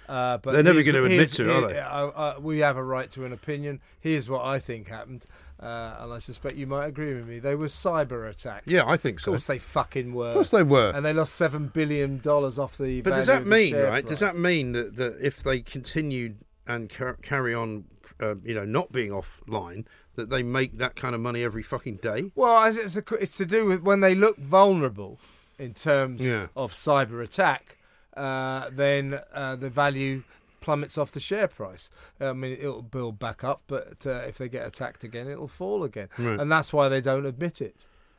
Uh, 0.09 0.37
but 0.37 0.53
They're 0.53 0.63
never 0.63 0.83
gonna 0.83 1.03
admit 1.03 1.31
to 1.33 1.49
it, 1.51 1.65
are 1.65 1.67
they? 1.69 1.79
uh, 1.81 1.89
uh, 1.89 2.35
we 2.39 2.59
have 2.59 2.77
a 2.77 2.83
right 2.85 3.11
to 3.13 3.25
an 3.25 3.33
opinion. 3.33 3.81
Here's 4.01 4.29
what 4.29 4.45
I 4.45 4.59
think 4.59 4.89
happened, 4.89 5.25
uh, 5.59 5.97
and 6.01 6.13
I 6.13 6.19
suspect 6.19 6.57
you 6.57 6.67
might 6.67 6.85
agree 6.89 7.15
with 7.15 7.27
me. 7.27 7.39
They 7.39 7.55
were 7.55 7.69
cyber 7.69 8.29
attacked. 8.29 8.69
Yeah, 8.69 8.83
I 8.87 8.99
think 8.99 9.19
so. 9.19 9.33
Of 9.33 9.37
course 9.37 9.47
they 9.47 9.59
fucking 9.59 10.13
were. 10.13 10.29
Of 10.29 10.35
course 10.35 10.51
they 10.51 10.63
were. 10.63 10.91
And 10.95 11.07
they 11.07 11.15
lost 11.15 11.35
seven 11.37 11.69
billion 11.69 12.19
dollars 12.19 12.59
off 12.59 12.77
the. 12.77 13.01
But 13.01 13.15
does 13.15 13.29
that 13.29 13.47
mean, 13.47 13.75
right? 13.77 14.05
Does 14.07 14.21
that 14.21 14.37
mean 14.37 14.73
that, 14.73 14.97
that 14.97 15.17
if 15.23 15.43
they 15.43 15.61
continued 15.61 16.37
and 16.67 16.91
car- 16.91 17.17
carry 17.23 17.55
on, 17.55 17.85
uh, 18.21 18.35
you 18.45 18.55
know, 18.55 18.67
not 18.67 18.93
being 18.93 19.11
offline, 19.11 19.87
that 20.17 20.29
they 20.29 20.43
make 20.43 20.77
that 20.77 20.97
kind 20.97 21.15
of 21.15 21.23
money 21.23 21.43
every 21.43 21.63
fucking 21.63 21.97
day? 21.97 22.31
Well, 22.35 22.67
it's, 22.67 22.77
it's, 22.95 22.97
a, 23.11 23.15
it's 23.15 23.39
to 23.39 23.47
do 23.47 23.65
with 23.65 23.81
when 23.83 24.01
they 24.01 24.15
look 24.15 24.37
vulnerable 24.37 25.19
in 25.59 25.73
terms 25.73 26.21
Yeah. 26.23 26.49
of 26.55 26.73
cyber 26.73 27.23
attack, 27.23 27.79
uh, 28.17 28.71
then 28.71 29.21
uh, 29.33 29.57
the 29.57 29.71
value 29.71 30.23
plummets 30.61 30.97
off 30.97 31.13
the 31.13 31.21
share 31.21 31.49
price. 31.49 31.91
I 32.21 32.33
mean, 32.33 32.53
it'll 32.53 32.83
build 32.83 33.19
back 33.19 33.45
up, 33.45 33.63
but 33.67 34.07
uh, 34.07 34.23
if 34.27 34.39
they 34.39 34.49
get 34.49 34.67
attacked 34.67 35.05
again, 35.05 35.29
it'll 35.29 35.49
fall 35.49 35.85
again. 35.85 36.09
Right. 36.19 36.41
And 36.41 36.51
that's 36.51 36.73
why 36.73 36.89
they 36.89 37.01
don't 37.01 37.27
admit 37.27 37.61
it. 37.61 37.77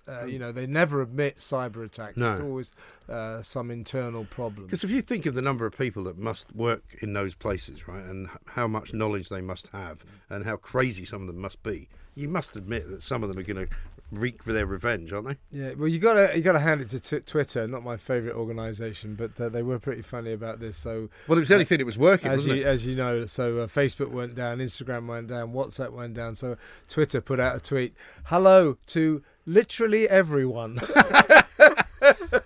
Uh, 0.07 0.25
you 0.25 0.37
know, 0.37 0.51
they 0.51 0.67
never 0.67 1.01
admit 1.01 1.37
cyber 1.37 1.83
attacks. 1.83 2.17
No. 2.17 2.31
It's 2.31 2.39
always 2.39 2.71
uh, 3.09 3.41
some 3.41 3.71
internal 3.71 4.25
problem. 4.25 4.67
Because 4.67 4.83
if 4.83 4.91
you 4.91 5.01
think 5.01 5.25
of 5.25 5.33
the 5.33 5.41
number 5.41 5.65
of 5.65 5.75
people 5.75 6.03
that 6.03 6.19
must 6.19 6.55
work 6.55 6.83
in 7.01 7.13
those 7.13 7.33
places, 7.33 7.87
right, 7.87 8.03
and 8.03 8.29
how 8.45 8.67
much 8.67 8.93
knowledge 8.93 9.29
they 9.29 9.41
must 9.41 9.67
have, 9.69 10.05
and 10.29 10.45
how 10.45 10.57
crazy 10.57 11.05
some 11.05 11.21
of 11.21 11.27
them 11.27 11.39
must 11.39 11.63
be, 11.63 11.89
you 12.13 12.29
must 12.29 12.55
admit 12.55 12.87
that 12.89 13.01
some 13.01 13.23
of 13.23 13.29
them 13.29 13.39
are 13.39 13.43
going 13.43 13.67
to 13.67 13.75
wreak 14.11 14.43
for 14.43 14.53
their 14.53 14.65
revenge, 14.65 15.11
aren't 15.11 15.27
they? 15.27 15.37
Yeah, 15.51 15.73
well, 15.77 15.87
you 15.87 15.99
got 15.99 16.13
to 16.13 16.35
you 16.35 16.41
got 16.43 16.53
to 16.53 16.59
hand 16.59 16.81
it 16.81 16.89
to 16.91 16.99
t- 16.99 17.19
Twitter, 17.19 17.67
not 17.67 17.83
my 17.83 17.97
favourite 17.97 18.35
organisation, 18.35 19.15
but 19.15 19.39
uh, 19.39 19.49
they 19.49 19.61
were 19.63 19.79
pretty 19.79 20.01
funny 20.01 20.31
about 20.31 20.59
this. 20.59 20.77
So, 20.77 21.09
Well, 21.27 21.37
it 21.37 21.41
was 21.41 21.49
the 21.49 21.55
only 21.55 21.65
thing 21.65 21.79
that 21.79 21.85
was 21.85 21.97
working, 21.97 22.31
as 22.31 22.39
wasn't 22.41 22.57
you 22.57 22.61
it? 22.63 22.67
as 22.67 22.85
you 22.85 22.95
know, 22.95 23.25
so 23.25 23.59
uh, 23.59 23.67
Facebook 23.67 24.11
went 24.11 24.35
down, 24.35 24.59
Instagram 24.59 25.07
went 25.07 25.27
down, 25.27 25.53
WhatsApp 25.53 25.91
went 25.91 26.13
down. 26.13 26.35
So 26.35 26.57
Twitter 26.87 27.19
put 27.21 27.39
out 27.39 27.55
a 27.55 27.59
tweet: 27.59 27.93
"Hello 28.25 28.77
to 28.87 29.23
literally 29.45 30.07
everyone." 30.07 30.79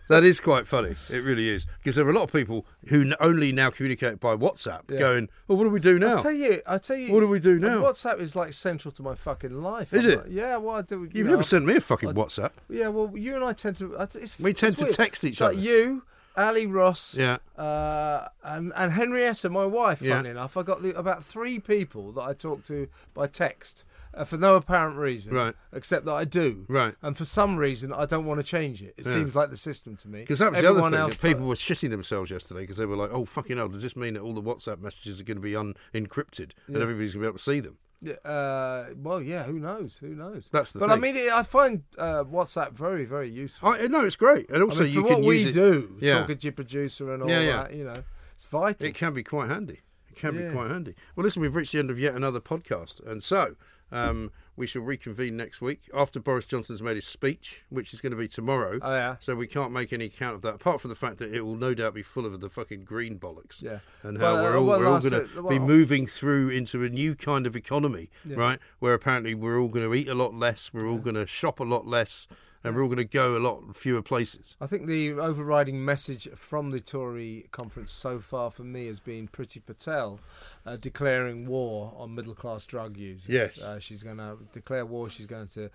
That 0.10 0.24
is 0.24 0.40
quite 0.40 0.68
funny. 0.68 0.96
It 1.10 1.24
really 1.24 1.48
is. 1.50 1.66
Because 1.78 1.96
there 1.96 2.06
are 2.06 2.10
a 2.10 2.14
lot 2.14 2.24
of 2.24 2.32
people 2.34 2.66
who 2.88 3.14
only 3.22 3.52
now 3.52 3.70
communicate 3.70 4.20
by 4.20 4.36
WhatsApp, 4.36 4.82
Yeah. 4.90 5.00
going, 5.00 5.30
"Well, 5.48 5.58
what 5.58 5.64
do 5.66 5.70
we 5.70 5.80
do 5.80 5.98
now?" 6.00 6.18
I 6.18 6.22
tell 6.22 6.32
you, 6.32 6.62
I 6.68 6.78
tell 6.80 6.98
you, 6.98 7.14
What 7.14 7.20
do 7.22 7.28
we 7.28 7.40
do 7.40 7.60
now? 7.60 7.84
WhatsApp 7.84 8.20
is 8.20 8.36
like 8.36 8.52
central 8.54 8.92
to 8.94 9.04
my 9.04 9.14
fucking 9.16 9.62
life. 9.62 9.94
Is 9.94 10.06
I'm 10.06 10.12
it? 10.12 10.18
like- 10.18 10.26
yeah, 10.32 10.58
well, 10.58 10.76
I 10.78 10.82
do. 10.82 11.04
you 11.04 11.10
You've 11.14 11.28
know, 11.28 11.32
never 11.34 11.44
sent 11.44 11.64
me 11.66 11.76
a 11.76 11.80
fucking 11.80 12.10
I- 12.10 12.14
WhatsApp. 12.14 12.52
Yeah, 12.70 12.88
well, 12.90 13.12
you 13.16 13.36
and 13.36 13.46
I 13.46 13.54
tend 13.54 13.78
to. 13.78 13.94
It's, 14.16 14.40
We 14.40 14.52
tend 14.54 14.72
it's 14.74 14.80
to 14.80 14.86
weird. 14.86 14.96
text 14.96 15.24
each 15.24 15.34
It's 15.34 15.42
like 15.42 15.52
other. 15.54 15.60
you, 15.62 16.04
Ali 16.48 16.66
Ross, 16.66 17.16
Yeah. 17.16 17.38
uh, 17.58 18.28
and 18.44 18.72
and 18.76 18.92
Henrietta, 18.94 19.50
my 19.50 19.66
wife. 19.66 20.02
Yeah. 20.02 20.18
Funny 20.18 20.30
enough, 20.30 20.56
I 20.58 20.64
got 20.64 20.82
the, 20.82 20.98
about 20.98 21.24
three 21.24 21.60
people 21.60 22.12
that 22.14 22.22
I 22.22 22.34
talked 22.34 22.66
to 22.68 22.88
by 23.14 23.28
text 23.28 23.84
uh, 24.14 24.24
for 24.24 24.38
no 24.38 24.56
apparent 24.56 24.98
reason, 24.98 25.34
Right. 25.34 25.54
Except 25.74 26.06
that 26.06 26.14
I 26.14 26.26
do, 26.26 26.66
Right. 26.68 26.96
And 27.02 27.16
for 27.18 27.26
some 27.26 27.58
reason, 27.58 27.92
I 27.94 28.06
don't 28.06 28.26
want 28.26 28.40
to 28.40 28.44
change 28.44 28.82
it. 28.82 28.94
It 28.98 29.06
Yeah. 29.06 29.14
seems 29.14 29.36
like 29.36 29.50
the 29.52 29.58
system 29.58 29.96
to 29.98 30.08
me. 30.08 30.22
Because 30.22 30.40
that 30.40 30.52
was 30.52 30.64
Everyone 30.64 30.92
the 30.94 31.04
other 31.04 31.14
thing. 31.14 31.34
People 31.34 31.48
were 31.48 31.56
shitting 31.56 31.90
themselves 31.92 32.32
yesterday 32.32 32.62
because 32.62 32.78
they 32.78 32.86
were 32.86 32.96
like, 32.96 33.12
"Oh 33.12 33.26
fucking 33.26 33.58
hell! 33.58 33.68
Does 33.68 33.82
this 33.84 33.96
mean 33.96 34.14
that 34.16 34.22
all 34.22 34.34
the 34.34 34.42
WhatsApp 34.42 34.80
messages 34.80 35.20
are 35.20 35.24
going 35.24 35.38
to 35.38 35.42
be 35.42 35.52
unencrypted 35.54 36.52
and 36.68 36.78
everybody's 36.78 37.14
going 37.14 37.22
to 37.24 37.26
be 37.26 37.28
able 37.28 37.38
to 37.38 37.44
see 37.44 37.60
them?" 37.60 37.78
Uh, 38.24 38.86
well, 38.98 39.22
yeah. 39.22 39.44
Who 39.44 39.60
knows? 39.60 39.98
Who 39.98 40.10
knows? 40.16 40.48
That's 40.52 40.74
the 40.74 40.80
but 40.80 40.88
thing. 40.90 40.98
I 40.98 41.00
mean, 41.00 41.16
it, 41.18 41.32
I 41.32 41.44
find 41.44 41.84
uh, 41.98 42.24
WhatsApp 42.24 42.72
very, 42.74 43.06
very 43.06 43.30
useful. 43.30 43.70
I 43.70 43.88
no, 43.88 44.06
it's 44.06 44.16
great, 44.16 44.50
and 44.50 44.64
also 44.64 44.82
I 44.82 44.84
mean, 44.86 44.94
you 44.94 45.02
for 45.02 45.08
can 45.08 45.16
what 45.18 45.26
we 45.28 45.44
it. 45.50 45.54
do, 45.54 45.98
Yeah. 46.00 46.20
talking 46.22 46.38
to 46.38 46.46
your 46.48 46.54
producer 46.54 47.14
and 47.14 47.24
all 47.24 47.30
Yeah, 47.30 47.42
yeah. 47.42 47.64
that. 47.64 47.74
You 47.74 47.84
know, 47.86 48.04
it's 48.36 48.46
vital. 48.46 48.86
It 48.88 48.96
can 48.96 49.14
be 49.14 49.24
quite 49.24 49.50
handy. 49.50 49.82
It 50.10 50.16
can 50.16 50.38
be 50.38 50.50
quite 50.54 50.70
handy. 50.70 50.96
Well, 51.16 51.24
listen, 51.26 51.42
we've 51.42 51.56
reached 51.56 51.74
the 51.74 51.80
end 51.80 51.90
of 51.92 52.00
yet 52.00 52.16
another 52.16 52.40
podcast, 52.40 53.06
and 53.06 53.22
so 53.22 53.56
um, 53.92 54.32
we 54.56 54.68
shall 54.68 54.82
reconvene 54.82 55.38
next 55.38 55.62
week 55.62 55.90
after 55.94 56.20
Boris 56.20 56.46
Johnson's 56.46 56.82
made 56.82 56.96
his 56.96 57.08
speech, 57.08 57.64
which 57.70 57.94
is 57.94 58.02
going 58.02 58.12
to 58.12 58.18
be 58.18 58.28
tomorrow. 58.28 58.78
Oh, 58.82 58.92
yeah. 58.94 59.16
So 59.20 59.36
we 59.36 59.48
can't 59.48 59.72
make 59.72 59.94
any 59.94 60.06
account 60.06 60.36
of 60.36 60.42
that, 60.42 60.56
apart 60.56 60.82
from 60.82 60.90
the 60.90 60.96
fact 60.96 61.18
that 61.20 61.34
it 61.34 61.42
will 61.42 61.56
no 61.56 61.74
doubt 61.74 61.94
be 61.94 62.02
full 62.04 62.26
of 62.26 62.40
the 62.42 62.50
fucking 62.50 62.84
green 62.84 63.18
bollocks. 63.18 63.62
Yeah. 63.62 63.80
And 64.04 64.18
how 64.18 64.36
uh, 64.36 64.42
we're 64.44 64.58
all, 64.58 64.66
well, 64.66 64.80
we're 64.80 64.88
all 64.88 65.00
going 65.00 65.28
to 65.28 65.42
Well- 65.42 65.50
be 65.50 65.60
moving 65.60 66.08
through 66.08 66.50
into 66.50 66.84
a 66.84 66.90
new 66.90 67.16
kind 67.16 67.48
of 67.48 67.56
economy, 67.56 68.10
Yeah. 68.26 68.36
right? 68.38 68.60
Where 68.80 68.94
apparently 68.94 69.34
we're 69.34 69.60
all 69.60 69.70
going 69.70 69.88
to 69.90 69.96
eat 69.96 70.08
a 70.10 70.16
lot 70.16 70.34
less, 70.34 70.72
we're 70.74 70.88
all 70.88 70.98
going 70.98 71.16
to 71.16 71.26
shop 71.26 71.60
a 71.60 71.64
lot 71.64 71.88
less, 71.88 72.28
and 72.64 72.76
we're 72.76 72.82
all 72.82 72.88
going 72.88 72.98
to 72.98 73.06
go 73.06 73.38
a 73.38 73.40
lot 73.40 73.76
fewer 73.76 74.02
places. 74.02 74.56
I 74.60 74.68
think 74.68 74.88
the 74.88 75.14
overriding 75.14 75.84
message 75.84 76.28
from 76.36 76.72
the 76.72 76.80
Tory 76.80 77.46
conference 77.52 77.92
so 77.92 78.20
far 78.20 78.52
for 78.52 78.64
me 78.64 78.88
has 78.88 79.00
been 79.00 79.28
Priti 79.28 79.66
Patel 79.66 80.20
uh, 80.66 80.76
declaring 80.76 81.48
war 81.48 81.94
on 81.98 82.16
middle 82.16 82.36
class 82.36 82.66
drug 82.66 82.98
users. 82.98 83.30
Yes. 83.30 83.62
Uh, 83.62 83.80
she's 83.80 84.04
going 84.04 84.18
to 84.18 84.38
declare 84.52 84.86
war. 84.86 85.10
She's 85.10 85.26
going 85.26 85.48
to 85.50 85.70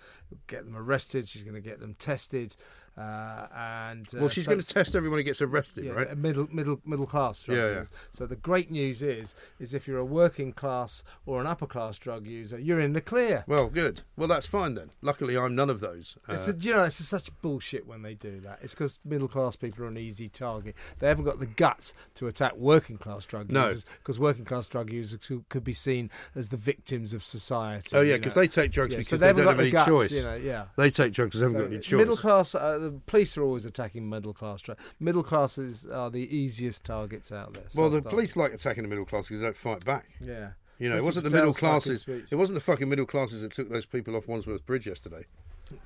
get 0.47 0.65
them 0.65 0.77
arrested. 0.77 1.29
She's 1.29 1.43
going 1.43 1.55
to 1.55 1.61
get 1.61 1.81
them 1.81 1.95
tested. 1.99 2.57
Uh, 2.97 3.47
and 3.57 4.07
uh, 4.15 4.21
Well, 4.21 4.29
she's 4.29 4.45
so- 4.45 4.53
going 4.53 4.61
to 4.63 4.67
test 4.67 4.95
everyone 4.95 5.19
who 5.19 5.25
gets 5.25 5.43
arrested, 5.43 5.85
yeah, 5.87 5.93
right? 5.93 6.11
uh, 6.11 6.15
Middle 6.15 6.47
middle 6.53 6.81
middle 6.85 7.07
class 7.07 7.43
drug 7.43 7.59
Yeah, 7.59 7.71
yeah. 7.71 7.85
So 8.13 8.25
the 8.27 8.37
great 8.37 8.71
news 8.71 9.03
is 9.03 9.35
is 9.59 9.75
if 9.75 9.89
you're 9.89 9.99
a 9.99 10.05
working 10.05 10.53
class 10.53 11.03
or 11.27 11.41
an 11.41 11.47
upper 11.49 11.67
class 11.67 11.99
drug 11.99 12.27
user, 12.27 12.59
you're 12.59 12.79
in 12.81 12.93
the 12.93 13.01
clear. 13.01 13.45
Well, 13.49 13.69
good. 13.69 14.03
Well, 14.17 14.29
that's 14.29 14.47
fine 14.47 14.75
then. 14.75 14.91
Luckily, 15.03 15.37
I'm 15.37 15.55
none 15.57 15.71
of 15.71 15.81
those. 15.81 16.17
It's 16.29 16.47
Uh, 16.49 16.53
a, 16.53 16.57
you 16.57 16.73
know, 16.73 16.85
it's 16.85 16.97
such 17.05 17.31
bullshit 17.43 17.87
when 17.87 18.03
they 18.03 18.15
do 18.15 18.39
that. 18.41 18.61
It's 18.63 18.75
because 18.75 19.01
middle 19.05 19.29
class 19.29 19.57
people 19.57 19.85
are 19.85 19.89
an 19.89 19.99
easy 19.99 20.29
target. 20.29 20.77
They 21.01 21.09
haven't 21.09 21.25
got 21.25 21.41
the 21.41 21.47
guts 21.47 21.95
to 22.15 22.29
attack 22.29 22.55
working 22.57 22.97
class 22.99 23.27
drug 23.27 23.51
No. 23.51 23.69
users 23.69 23.85
because 23.99 24.21
working 24.21 24.45
class 24.45 24.69
drug 24.69 24.91
users 24.93 25.19
could 25.49 25.65
be 25.65 25.73
seen 25.73 26.11
as 26.37 26.51
the 26.51 26.57
victims 26.57 27.13
of 27.13 27.25
society. 27.25 27.97
Oh, 27.97 28.03
yeah, 28.03 28.15
you 28.15 28.21
'cause 28.21 28.37
know. 28.37 28.43
they 28.43 28.49
take 28.49 28.71
drugs 28.71 28.95
because 28.95 29.09
so 29.09 29.17
they 29.17 29.27
haven't 29.27 29.45
don't 29.45 29.47
got 29.47 29.59
have 29.59 29.61
any 29.61 29.71
guts, 29.71 29.89
choice. 29.89 30.13
You 30.13 30.23
know, 30.23 30.35
yeah. 30.35 30.67
They 30.77 30.91
take 30.91 31.13
drugs 31.13 31.31
because 31.37 31.41
they 31.41 31.47
haven't 31.47 31.59
So 31.59 31.65
got 31.65 31.73
any 31.73 31.81
choice. 31.83 31.99
Middle 31.99 32.17
class, 32.17 32.55
uh, 32.55 32.84
the 32.91 33.01
police 33.07 33.37
are 33.37 33.43
always 33.43 33.65
attacking 33.65 34.09
middle 34.09 34.33
class. 34.33 34.63
Tra- 34.63 34.77
middle 35.01 35.23
classes 35.23 35.85
are 35.87 36.11
the 36.11 36.37
easiest 36.37 36.85
targets 36.85 37.33
out 37.33 37.55
there. 37.55 37.65
well, 37.75 37.91
the 37.91 38.03
police 38.03 38.37
like 38.37 38.53
attacking 38.53 38.83
the 38.85 38.89
middle 38.89 39.05
class 39.05 39.29
because 39.29 39.41
they 39.41 39.47
don't 39.47 39.57
fight 39.57 39.85
back. 39.85 40.07
Yeah. 40.21 40.51
You 40.79 40.89
know, 40.91 40.97
it 40.97 41.05
wasn't 41.05 41.25
the 41.29 41.35
middle 41.35 41.55
classes. 41.55 42.05
It 42.09 42.35
wasn't 42.35 42.57
the 42.57 42.65
fucking 42.65 42.89
middle 42.89 43.07
classes 43.07 43.43
that 43.43 43.53
took 43.53 43.71
those 43.71 43.87
people 43.87 44.17
off 44.17 44.27
Wandsworth 44.27 44.67
Bridge 44.67 44.87
yesterday. 44.87 45.25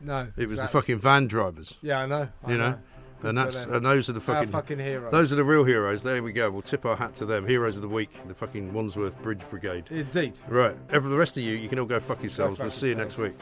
No, 0.03 0.29
It 0.37 0.49
was 0.49 0.61
the 0.61 0.67
fucking 0.67 0.99
van 0.99 1.27
drivers. 1.27 1.77
Yeah, 1.83 2.01
I 2.01 2.07
know. 2.07 2.29
I 2.45 2.51
You 2.51 2.59
know, 2.59 2.79
and 3.23 3.37
that's 3.37 3.65
and 3.65 3.85
those 3.85 4.09
are 4.09 4.13
the 4.13 4.21
fucking 4.21 4.49
fucking 4.49 4.79
heroes. 4.79 5.13
Those 5.13 5.33
are 5.33 5.37
the 5.37 5.45
real 5.45 5.65
heroes. 5.65 6.03
There 6.03 6.23
we 6.23 6.33
go. 6.33 6.51
We'll 6.51 6.63
tip 6.63 6.85
our 6.87 6.97
hat 6.97 7.15
to 7.17 7.27
them. 7.27 7.47
Heroes 7.47 7.77
of 7.77 7.83
the 7.83 7.89
week, 7.89 8.11
the 8.27 8.35
fucking 8.35 8.73
Wandsworth 8.73 9.21
Bridge 9.23 9.43
Brigade. 9.51 9.85
Indeed. 9.91 10.39
Right. 10.49 10.77
Every 10.91 11.11
the 11.11 11.19
rest 11.19 11.37
of 11.37 11.43
you, 11.43 11.55
you 11.55 11.69
can 11.69 11.79
all 11.79 11.87
go 11.87 12.01
fuck 12.01 12.23
yourselves. 12.23 12.59
fuck 12.59 12.65
we'll 12.65 12.71
see 12.71 12.89
you 12.89 12.95
next 12.95 13.19
week. 13.19 13.35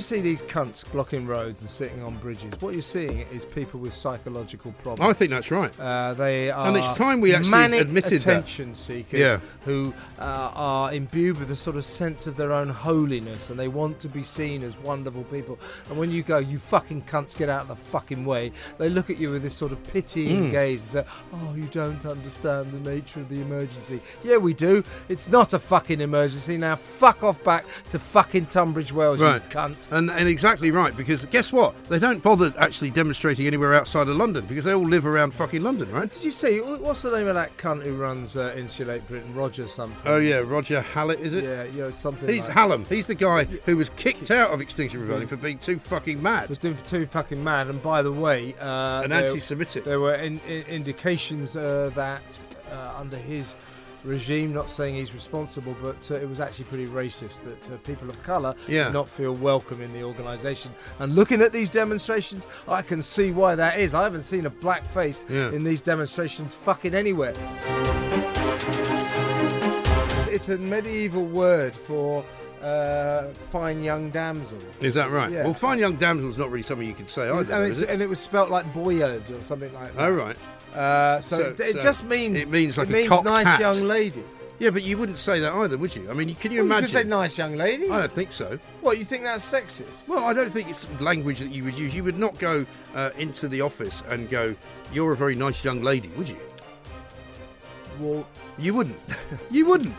You 0.00 0.02
see 0.02 0.22
these 0.22 0.40
cunts 0.44 0.82
blocking 0.90 1.26
roads 1.26 1.60
and 1.60 1.68
sitting 1.68 2.02
on 2.02 2.16
bridges, 2.16 2.50
what 2.60 2.72
you're 2.72 2.80
seeing 2.80 3.18
is 3.30 3.44
people 3.44 3.78
with 3.80 3.92
psychological 3.92 4.72
problems. 4.82 5.10
I 5.10 5.12
think 5.12 5.30
that's 5.30 5.50
right. 5.50 5.70
Uh, 5.78 6.14
they 6.14 6.50
are 6.50 6.68
And 6.68 6.76
it's 6.78 6.96
time 6.96 7.20
we 7.20 7.34
actually 7.34 7.50
manic 7.50 7.82
admitted 7.82 8.12
that. 8.20 8.20
attention 8.22 8.72
seekers 8.72 9.20
Yeah. 9.20 9.40
who 9.66 9.92
uh, 10.18 10.22
are 10.54 10.90
imbued 10.94 11.38
with 11.38 11.50
a 11.50 11.56
sort 11.56 11.76
of 11.76 11.84
sense 11.84 12.26
of 12.26 12.36
their 12.38 12.50
own 12.50 12.70
holiness 12.70 13.50
and 13.50 13.60
they 13.60 13.68
want 13.68 14.00
to 14.00 14.08
be 14.08 14.22
seen 14.22 14.62
as 14.62 14.74
wonderful 14.78 15.24
people. 15.24 15.58
And 15.90 15.98
when 15.98 16.10
you 16.10 16.22
go, 16.22 16.38
you 16.38 16.58
fucking 16.58 17.02
cunts, 17.02 17.36
get 17.36 17.50
out 17.50 17.62
of 17.62 17.68
the 17.68 17.76
fucking 17.76 18.24
way, 18.24 18.52
they 18.78 18.88
look 18.88 19.10
at 19.10 19.18
you 19.18 19.28
with 19.30 19.42
this 19.42 19.54
sort 19.54 19.72
of 19.72 19.84
pitying 19.84 20.44
Mm. 20.44 20.50
gaze 20.52 20.80
and 20.82 20.90
say, 20.90 21.04
Oh, 21.34 21.54
you 21.54 21.66
don't 21.70 22.06
understand 22.06 22.72
the 22.72 22.90
nature 22.90 23.20
of 23.20 23.28
the 23.28 23.42
emergency. 23.42 24.00
Yeah, 24.24 24.38
we 24.38 24.54
do. 24.54 24.82
It's 25.10 25.28
not 25.28 25.52
a 25.52 25.58
fucking 25.58 26.00
emergency. 26.00 26.56
Now, 26.56 26.76
fuck 26.76 27.22
off 27.22 27.44
back 27.44 27.66
to 27.90 27.98
fucking 27.98 28.46
Tunbridge 28.46 28.92
Wells, 28.94 29.20
Right. 29.20 29.42
you 29.42 29.48
cunt. 29.50 29.89
And, 29.90 30.10
and 30.10 30.28
exactly 30.28 30.70
right, 30.70 30.96
because 30.96 31.24
guess 31.26 31.52
what? 31.52 31.74
They 31.88 31.98
don't 31.98 32.22
bother 32.22 32.52
actually 32.58 32.90
demonstrating 32.90 33.46
anywhere 33.46 33.74
outside 33.74 34.08
of 34.08 34.16
London 34.16 34.46
because 34.46 34.64
they 34.64 34.72
all 34.72 34.86
live 34.86 35.06
around 35.06 35.32
fucking 35.32 35.62
London, 35.62 35.90
right? 35.90 36.08
Did 36.08 36.24
you 36.24 36.30
see, 36.30 36.60
what's 36.60 37.02
the 37.02 37.10
name 37.10 37.26
of 37.26 37.34
that 37.34 37.56
cunt 37.56 37.82
who 37.82 37.94
runs 37.96 38.36
uh, 38.36 38.54
Insulate 38.56 39.06
Britain? 39.08 39.34
Roger 39.34 39.68
something. 39.68 40.00
Oh 40.04 40.18
yeah, 40.18 40.36
Roger 40.38 40.80
Hallett, 40.80 41.20
is 41.20 41.32
it? 41.32 41.44
Yeah, 41.44 41.64
yeah, 41.64 41.90
something 41.90 42.28
He's 42.28 42.44
like 42.46 42.54
Hallam. 42.54 42.84
He's 42.86 43.06
the 43.06 43.14
guy 43.14 43.44
who 43.44 43.76
was 43.76 43.90
kicked 43.90 44.30
out 44.30 44.50
of 44.50 44.60
Extinction 44.60 45.00
Rebellion 45.00 45.26
for 45.28 45.36
being 45.36 45.58
too 45.58 45.78
fucking 45.78 46.22
mad. 46.22 46.48
was 46.48 46.58
doing 46.58 46.78
too 46.86 47.06
fucking 47.06 47.42
mad. 47.42 47.68
And 47.68 47.82
by 47.82 48.02
the 48.02 48.12
way, 48.12 48.54
uh, 48.60 49.02
And 49.02 49.12
there- 49.12 49.26
anti-Semitic. 49.26 49.84
There 49.84 50.00
were 50.00 50.14
in, 50.14 50.40
in, 50.40 50.62
indications 50.66 51.56
uh, 51.56 51.90
that 51.94 52.22
uh, 52.70 52.94
under 52.96 53.16
his 53.16 53.54
regime, 54.04 54.52
not 54.52 54.70
saying 54.70 54.94
he's 54.94 55.14
responsible, 55.14 55.76
but 55.82 56.10
uh, 56.10 56.14
it 56.14 56.28
was 56.28 56.40
actually 56.40 56.64
pretty 56.66 56.86
racist 56.86 57.42
that 57.44 57.72
uh, 57.72 57.76
people 57.78 58.08
of 58.08 58.22
colour 58.22 58.54
Yeah. 58.68 58.84
did 58.84 58.92
not 58.94 59.08
feel 59.08 59.34
welcome 59.34 59.80
in 59.82 59.92
the 59.92 60.02
organisation. 60.02 60.72
And 60.98 61.14
looking 61.14 61.42
at 61.42 61.52
these 61.52 61.70
demonstrations, 61.70 62.46
I 62.68 62.82
can 62.82 63.02
see 63.02 63.30
why 63.30 63.54
that 63.54 63.78
is. 63.78 63.94
I 63.94 64.02
haven't 64.04 64.22
seen 64.22 64.46
a 64.46 64.50
black 64.50 64.86
face 64.86 65.24
Yeah. 65.28 65.50
in 65.52 65.64
these 65.64 65.80
demonstrations 65.80 66.54
fucking 66.54 66.94
anywhere. 66.94 67.34
It's 70.32 70.48
a 70.48 70.56
medieval 70.58 71.24
word 71.26 71.74
for 71.74 72.24
uh, 72.62 73.28
fine 73.32 73.82
young 73.82 74.10
damsel. 74.10 74.58
Is 74.80 74.94
that 74.94 75.10
right? 75.10 75.30
Yeah. 75.30 75.44
Well, 75.44 75.54
fine 75.54 75.78
young 75.78 75.96
damsel 75.96 76.28
is 76.30 76.38
not 76.38 76.50
really 76.50 76.62
something 76.62 76.86
you 76.86 76.94
could 76.94 77.08
say 77.08 77.28
either, 77.28 77.52
and, 77.54 77.76
it? 77.76 77.88
and 77.90 78.00
it 78.02 78.08
was 78.08 78.20
spelt 78.20 78.48
like 78.50 78.72
boyard 78.72 79.28
or 79.30 79.42
something 79.42 79.72
like 79.74 79.94
that. 79.96 80.02
Oh 80.08 80.10
right. 80.10 80.36
Uh, 80.74 81.20
so, 81.20 81.36
So- 81.36 81.42
it, 81.50 81.60
it 81.60 81.72
so 81.74 81.80
just 81.80 82.04
means 82.04 82.40
it 82.40 82.48
means 82.48 82.78
like 82.78 82.88
a 82.88 82.92
means 82.92 83.10
nice 83.24 83.46
hat. 83.46 83.60
young 83.60 83.82
lady. 83.84 84.22
Yeah, 84.58 84.68
but 84.68 84.82
you 84.82 84.98
wouldn't 84.98 85.16
say 85.16 85.40
that 85.40 85.54
either, 85.54 85.78
would 85.78 85.96
you? 85.96 86.10
I 86.10 86.12
mean, 86.12 86.34
can 86.34 86.52
you 86.52 86.58
Well, 86.58 86.66
you 86.66 86.72
imagine? 86.72 86.90
could 86.90 86.98
say 86.98 87.04
nice 87.04 87.38
young 87.38 87.56
lady. 87.56 87.88
I 87.88 87.98
don't 88.00 88.12
think 88.12 88.30
so. 88.30 88.58
What 88.82 88.98
you 88.98 89.06
think 89.06 89.22
that's 89.24 89.50
sexist? 89.50 90.06
Well, 90.06 90.22
I 90.22 90.34
don't 90.34 90.50
think 90.50 90.68
it's 90.68 90.86
language 91.00 91.38
that 91.38 91.50
you 91.50 91.64
would 91.64 91.78
use. 91.78 91.94
You 91.94 92.04
would 92.04 92.18
not 92.18 92.38
go 92.38 92.66
uh, 92.94 93.08
into 93.16 93.48
the 93.48 93.62
office 93.62 94.02
and 94.10 94.28
go, 94.28 94.54
"You're 94.92 95.12
a 95.12 95.16
very 95.16 95.34
nice 95.34 95.64
young 95.64 95.82
lady," 95.82 96.08
would 96.16 96.28
you? 96.28 96.36
Well, 97.98 98.26
You 98.58 98.74
wouldn't. 98.74 99.00
you 99.50 99.64
wouldn't. 99.64 99.94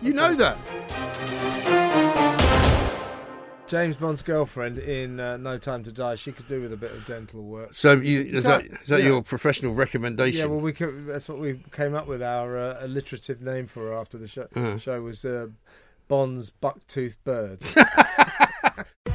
You 0.00 0.12
know 0.12 0.32
that. 0.36 0.56
James 3.74 3.96
Bond's 3.96 4.22
girlfriend 4.22 4.78
in 4.78 5.18
uh, 5.18 5.36
No 5.36 5.58
Time 5.58 5.82
to 5.82 5.90
Die, 5.90 6.14
she 6.14 6.30
could 6.30 6.46
do 6.46 6.60
with 6.60 6.72
a 6.72 6.76
bit 6.76 6.92
of 6.92 7.04
dental 7.06 7.42
work. 7.42 7.74
So, 7.74 7.94
you, 7.94 8.20
is 8.20 8.44
that 8.44 8.62
that 8.86 9.00
yeah. 9.00 9.06
your 9.06 9.20
professional 9.20 9.74
recommendation? 9.74 10.38
Yeah, 10.42 10.46
well, 10.46 10.60
we 10.60 10.72
could, 10.72 11.06
that's 11.08 11.28
what 11.28 11.40
we 11.40 11.58
came 11.72 11.92
up 11.92 12.06
with. 12.06 12.22
Our 12.22 12.56
uh, 12.56 12.76
alliterative 12.86 13.42
name 13.42 13.66
for 13.66 13.88
her 13.88 13.94
after 13.94 14.16
the 14.16 14.28
show, 14.28 14.42
Uh-huh. 14.54 14.78
show 14.78 15.02
was 15.02 15.24
uh, 15.24 15.48
Bond's 16.06 16.52
bucktooth 16.62 17.16
bird. 17.24 17.62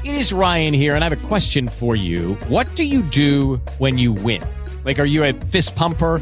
It 0.03 0.15
is 0.15 0.31
Ryan 0.33 0.73
here, 0.73 0.95
and 0.95 1.03
I 1.05 1.09
have 1.09 1.23
a 1.23 1.27
question 1.27 1.67
for 1.67 1.95
you. 1.95 2.35
What 2.47 2.73
do 2.75 2.83
you 2.83 3.01
do 3.01 3.57
when 3.79 3.97
you 3.97 4.11
win? 4.13 4.41
Like, 4.85 4.99
are 4.99 5.05
you 5.05 5.23
a 5.23 5.31
fist 5.33 5.75
pumper? 5.75 6.21